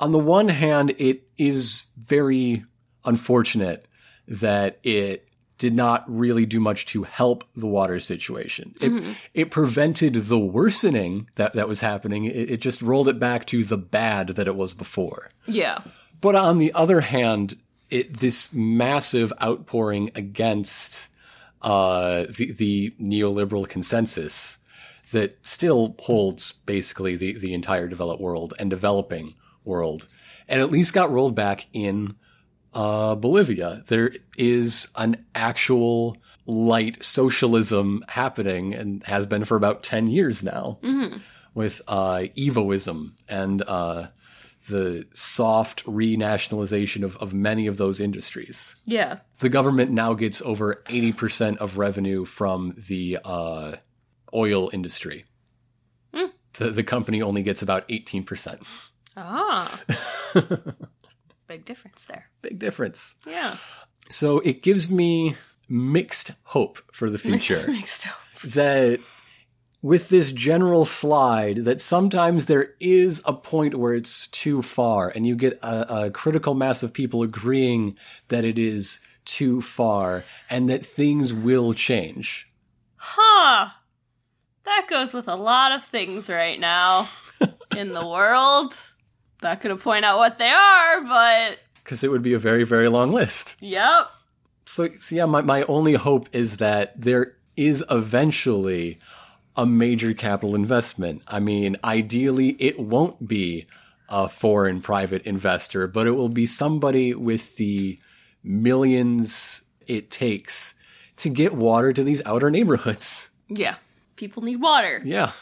on 0.00 0.10
the 0.10 0.18
one 0.18 0.48
hand 0.48 0.94
it 0.98 1.22
is 1.38 1.84
very 1.96 2.64
unfortunate 3.04 3.86
that 4.26 4.78
it 4.82 5.28
did 5.64 5.74
not 5.74 6.04
really 6.06 6.44
do 6.44 6.60
much 6.60 6.84
to 6.84 7.04
help 7.04 7.42
the 7.56 7.66
water 7.66 7.98
situation. 7.98 8.74
It, 8.82 9.16
it 9.32 9.50
prevented 9.50 10.26
the 10.26 10.38
worsening 10.38 11.30
that, 11.36 11.54
that 11.54 11.68
was 11.68 11.80
happening. 11.80 12.26
It, 12.26 12.50
it 12.50 12.56
just 12.60 12.82
rolled 12.82 13.08
it 13.08 13.18
back 13.18 13.46
to 13.46 13.64
the 13.64 13.78
bad 13.78 14.28
that 14.36 14.46
it 14.46 14.56
was 14.56 14.74
before. 14.74 15.30
Yeah. 15.46 15.78
but 16.20 16.34
on 16.34 16.58
the 16.58 16.70
other 16.74 17.00
hand, 17.00 17.56
it, 17.88 18.20
this 18.20 18.52
massive 18.52 19.32
outpouring 19.42 20.10
against 20.14 21.08
uh, 21.62 22.26
the, 22.36 22.52
the 22.52 22.94
neoliberal 23.00 23.66
consensus 23.66 24.58
that 25.12 25.38
still 25.44 25.96
holds 26.00 26.52
basically 26.66 27.16
the, 27.16 27.38
the 27.38 27.54
entire 27.54 27.88
developed 27.88 28.20
world 28.20 28.52
and 28.58 28.68
developing 28.68 29.32
world, 29.64 30.08
and 30.46 30.60
at 30.60 30.70
least 30.70 30.92
got 30.92 31.10
rolled 31.10 31.34
back 31.34 31.68
in 31.72 32.16
uh, 32.74 33.14
Bolivia. 33.14 33.84
There 33.86 34.12
is 34.36 34.88
an 34.96 35.24
actual 35.34 36.16
light 36.46 37.02
socialism 37.02 38.04
happening 38.08 38.74
and 38.74 39.02
has 39.04 39.26
been 39.26 39.44
for 39.44 39.56
about 39.56 39.82
10 39.82 40.08
years 40.08 40.42
now 40.42 40.78
with 41.54 41.80
uh, 41.88 42.24
evoism 42.36 43.12
and 43.28 43.62
uh, 43.62 44.08
the 44.68 45.06
soft 45.14 45.84
renationalization 45.86 47.02
of, 47.02 47.16
of 47.16 47.32
many 47.32 47.66
of 47.66 47.76
those 47.76 48.00
industries. 48.00 48.76
Yeah. 48.84 49.18
The 49.38 49.48
government 49.48 49.90
now 49.90 50.14
gets 50.14 50.42
over 50.42 50.82
80% 50.86 51.56
of 51.58 51.78
revenue 51.78 52.24
from 52.24 52.74
the 52.76 53.18
uh, 53.24 53.76
oil 54.34 54.70
industry. 54.72 55.24
The, 56.54 56.70
the 56.70 56.84
company 56.84 57.20
only 57.20 57.42
gets 57.42 57.62
about 57.62 57.88
18%. 57.88 58.66
Ah. 59.16 59.80
Big 61.54 61.64
difference 61.64 62.04
there. 62.04 62.30
Big 62.42 62.58
difference. 62.58 63.14
Yeah. 63.26 63.56
So 64.10 64.40
it 64.40 64.62
gives 64.62 64.90
me 64.90 65.36
mixed 65.68 66.32
hope 66.44 66.78
for 66.92 67.08
the 67.08 67.18
future. 67.26 67.54
Mixed, 67.54 67.68
mixed 67.68 68.06
up. 68.08 68.14
that 68.44 68.98
with 69.82 70.08
this 70.08 70.32
general 70.32 70.84
slide 70.84 71.64
that 71.64 71.80
sometimes 71.80 72.46
there 72.46 72.70
is 72.80 73.22
a 73.24 73.32
point 73.32 73.74
where 73.76 73.94
it's 73.94 74.26
too 74.28 74.62
far 74.62 75.10
and 75.14 75.26
you 75.26 75.36
get 75.36 75.58
a, 75.62 76.04
a 76.06 76.10
critical 76.10 76.54
mass 76.54 76.82
of 76.82 76.92
people 76.92 77.22
agreeing 77.22 77.96
that 78.28 78.44
it 78.44 78.58
is 78.58 78.98
too 79.24 79.60
far 79.62 80.24
and 80.50 80.68
that 80.68 80.84
things 80.84 81.32
will 81.32 81.72
change 81.74 82.48
Huh. 82.96 83.68
That 84.64 84.86
goes 84.88 85.12
with 85.12 85.28
a 85.28 85.34
lot 85.36 85.72
of 85.72 85.84
things 85.84 86.30
right 86.30 86.58
now 86.58 87.08
in 87.76 87.92
the 87.92 88.06
world. 88.06 88.72
Not 89.44 89.60
gonna 89.60 89.76
point 89.76 90.04
out 90.04 90.18
what 90.18 90.38
they 90.38 90.50
are, 90.50 91.00
but 91.02 91.58
because 91.84 92.02
it 92.02 92.10
would 92.10 92.22
be 92.22 92.32
a 92.32 92.38
very 92.38 92.64
very 92.64 92.88
long 92.88 93.12
list 93.12 93.56
yep. 93.60 94.06
so, 94.64 94.88
so 94.98 95.14
yeah 95.14 95.26
my, 95.26 95.42
my 95.42 95.62
only 95.64 95.92
hope 95.94 96.28
is 96.32 96.56
that 96.56 96.98
there 96.98 97.36
is 97.56 97.84
eventually 97.90 98.98
a 99.54 99.66
major 99.66 100.14
capital 100.14 100.54
investment 100.54 101.20
i 101.28 101.38
mean 101.38 101.76
ideally 101.84 102.56
it 102.58 102.80
won't 102.80 103.28
be 103.28 103.66
a 104.08 104.28
foreign 104.30 104.80
private 104.80 105.20
investor 105.26 105.86
but 105.86 106.06
it 106.06 106.12
will 106.12 106.30
be 106.30 106.46
somebody 106.46 107.12
with 107.14 107.56
the 107.56 107.98
millions 108.42 109.62
it 109.86 110.10
takes 110.10 110.74
to 111.16 111.28
get 111.28 111.54
water 111.54 111.92
to 111.92 112.02
these 112.02 112.22
outer 112.24 112.50
neighborhoods 112.50 113.28
Yeah. 113.48 113.76
People 114.16 114.42
need 114.42 114.56
water. 114.56 115.02
yeah 115.04 115.32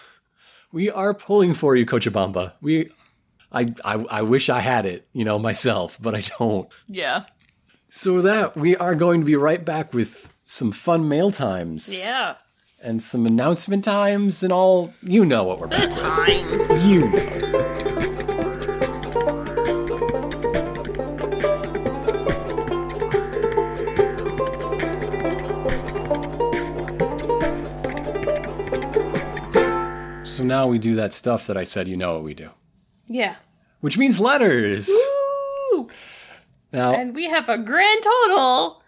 we 0.72 0.90
are 0.90 1.14
pulling 1.14 1.54
for 1.54 1.76
you 1.76 1.86
cochabamba 1.86 2.54
we 2.60 2.90
I, 3.52 3.72
I 3.84 3.94
i 4.18 4.22
wish 4.22 4.48
i 4.48 4.60
had 4.60 4.86
it 4.86 5.06
you 5.12 5.24
know 5.24 5.38
myself 5.38 5.98
but 6.00 6.14
i 6.14 6.22
don't 6.38 6.68
Yeah. 6.88 7.24
so 7.90 8.14
with 8.14 8.24
that 8.24 8.56
we 8.56 8.76
are 8.76 8.94
going 8.94 9.20
to 9.20 9.26
be 9.26 9.36
right 9.36 9.64
back 9.64 9.92
with 9.92 10.32
some 10.46 10.72
fun 10.72 11.08
mail 11.08 11.30
times 11.30 11.92
Yeah. 11.92 12.36
and 12.82 13.02
some 13.02 13.26
announcement 13.26 13.84
times 13.84 14.42
and 14.42 14.52
all 14.52 14.92
you 15.02 15.24
know 15.24 15.44
what 15.44 15.58
we're 15.60 15.66
back 15.68 15.90
with. 15.90 15.98
Times. 15.98 16.84
you 16.84 17.08
know 17.08 18.42
so 30.24 30.42
now 30.42 30.66
we 30.66 30.78
do 30.78 30.94
that 30.94 31.12
stuff 31.12 31.46
that 31.46 31.56
i 31.56 31.64
said 31.64 31.86
you 31.88 31.96
know 31.96 32.14
what 32.14 32.22
we 32.24 32.34
do 32.34 32.50
Yeah. 33.12 33.36
which 33.80 33.98
means 33.98 34.20
letters 34.20 34.88
Woo! 34.88 35.88
now 36.72 36.94
And 36.94 37.14
we 37.14 37.24
have 37.28 37.48
a 37.48 37.58
grand 37.58 38.02
total 38.02 38.82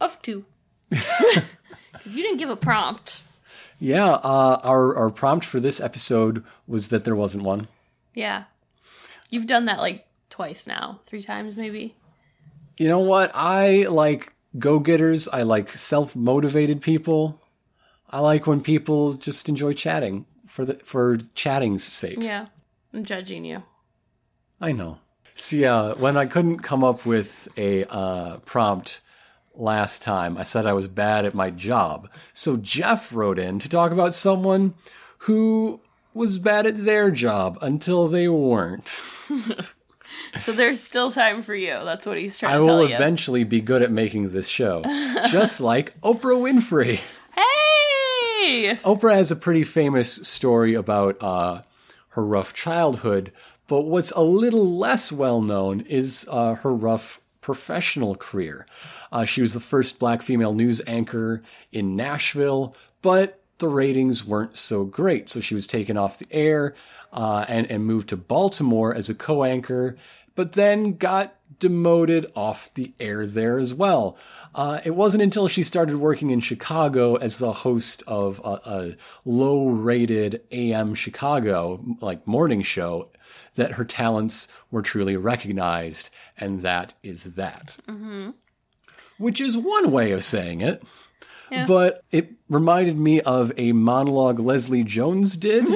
of 0.00 0.20
two. 0.22 0.44
Because 1.92 2.16
you 2.16 2.22
didn't 2.22 2.38
give 2.38 2.50
a 2.50 2.56
prompt. 2.56 3.22
Yeah, 3.78 4.12
uh, 4.12 4.60
our 4.62 4.96
our 4.96 5.10
prompt 5.10 5.44
for 5.44 5.60
this 5.60 5.80
episode 5.80 6.44
was 6.66 6.88
that 6.88 7.04
there 7.04 7.16
wasn't 7.16 7.44
one. 7.44 7.68
Yeah. 8.14 8.44
You've 9.30 9.46
done 9.46 9.66
that 9.66 9.78
like 9.78 10.06
twice 10.30 10.66
now, 10.66 11.00
three 11.06 11.22
times 11.22 11.56
maybe. 11.56 11.94
You 12.76 12.88
know 12.88 13.00
what? 13.00 13.30
I 13.34 13.86
like 13.88 14.32
go 14.58 14.78
getters. 14.78 15.28
I 15.28 15.42
like 15.42 15.70
self 15.76 16.16
motivated 16.16 16.80
people. 16.80 17.42
I 18.10 18.20
like 18.20 18.46
when 18.46 18.62
people 18.62 19.14
just 19.14 19.48
enjoy 19.48 19.74
chatting 19.74 20.24
for 20.46 20.64
the 20.64 20.74
for 20.84 21.18
chatting's 21.34 21.84
sake. 21.84 22.18
Yeah. 22.20 22.46
I'm 22.92 23.04
judging 23.04 23.44
you. 23.44 23.62
I 24.60 24.72
know. 24.72 24.98
See, 25.34 25.64
uh, 25.64 25.94
when 25.94 26.16
I 26.16 26.26
couldn't 26.26 26.60
come 26.60 26.82
up 26.82 27.06
with 27.06 27.48
a 27.56 27.84
uh, 27.84 28.38
prompt 28.38 29.00
last 29.54 30.02
time, 30.02 30.36
I 30.36 30.42
said 30.42 30.66
I 30.66 30.72
was 30.72 30.88
bad 30.88 31.24
at 31.24 31.34
my 31.34 31.50
job. 31.50 32.10
So 32.32 32.56
Jeff 32.56 33.12
wrote 33.12 33.38
in 33.38 33.58
to 33.60 33.68
talk 33.68 33.92
about 33.92 34.14
someone 34.14 34.74
who 35.18 35.80
was 36.12 36.38
bad 36.38 36.66
at 36.66 36.84
their 36.84 37.10
job 37.10 37.58
until 37.60 38.08
they 38.08 38.28
weren't. 38.28 39.00
So 40.36 40.52
there's 40.52 40.80
still 40.80 41.10
time 41.10 41.42
for 41.42 41.54
you. 41.54 41.80
That's 41.84 42.04
what 42.04 42.18
he's 42.18 42.38
trying 42.38 42.54
I 42.54 42.58
to 42.58 42.62
tell 42.62 42.78
will 42.78 42.92
eventually 42.92 43.44
be 43.44 43.60
good 43.60 43.82
at 43.82 43.90
making 43.90 44.30
this 44.30 44.48
show, 44.48 44.82
just 45.30 45.60
like 45.60 45.98
Oprah 46.00 46.36
Winfrey. 46.36 47.00
hey! 47.34 48.78
Oprah 48.82 49.14
has 49.14 49.30
a 49.30 49.36
pretty 49.36 49.64
famous 49.64 50.12
story 50.28 50.74
about 50.74 51.22
uh, 51.22 51.62
her 52.10 52.24
rough 52.24 52.52
childhood, 52.52 53.32
but 53.66 53.82
what's 53.82 54.10
a 54.12 54.22
little 54.22 54.76
less 54.76 55.12
well 55.12 55.40
known 55.40 55.80
is 55.82 56.26
uh, 56.30 56.54
her 56.54 56.72
rough 56.72 57.20
professional 57.40 58.14
career. 58.14 58.66
Uh, 59.12 59.24
she 59.24 59.40
was 59.40 59.54
the 59.54 59.60
first 59.60 59.98
black 59.98 60.22
female 60.22 60.54
news 60.54 60.82
anchor 60.86 61.42
in 61.72 61.96
Nashville, 61.96 62.74
but 63.02 63.40
the 63.58 63.68
ratings 63.68 64.24
weren't 64.24 64.56
so 64.56 64.84
great, 64.84 65.28
so 65.28 65.40
she 65.40 65.54
was 65.54 65.66
taken 65.66 65.96
off 65.96 66.18
the 66.18 66.28
air 66.30 66.74
uh, 67.12 67.44
and, 67.48 67.70
and 67.70 67.84
moved 67.84 68.08
to 68.08 68.16
Baltimore 68.16 68.94
as 68.94 69.08
a 69.08 69.14
co 69.14 69.44
anchor, 69.44 69.96
but 70.34 70.52
then 70.52 70.96
got 70.96 71.34
demoted 71.58 72.30
off 72.36 72.72
the 72.74 72.92
air 73.00 73.26
there 73.26 73.58
as 73.58 73.74
well. 73.74 74.16
Uh, 74.58 74.80
it 74.84 74.90
wasn't 74.90 75.22
until 75.22 75.46
she 75.46 75.62
started 75.62 75.98
working 75.98 76.30
in 76.30 76.40
Chicago 76.40 77.14
as 77.14 77.38
the 77.38 77.52
host 77.52 78.02
of 78.08 78.40
a, 78.42 78.60
a 78.64 78.96
low 79.24 79.68
rated 79.68 80.42
AM 80.50 80.96
Chicago, 80.96 81.80
like 82.00 82.26
morning 82.26 82.62
show, 82.62 83.08
that 83.54 83.74
her 83.74 83.84
talents 83.84 84.48
were 84.72 84.82
truly 84.82 85.16
recognized. 85.16 86.10
And 86.36 86.62
that 86.62 86.94
is 87.04 87.34
that. 87.34 87.76
Which 89.18 89.40
is 89.40 89.56
one 89.56 89.92
way 89.92 90.10
of 90.10 90.24
saying 90.24 90.60
it. 90.60 90.82
Yeah. 91.52 91.64
But 91.64 92.02
it 92.10 92.32
reminded 92.48 92.98
me 92.98 93.20
of 93.20 93.52
a 93.56 93.70
monologue 93.70 94.40
Leslie 94.40 94.82
Jones 94.82 95.36
did 95.36 95.66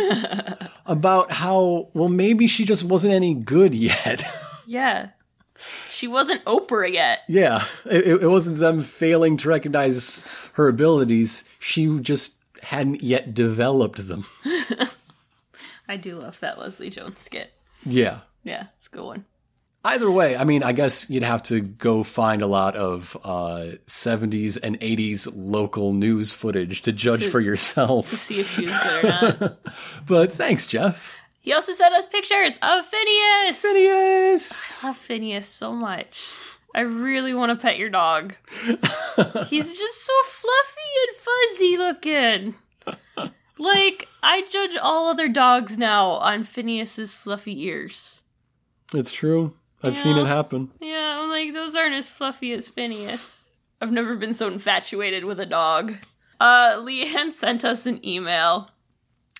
about 0.86 1.30
how, 1.30 1.88
well, 1.94 2.08
maybe 2.08 2.48
she 2.48 2.64
just 2.64 2.82
wasn't 2.82 3.14
any 3.14 3.32
good 3.32 3.74
yet. 3.74 4.24
Yeah. 4.66 5.10
She 5.88 6.06
wasn't 6.08 6.44
Oprah 6.44 6.92
yet. 6.92 7.20
Yeah, 7.28 7.64
it, 7.84 8.22
it 8.22 8.28
wasn't 8.28 8.58
them 8.58 8.82
failing 8.82 9.36
to 9.38 9.48
recognize 9.48 10.24
her 10.54 10.68
abilities. 10.68 11.44
She 11.58 11.98
just 12.00 12.34
hadn't 12.62 13.02
yet 13.02 13.34
developed 13.34 14.06
them. 14.08 14.24
I 15.88 15.96
do 15.96 16.16
love 16.16 16.38
that 16.40 16.58
Leslie 16.58 16.90
Jones 16.90 17.20
skit. 17.20 17.52
Yeah. 17.84 18.20
Yeah, 18.44 18.66
it's 18.76 18.86
a 18.86 18.90
good 18.90 19.04
one. 19.04 19.24
Either 19.84 20.08
way, 20.10 20.36
I 20.36 20.44
mean, 20.44 20.62
I 20.62 20.70
guess 20.70 21.10
you'd 21.10 21.24
have 21.24 21.42
to 21.44 21.60
go 21.60 22.04
find 22.04 22.40
a 22.40 22.46
lot 22.46 22.76
of 22.76 23.16
uh, 23.24 23.72
70s 23.88 24.56
and 24.62 24.78
80s 24.78 25.28
local 25.34 25.92
news 25.92 26.32
footage 26.32 26.82
to 26.82 26.92
judge 26.92 27.20
To- 27.22 27.30
for 27.30 27.40
yourself. 27.40 28.10
To 28.10 28.16
see 28.16 28.38
if 28.40 28.48
she 28.54 28.66
was 28.66 28.78
good 28.78 29.04
or 29.04 29.08
not. 29.40 29.58
but 30.06 30.32
thanks, 30.32 30.66
Jeff. 30.66 31.12
He 31.42 31.52
also 31.52 31.72
sent 31.72 31.92
us 31.94 32.06
pictures 32.06 32.58
of 32.62 32.86
Phineas. 32.86 33.60
Phineas! 33.60 34.84
I 34.84 34.86
love 34.86 34.96
Phineas 34.96 35.48
so 35.48 35.72
much. 35.72 36.28
I 36.74 36.80
really 36.80 37.34
want 37.34 37.50
to 37.50 37.60
pet 37.60 37.78
your 37.78 37.90
dog. 37.90 38.34
He's 39.48 39.76
just 39.76 40.06
so 40.06 40.12
fluffy 40.24 40.92
and 41.06 41.16
fuzzy 41.16 41.76
looking. 41.76 42.54
Like, 43.58 44.08
I 44.22 44.42
judge 44.50 44.76
all 44.76 45.08
other 45.08 45.28
dogs 45.28 45.76
now 45.76 46.12
on 46.12 46.44
Phineas's 46.44 47.14
fluffy 47.14 47.64
ears. 47.64 48.22
It's 48.94 49.12
true. 49.12 49.52
I've 49.82 49.98
seen 49.98 50.16
it 50.16 50.26
happen. 50.26 50.70
Yeah, 50.80 51.20
I'm 51.20 51.28
like, 51.28 51.52
those 51.52 51.74
aren't 51.74 51.96
as 51.96 52.08
fluffy 52.08 52.52
as 52.52 52.68
Phineas. 52.68 53.50
I've 53.80 53.92
never 53.92 54.14
been 54.14 54.32
so 54.32 54.46
infatuated 54.46 55.24
with 55.24 55.40
a 55.40 55.46
dog. 55.46 55.94
Uh, 56.40 56.76
Leanne 56.76 57.32
sent 57.32 57.64
us 57.64 57.84
an 57.84 58.04
email 58.06 58.70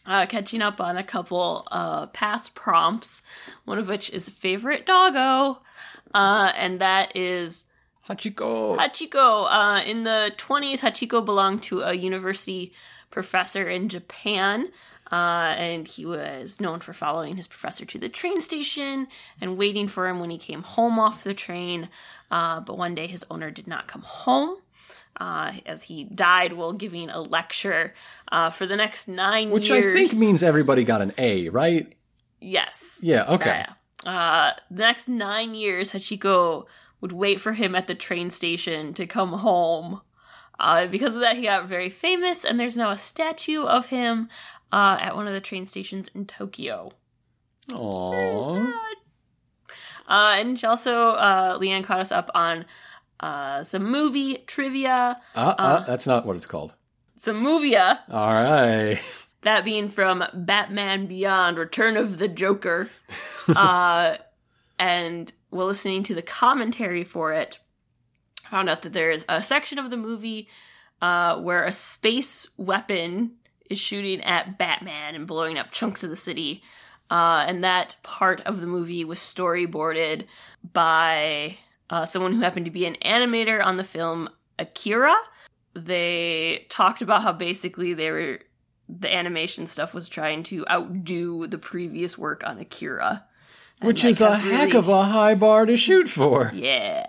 uh, 0.06 0.26
catching 0.26 0.62
up 0.62 0.80
on 0.80 0.96
a 0.96 1.04
couple 1.04 1.66
uh, 1.70 2.06
past 2.06 2.54
prompts, 2.54 3.22
one 3.64 3.78
of 3.78 3.88
which 3.88 4.10
is 4.10 4.28
favorite 4.28 4.86
doggo, 4.86 5.60
uh, 6.14 6.52
and 6.56 6.80
that 6.80 7.16
is 7.16 7.64
Hachiko! 8.08 8.76
Hachiko. 8.76 9.46
Uh, 9.48 9.82
in 9.84 10.04
the 10.04 10.32
20s, 10.36 10.80
Hachiko 10.80 11.24
belonged 11.24 11.62
to 11.64 11.82
a 11.82 11.94
university 11.94 12.72
professor 13.10 13.68
in 13.68 13.88
Japan. 13.88 14.68
Uh, 15.10 15.54
and 15.58 15.86
he 15.86 16.06
was 16.06 16.58
known 16.58 16.80
for 16.80 16.94
following 16.94 17.36
his 17.36 17.46
professor 17.46 17.84
to 17.84 17.98
the 17.98 18.08
train 18.08 18.40
station 18.40 19.06
and 19.42 19.58
waiting 19.58 19.86
for 19.86 20.08
him 20.08 20.20
when 20.20 20.30
he 20.30 20.38
came 20.38 20.62
home 20.62 20.98
off 20.98 21.22
the 21.22 21.34
train. 21.34 21.90
Uh, 22.30 22.60
but 22.60 22.78
one 22.78 22.94
day 22.94 23.06
his 23.06 23.24
owner 23.30 23.50
did 23.50 23.66
not 23.66 23.86
come 23.86 24.00
home. 24.00 24.56
Uh, 25.20 25.52
as 25.66 25.82
he 25.84 26.04
died 26.04 26.54
while 26.54 26.72
giving 26.72 27.10
a 27.10 27.20
lecture 27.20 27.94
uh, 28.32 28.48
for 28.48 28.64
the 28.64 28.76
next 28.76 29.06
nine 29.06 29.50
Which 29.50 29.68
years. 29.68 29.84
Which 29.84 29.94
I 29.94 30.06
think 30.08 30.18
means 30.18 30.42
everybody 30.42 30.84
got 30.84 31.02
an 31.02 31.12
A, 31.18 31.50
right? 31.50 31.94
yes. 32.40 32.98
Yeah, 33.02 33.26
okay. 33.28 33.66
Uh, 34.04 34.52
the 34.70 34.82
next 34.82 35.08
nine 35.08 35.54
years, 35.54 35.92
Hachiko 35.92 36.64
would 37.00 37.12
wait 37.12 37.40
for 37.40 37.52
him 37.52 37.74
at 37.74 37.86
the 37.86 37.94
train 37.94 38.30
station 38.30 38.94
to 38.94 39.06
come 39.06 39.34
home. 39.34 40.00
Uh, 40.58 40.86
because 40.86 41.14
of 41.14 41.20
that, 41.20 41.36
he 41.36 41.42
got 41.42 41.66
very 41.66 41.90
famous, 41.90 42.44
and 42.44 42.58
there's 42.58 42.76
now 42.76 42.90
a 42.90 42.98
statue 42.98 43.64
of 43.64 43.86
him 43.86 44.28
uh, 44.72 44.96
at 45.00 45.16
one 45.16 45.26
of 45.26 45.34
the 45.34 45.40
train 45.40 45.66
stations 45.66 46.08
in 46.14 46.26
Tokyo. 46.26 46.92
Aww. 47.68 48.72
Uh, 50.08 50.36
and 50.36 50.58
she 50.58 50.66
also, 50.66 51.10
uh, 51.10 51.58
Leanne 51.58 51.84
caught 51.84 52.00
us 52.00 52.12
up 52.12 52.30
on 52.34 52.64
uh, 53.22 53.62
some 53.62 53.84
movie 53.90 54.38
trivia, 54.46 55.20
Uh, 55.34 55.54
uh, 55.58 55.84
that's 55.84 56.06
not 56.06 56.26
what 56.26 56.36
it's 56.36 56.46
called. 56.46 56.74
some 57.16 57.42
movia, 57.42 58.00
All 58.10 58.32
right. 58.32 58.98
that 59.42 59.64
being 59.64 59.88
from 59.88 60.24
Batman 60.34 61.06
Beyond 61.06 61.56
Return 61.58 61.96
of 61.96 62.18
the 62.18 62.28
Joker. 62.28 62.90
uh, 63.48 64.16
and 64.78 65.32
while 65.50 65.66
listening 65.66 66.02
to 66.04 66.14
the 66.14 66.22
commentary 66.22 67.04
for 67.04 67.32
it, 67.32 67.58
found 68.50 68.68
out 68.68 68.82
that 68.82 68.92
there 68.92 69.10
is 69.10 69.24
a 69.28 69.40
section 69.42 69.78
of 69.78 69.90
the 69.90 69.96
movie 69.96 70.48
uh, 71.00 71.36
where 71.40 71.64
a 71.64 71.72
space 71.72 72.48
weapon 72.56 73.32
is 73.70 73.78
shooting 73.78 74.20
at 74.22 74.58
Batman 74.58 75.14
and 75.14 75.26
blowing 75.26 75.58
up 75.58 75.70
chunks 75.72 76.02
of 76.04 76.10
the 76.10 76.16
city. 76.16 76.62
Uh, 77.10 77.44
and 77.46 77.62
that 77.64 77.96
part 78.02 78.40
of 78.42 78.60
the 78.60 78.66
movie 78.66 79.04
was 79.04 79.18
storyboarded 79.18 80.24
by 80.72 81.56
uh, 81.92 82.04
someone 82.06 82.32
who 82.32 82.40
happened 82.40 82.64
to 82.64 82.70
be 82.72 82.86
an 82.86 82.96
animator 83.04 83.64
on 83.64 83.76
the 83.76 83.84
film 83.84 84.28
Akira. 84.58 85.14
They 85.74 86.66
talked 86.68 87.02
about 87.02 87.22
how 87.22 87.32
basically 87.32 87.94
they 87.94 88.10
were 88.10 88.40
the 88.88 89.12
animation 89.14 89.66
stuff 89.66 89.94
was 89.94 90.08
trying 90.08 90.42
to 90.44 90.66
outdo 90.68 91.46
the 91.46 91.56
previous 91.58 92.18
work 92.18 92.42
on 92.46 92.58
Akira. 92.58 93.24
And, 93.80 93.86
Which 93.86 94.04
is 94.04 94.20
a 94.20 94.36
heck 94.36 94.66
really- 94.68 94.76
of 94.78 94.88
a 94.88 95.04
high 95.04 95.34
bar 95.34 95.64
to 95.66 95.76
shoot 95.76 96.08
for. 96.08 96.50
yeah. 96.54 97.06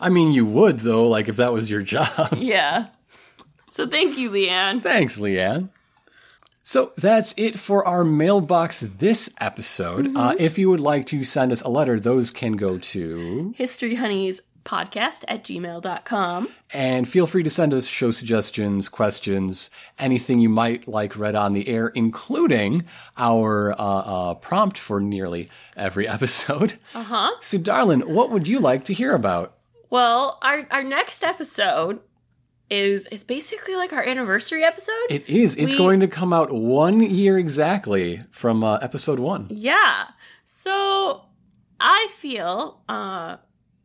I 0.00 0.08
mean, 0.08 0.32
you 0.32 0.44
would, 0.46 0.80
though, 0.80 1.06
like 1.06 1.28
if 1.28 1.36
that 1.36 1.52
was 1.52 1.70
your 1.70 1.82
job. 1.94 2.34
Yeah. 2.36 2.86
So 3.70 3.86
thank 3.86 4.18
you, 4.18 4.30
Leanne. 4.30 4.82
Thanks, 4.82 5.16
Leanne. 5.18 5.68
So 6.62 6.92
that's 6.96 7.34
it 7.36 7.58
for 7.58 7.86
our 7.86 8.04
mailbox 8.04 8.80
this 8.80 9.32
episode. 9.40 10.06
Mm-hmm. 10.06 10.16
Uh, 10.16 10.34
if 10.38 10.58
you 10.58 10.70
would 10.70 10.80
like 10.80 11.06
to 11.06 11.24
send 11.24 11.52
us 11.52 11.62
a 11.62 11.68
letter, 11.68 11.98
those 11.98 12.30
can 12.30 12.52
go 12.52 12.78
to. 12.78 13.52
History 13.56 13.96
Honeys 13.96 14.40
podcast 14.64 15.24
at 15.28 15.44
gmail.com. 15.44 16.48
And 16.70 17.08
feel 17.08 17.26
free 17.26 17.42
to 17.42 17.50
send 17.50 17.74
us 17.74 17.86
show 17.86 18.10
suggestions, 18.10 18.88
questions, 18.88 19.70
anything 19.98 20.40
you 20.40 20.48
might 20.48 20.88
like 20.88 21.16
read 21.16 21.34
on 21.34 21.52
the 21.52 21.68
air, 21.68 21.88
including 21.88 22.84
our 23.16 23.72
uh, 23.72 23.74
uh, 23.76 24.34
prompt 24.34 24.78
for 24.78 25.00
nearly 25.00 25.48
every 25.76 26.06
episode. 26.16 26.78
Uh 26.94 27.02
huh. 27.02 27.30
So, 27.40 27.58
darling, 27.58 28.00
what 28.00 28.30
would 28.30 28.48
you 28.48 28.58
like 28.58 28.84
to 28.84 28.94
hear 28.94 29.14
about? 29.14 29.54
Well, 29.90 30.38
our, 30.42 30.66
our 30.70 30.82
next 30.82 31.22
episode 31.22 32.00
is 32.72 33.06
is 33.08 33.22
basically 33.22 33.76
like 33.76 33.92
our 33.92 34.02
anniversary 34.02 34.64
episode. 34.64 35.06
It 35.10 35.28
is. 35.28 35.54
It's 35.56 35.72
We- 35.74 35.78
going 35.78 36.00
to 36.00 36.08
come 36.08 36.32
out 36.32 36.50
one 36.52 37.00
year 37.00 37.38
exactly 37.38 38.22
from 38.30 38.64
uh, 38.64 38.78
episode 38.78 39.18
one. 39.18 39.46
Yeah. 39.50 40.08
So 40.44 41.24
I 41.80 42.08
feel 42.12 42.80
uh 42.88 43.36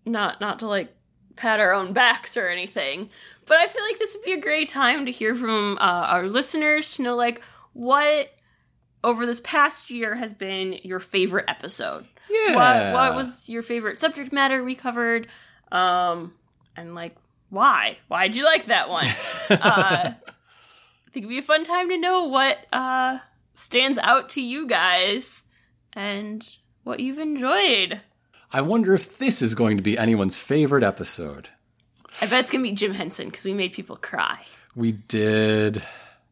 not 0.06 0.40
not 0.40 0.60
to 0.60 0.68
like 0.68 0.96
pat 1.36 1.60
our 1.60 1.74
own 1.74 1.94
backs 1.94 2.38
or 2.38 2.48
anything, 2.48 3.10
but 3.46 3.58
I 3.58 3.68
feel 3.68 3.84
like 3.84 4.00
this 4.00 4.16
would 4.16 4.24
be 4.24 4.34
a 4.34 4.42
great 4.42 4.70
time 4.70 5.06
to 5.06 5.12
hear 5.12 5.36
from 5.36 5.78
uh, 5.80 5.82
our 6.14 6.28
listeners 6.28 6.92
to 6.96 7.04
know 7.04 7.16
like 7.16 7.42
what 7.74 8.32
over 9.04 9.26
this 9.26 9.40
past 9.42 9.90
year 9.92 10.16
has 10.16 10.34
been 10.34 10.80
your 10.84 11.00
favorite 11.00 11.46
episode. 11.48 12.08
Yeah. 12.30 12.56
What, 12.56 12.94
what 12.94 13.16
was 13.16 13.48
your 13.48 13.62
favorite 13.62 14.00
subject 14.00 14.34
matter 14.34 14.64
we 14.64 14.74
covered? 14.76 15.28
Um, 15.72 16.34
and 16.76 16.96
like 16.96 17.16
why? 17.50 17.98
Why'd 18.08 18.36
you 18.36 18.44
like 18.44 18.68
that 18.68 18.90
one? 18.90 19.08
uh, 19.50 19.56
I 19.60 20.16
think 21.12 21.26
it'd 21.26 21.30
be 21.30 21.40
a 21.40 21.44
fun 21.44 21.64
time 21.64 21.90
to 21.90 21.98
know 21.98 22.26
what 22.26 22.58
uh, 22.74 23.20
stands 23.56 23.98
out 24.00 24.30
to 24.30 24.42
you 24.42 24.68
guys 24.68 25.44
and 25.94 26.48
what 26.84 27.00
you've 27.00 27.20
enjoyed. 27.20 28.02
I 28.52 28.62
wonder 28.62 28.94
if 28.94 29.18
this 29.18 29.42
is 29.42 29.56
going 29.56 29.78
to 29.78 29.84
be 29.84 29.98
anyone's 29.98 30.38
favorite 30.38 30.84
episode. 30.84 31.50
I 32.22 32.28
bet 32.28 32.40
it's 32.40 32.52
gonna 32.52 32.64
be 32.64 32.72
Jim 32.72 32.94
Henson 32.94 33.28
because 33.28 33.44
we 33.44 33.54
made 33.54 33.74
people 33.74 33.96
cry, 33.96 34.44
We 34.76 34.94
did. 34.94 35.84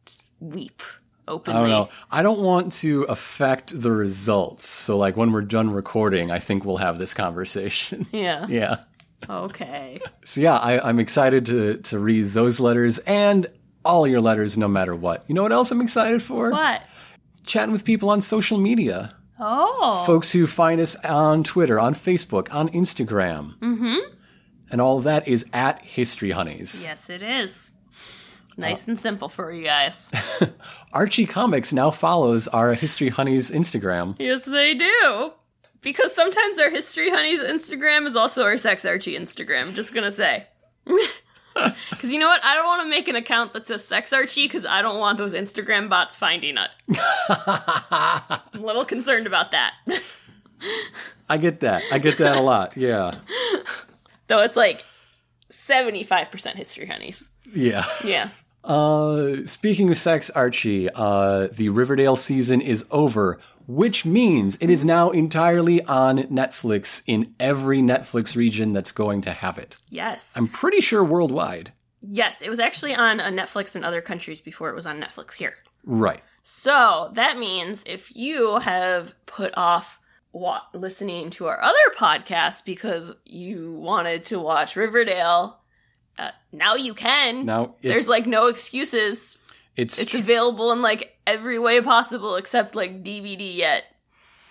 Just 0.04 0.22
weep 0.40 0.82
I 1.28 1.32
don't 1.32 1.68
know. 1.68 1.88
I 2.10 2.22
don't 2.22 2.40
want 2.40 2.72
to 2.74 3.02
affect 3.04 3.80
the 3.80 3.90
results. 3.90 4.66
So, 4.66 4.96
like, 4.96 5.16
when 5.16 5.32
we're 5.32 5.42
done 5.42 5.70
recording, 5.70 6.30
I 6.30 6.38
think 6.38 6.64
we'll 6.64 6.76
have 6.76 6.98
this 6.98 7.14
conversation. 7.14 8.06
Yeah. 8.12 8.46
yeah. 8.48 8.76
Okay. 9.28 10.00
So, 10.24 10.40
yeah, 10.40 10.56
I, 10.56 10.88
I'm 10.88 10.98
excited 10.98 11.46
to, 11.46 11.78
to 11.78 11.98
read 11.98 12.32
those 12.32 12.60
letters 12.60 12.98
and 13.00 13.46
all 13.84 14.06
your 14.06 14.20
letters, 14.20 14.56
no 14.56 14.68
matter 14.68 14.94
what. 14.94 15.24
You 15.28 15.34
know 15.34 15.42
what 15.42 15.52
else 15.52 15.70
I'm 15.70 15.80
excited 15.80 16.22
for? 16.22 16.50
What? 16.50 16.82
Chatting 17.44 17.72
with 17.72 17.84
people 17.84 18.10
on 18.10 18.20
social 18.20 18.58
media. 18.58 19.14
Oh. 19.38 20.04
Folks 20.06 20.32
who 20.32 20.46
find 20.46 20.80
us 20.80 20.96
on 20.96 21.44
Twitter, 21.44 21.78
on 21.78 21.94
Facebook, 21.94 22.52
on 22.52 22.68
Instagram. 22.70 23.58
Mm-hmm. 23.58 23.98
And 24.70 24.80
all 24.80 24.98
of 24.98 25.04
that 25.04 25.28
is 25.28 25.44
at 25.52 25.80
History 25.82 26.32
Honeys. 26.32 26.82
yes, 26.82 27.08
it 27.08 27.22
is. 27.22 27.70
Nice 28.58 28.88
and 28.88 28.98
simple 28.98 29.28
for 29.28 29.52
you 29.52 29.64
guys. 29.64 30.10
Archie 30.92 31.26
Comics 31.26 31.72
now 31.74 31.90
follows 31.90 32.48
our 32.48 32.72
History 32.74 33.10
Honeys 33.10 33.50
Instagram. 33.50 34.16
yes, 34.18 34.44
they 34.44 34.72
do. 34.74 35.30
Because 35.86 36.12
sometimes 36.12 36.58
our 36.58 36.68
History 36.68 37.10
Honeys 37.10 37.38
Instagram 37.38 38.08
is 38.08 38.16
also 38.16 38.42
our 38.42 38.56
Sex 38.56 38.84
Archie 38.84 39.16
Instagram. 39.16 39.72
Just 39.72 39.94
gonna 39.94 40.10
say. 40.10 40.48
Because 41.88 42.12
you 42.12 42.18
know 42.18 42.26
what? 42.26 42.44
I 42.44 42.54
don't 42.54 42.66
want 42.66 42.82
to 42.82 42.88
make 42.88 43.08
an 43.08 43.16
account 43.16 43.54
that 43.54 43.66
says 43.66 43.82
Sex 43.82 44.12
Archie 44.12 44.44
because 44.44 44.66
I 44.66 44.82
don't 44.82 44.98
want 44.98 45.16
those 45.16 45.32
Instagram 45.32 45.88
bots 45.88 46.14
finding 46.14 46.58
it. 46.58 46.68
I'm 47.30 48.62
a 48.62 48.66
little 48.66 48.84
concerned 48.84 49.26
about 49.26 49.52
that. 49.52 49.72
I 51.30 51.38
get 51.38 51.60
that. 51.60 51.82
I 51.90 51.96
get 51.96 52.18
that 52.18 52.36
a 52.36 52.42
lot. 52.42 52.76
Yeah. 52.76 53.20
Though 54.26 54.42
it's 54.42 54.54
like 54.54 54.84
75% 55.50 56.56
History 56.56 56.84
Honeys. 56.84 57.30
Yeah. 57.54 57.86
Yeah. 58.04 58.28
Uh, 58.62 59.46
speaking 59.46 59.88
of 59.88 59.96
sex, 59.96 60.28
Archie, 60.28 60.90
uh, 60.94 61.48
the 61.52 61.70
Riverdale 61.70 62.16
season 62.16 62.60
is 62.60 62.84
over, 62.90 63.38
which 63.66 64.04
means 64.04 64.56
it 64.60 64.70
is 64.70 64.84
now 64.84 65.10
entirely 65.10 65.82
on 65.84 66.18
Netflix 66.24 67.02
in 67.06 67.34
every 67.40 67.80
Netflix 67.80 68.36
region 68.36 68.72
that's 68.72 68.92
going 68.92 69.22
to 69.22 69.32
have 69.32 69.58
it. 69.58 69.76
Yes. 69.90 70.32
I'm 70.36 70.48
pretty 70.48 70.80
sure 70.80 71.02
worldwide. 71.04 71.72
yes, 72.00 72.40
it 72.42 72.48
was 72.48 72.60
actually 72.60 72.94
on 72.94 73.18
a 73.20 73.30
Netflix 73.30 73.74
in 73.74 73.82
other 73.82 74.00
countries 74.00 74.40
before 74.40 74.70
it 74.70 74.74
was 74.76 74.86
on 74.86 75.00
Netflix 75.00 75.32
here. 75.34 75.54
Right. 75.84 76.22
So 76.44 77.10
that 77.14 77.38
means 77.38 77.82
if 77.86 78.14
you 78.14 78.58
have 78.58 79.14
put 79.26 79.52
off 79.56 79.98
wa- 80.32 80.62
listening 80.72 81.30
to 81.30 81.46
our 81.46 81.60
other 81.60 81.76
podcast 81.96 82.64
because 82.64 83.10
you 83.24 83.72
wanted 83.72 84.24
to 84.26 84.38
watch 84.38 84.76
Riverdale, 84.76 85.58
uh, 86.18 86.30
now 86.52 86.76
you 86.76 86.94
can. 86.94 87.44
Now 87.46 87.74
it, 87.82 87.88
There's 87.88 88.08
like 88.08 88.26
no 88.26 88.46
excuses. 88.46 89.38
It's, 89.76 89.98
It's 90.00 90.12
tr- 90.12 90.18
available 90.18 90.72
in 90.72 90.82
like 90.82 91.16
every 91.26 91.58
way 91.58 91.80
possible 91.80 92.36
except 92.36 92.74
like 92.74 93.02
DVD 93.04 93.54
yet. 93.54 93.84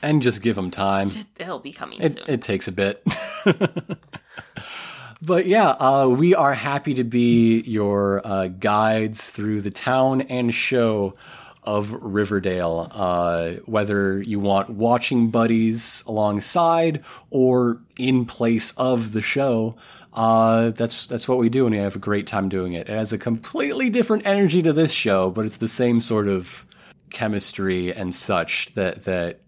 and 0.02 0.22
just 0.22 0.42
give 0.42 0.56
them 0.56 0.70
time. 0.72 1.12
It'll 1.40 1.60
be 1.60 1.72
coming 1.74 2.02
It, 2.02 2.14
soon. 2.14 2.24
it 2.28 2.42
takes 2.42 2.68
a 2.68 2.72
bit. 2.72 3.04
but 5.22 5.46
yeah, 5.48 5.70
uh, 5.70 6.08
we 6.08 6.36
are 6.36 6.54
happy 6.54 6.94
to 6.96 7.04
be 7.04 7.62
your 7.62 8.22
uh, 8.26 8.48
guides 8.48 9.30
through 9.30 9.62
the 9.62 9.72
town 9.72 10.22
and 10.22 10.54
show 10.54 11.16
of 11.64 11.92
Riverdale. 12.04 12.92
Uh, 12.92 13.52
whether 13.66 14.22
you 14.22 14.40
want 14.40 14.70
watching 14.70 15.32
buddies 15.32 16.04
alongside 16.06 17.04
or 17.32 17.82
in 17.98 18.26
place 18.26 18.72
of 18.74 19.14
the 19.14 19.22
show, 19.22 19.76
uh, 20.16 20.70
that's 20.72 21.08
that's 21.08 21.28
what 21.28 21.38
we 21.38 21.50
do, 21.50 21.66
and 21.66 21.76
we 21.76 21.82
have 21.82 21.96
a 21.96 22.00
great 22.00 22.26
time 22.26 22.50
doing 22.50 22.74
it. 22.74 22.90
It 22.90 22.98
has 22.98 23.14
a 23.14 23.18
completely 23.18 23.90
different 23.90 24.26
energy 24.26 24.64
to 24.64 24.74
this 24.74 24.92
show, 24.92 25.30
but 25.30 25.46
it's 25.46 25.58
the 25.58 25.68
same 25.68 26.00
sort 26.02 26.28
of 26.28 26.66
chemistry 27.12 27.94
and 27.94 28.16
such 28.16 28.74
that 28.76 29.04
that 29.04 29.42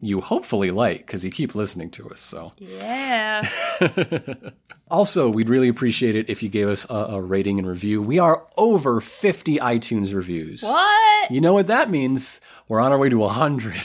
you 0.00 0.20
hopefully 0.20 0.70
like 0.70 1.06
because 1.06 1.24
you 1.24 1.30
keep 1.30 1.54
listening 1.54 1.90
to 1.90 2.08
us. 2.10 2.20
So, 2.20 2.52
yeah. 2.58 3.48
also, 4.90 5.28
we'd 5.28 5.48
really 5.48 5.68
appreciate 5.68 6.16
it 6.16 6.28
if 6.28 6.42
you 6.42 6.48
gave 6.48 6.68
us 6.68 6.84
a, 6.90 6.94
a 6.94 7.20
rating 7.20 7.58
and 7.58 7.66
review. 7.66 8.02
We 8.02 8.18
are 8.18 8.44
over 8.56 9.00
50 9.00 9.58
iTunes 9.58 10.14
reviews. 10.14 10.62
what? 10.62 11.30
You 11.30 11.40
know 11.40 11.52
what 11.52 11.68
that 11.68 11.88
means? 11.88 12.40
We're 12.68 12.80
on 12.80 12.90
our 12.90 12.98
way 12.98 13.08
to 13.08 13.18
100. 13.18 13.80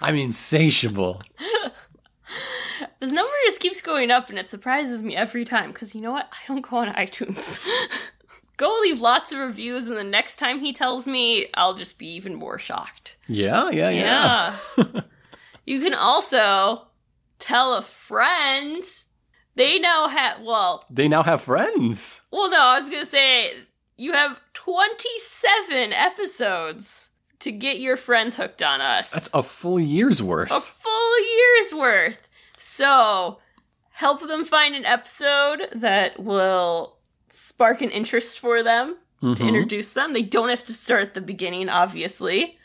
I'm 0.00 0.14
insatiable. 0.16 1.22
This 3.00 3.12
number 3.12 3.32
just 3.46 3.60
keeps 3.60 3.80
going 3.80 4.10
up 4.10 4.28
and 4.30 4.38
it 4.38 4.48
surprises 4.50 5.02
me 5.02 5.16
every 5.16 5.44
time 5.44 5.72
because 5.72 5.94
you 5.94 6.00
know 6.02 6.12
what? 6.12 6.28
I 6.32 6.36
don't 6.46 6.60
go 6.60 6.76
on 6.76 6.88
iTunes. 6.94 7.58
go 8.56 8.76
leave 8.82 9.00
lots 9.00 9.32
of 9.32 9.38
reviews 9.38 9.86
and 9.86 9.96
the 9.96 10.04
next 10.04 10.36
time 10.36 10.60
he 10.60 10.72
tells 10.72 11.06
me, 11.06 11.46
I'll 11.54 11.74
just 11.74 11.98
be 11.98 12.06
even 12.14 12.34
more 12.34 12.58
shocked. 12.58 13.16
Yeah, 13.26 13.70
yeah, 13.70 13.88
yeah. 13.90 14.56
Yeah. 14.76 15.00
you 15.66 15.80
can 15.80 15.94
also 15.94 16.82
tell 17.38 17.72
a 17.74 17.82
friend. 17.82 18.84
They 19.56 19.78
now 19.78 20.08
have, 20.08 20.42
well, 20.42 20.84
They 20.90 21.08
now 21.08 21.22
have 21.22 21.40
friends. 21.42 22.20
well, 22.30 22.50
no, 22.50 22.60
I 22.60 22.76
was 22.76 22.88
going 22.88 23.02
to 23.04 23.10
say 23.10 23.52
you 23.96 24.12
have 24.12 24.40
27 24.54 25.92
episodes 25.92 27.08
to 27.40 27.50
get 27.50 27.80
your 27.80 27.96
friends 27.96 28.36
hooked 28.36 28.62
on 28.62 28.80
us. 28.80 29.10
That's 29.10 29.30
a 29.34 29.42
full 29.42 29.80
year's 29.80 30.22
worth. 30.22 30.50
a 30.50 30.60
full 30.60 31.18
year's 31.36 31.74
worth. 31.74 32.28
So 32.62 33.38
help 33.90 34.20
them 34.26 34.44
find 34.44 34.74
an 34.74 34.84
episode 34.84 35.68
that 35.76 36.20
will 36.22 36.96
spark 37.30 37.80
an 37.80 37.90
interest 37.90 38.38
for 38.38 38.62
them 38.62 38.96
to 39.20 39.26
Mhm. 39.26 39.48
introduce 39.48 39.92
them. 39.92 40.12
They 40.12 40.22
don't 40.22 40.48
have 40.50 40.64
to 40.66 40.72
start 40.74 41.02
at 41.02 41.14
the 41.14 41.20
beginning, 41.20 41.68
obviously. 41.68 42.58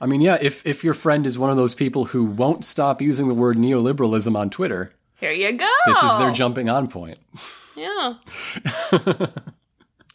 I 0.00 0.06
mean, 0.06 0.20
yeah, 0.20 0.38
if, 0.40 0.64
if 0.66 0.82
your 0.84 0.94
friend 0.94 1.26
is 1.26 1.38
one 1.38 1.50
of 1.50 1.56
those 1.56 1.74
people 1.74 2.06
who 2.06 2.24
won't 2.24 2.64
stop 2.64 3.02
using 3.02 3.28
the 3.28 3.34
word 3.34 3.56
neoliberalism 3.56 4.34
on 4.36 4.48
Twitter, 4.50 4.92
Here 5.16 5.32
you 5.32 5.52
go. 5.52 5.70
this 5.86 6.02
is 6.02 6.18
their 6.18 6.32
jumping 6.32 6.68
on 6.70 6.88
point. 6.88 7.18
Yeah. 7.76 8.14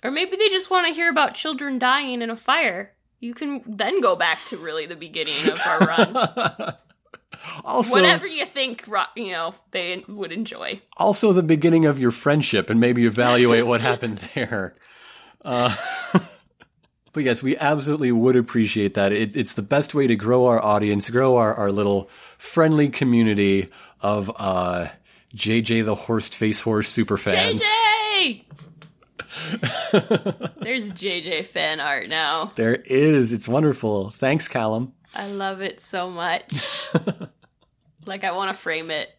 or 0.04 0.12
maybe 0.12 0.36
they 0.38 0.50
just 0.50 0.70
want 0.70 0.88
to 0.88 0.94
hear 0.94 1.10
about 1.10 1.34
children 1.36 1.80
dying 1.80 2.22
in 2.22 2.30
a 2.30 2.36
fire. 2.36 2.94
You 3.20 3.34
can 3.34 3.62
then 3.66 4.02
go 4.02 4.16
back 4.16 4.44
to 4.46 4.58
really 4.58 4.86
the 4.86 4.96
beginning 4.96 5.50
of 5.50 5.60
our 5.66 5.80
run. 5.80 6.74
also, 7.64 7.96
Whatever 7.96 8.28
you 8.28 8.46
think, 8.46 8.86
you 9.16 9.32
know, 9.32 9.54
they 9.72 10.04
would 10.08 10.32
enjoy. 10.32 10.82
also 10.98 11.34
the 11.34 11.44
beginning 11.44 11.86
of 11.86 12.00
your 12.00 12.12
friendship 12.12 12.70
and 12.70 12.80
maybe 12.80 13.06
evaluate 13.06 13.66
what 13.68 13.82
happened 13.82 14.18
there. 14.36 14.76
Uh, 15.44 15.76
but 17.14 17.24
yes, 17.24 17.44
we 17.44 17.56
absolutely 17.58 18.12
would 18.12 18.36
appreciate 18.36 18.94
that. 18.96 19.12
It, 19.12 19.36
it's 19.36 19.54
the 19.54 19.62
best 19.62 19.94
way 19.94 20.08
to 20.08 20.16
grow 20.16 20.46
our 20.48 20.62
audience, 20.64 21.10
grow 21.10 21.38
our, 21.38 21.54
our 21.54 21.72
little 21.72 22.10
friendly 22.38 22.90
community 22.90 23.70
of 24.02 24.32
uh, 24.38 24.88
JJ 25.36 25.86
the 25.86 25.96
Horst 25.96 26.36
Face 26.36 26.62
Horse 26.62 26.90
super 26.90 27.18
fans. 27.18 27.62
JJ! 27.62 28.44
There's 30.62 30.92
JJ 30.94 31.46
fan 31.46 31.80
art 31.80 32.08
now. 32.10 32.52
There 32.56 32.76
is. 32.76 33.34
It's 33.34 33.48
wonderful. 33.48 34.10
Thanks, 34.12 34.48
Callum. 34.48 34.94
I 35.14 35.28
love 35.28 35.62
it 35.62 35.80
so 35.80 36.10
much. 36.10 36.90
Like, 38.06 38.24
I 38.24 38.32
want 38.32 38.54
to 38.54 38.60
frame 38.60 38.92
it. 38.92 39.10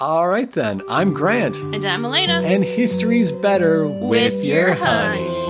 All 0.00 0.26
right, 0.28 0.50
then. 0.50 0.82
I'm 0.88 1.12
Grant, 1.12 1.54
And 1.56 1.84
I'm 1.84 2.04
Elena. 2.04 2.40
and 2.42 2.64
history's 2.64 3.30
better 3.30 3.86
with, 3.86 4.34
With 4.34 4.44
your 4.44 4.74
honey. 4.74 5.26
honey. 5.28 5.41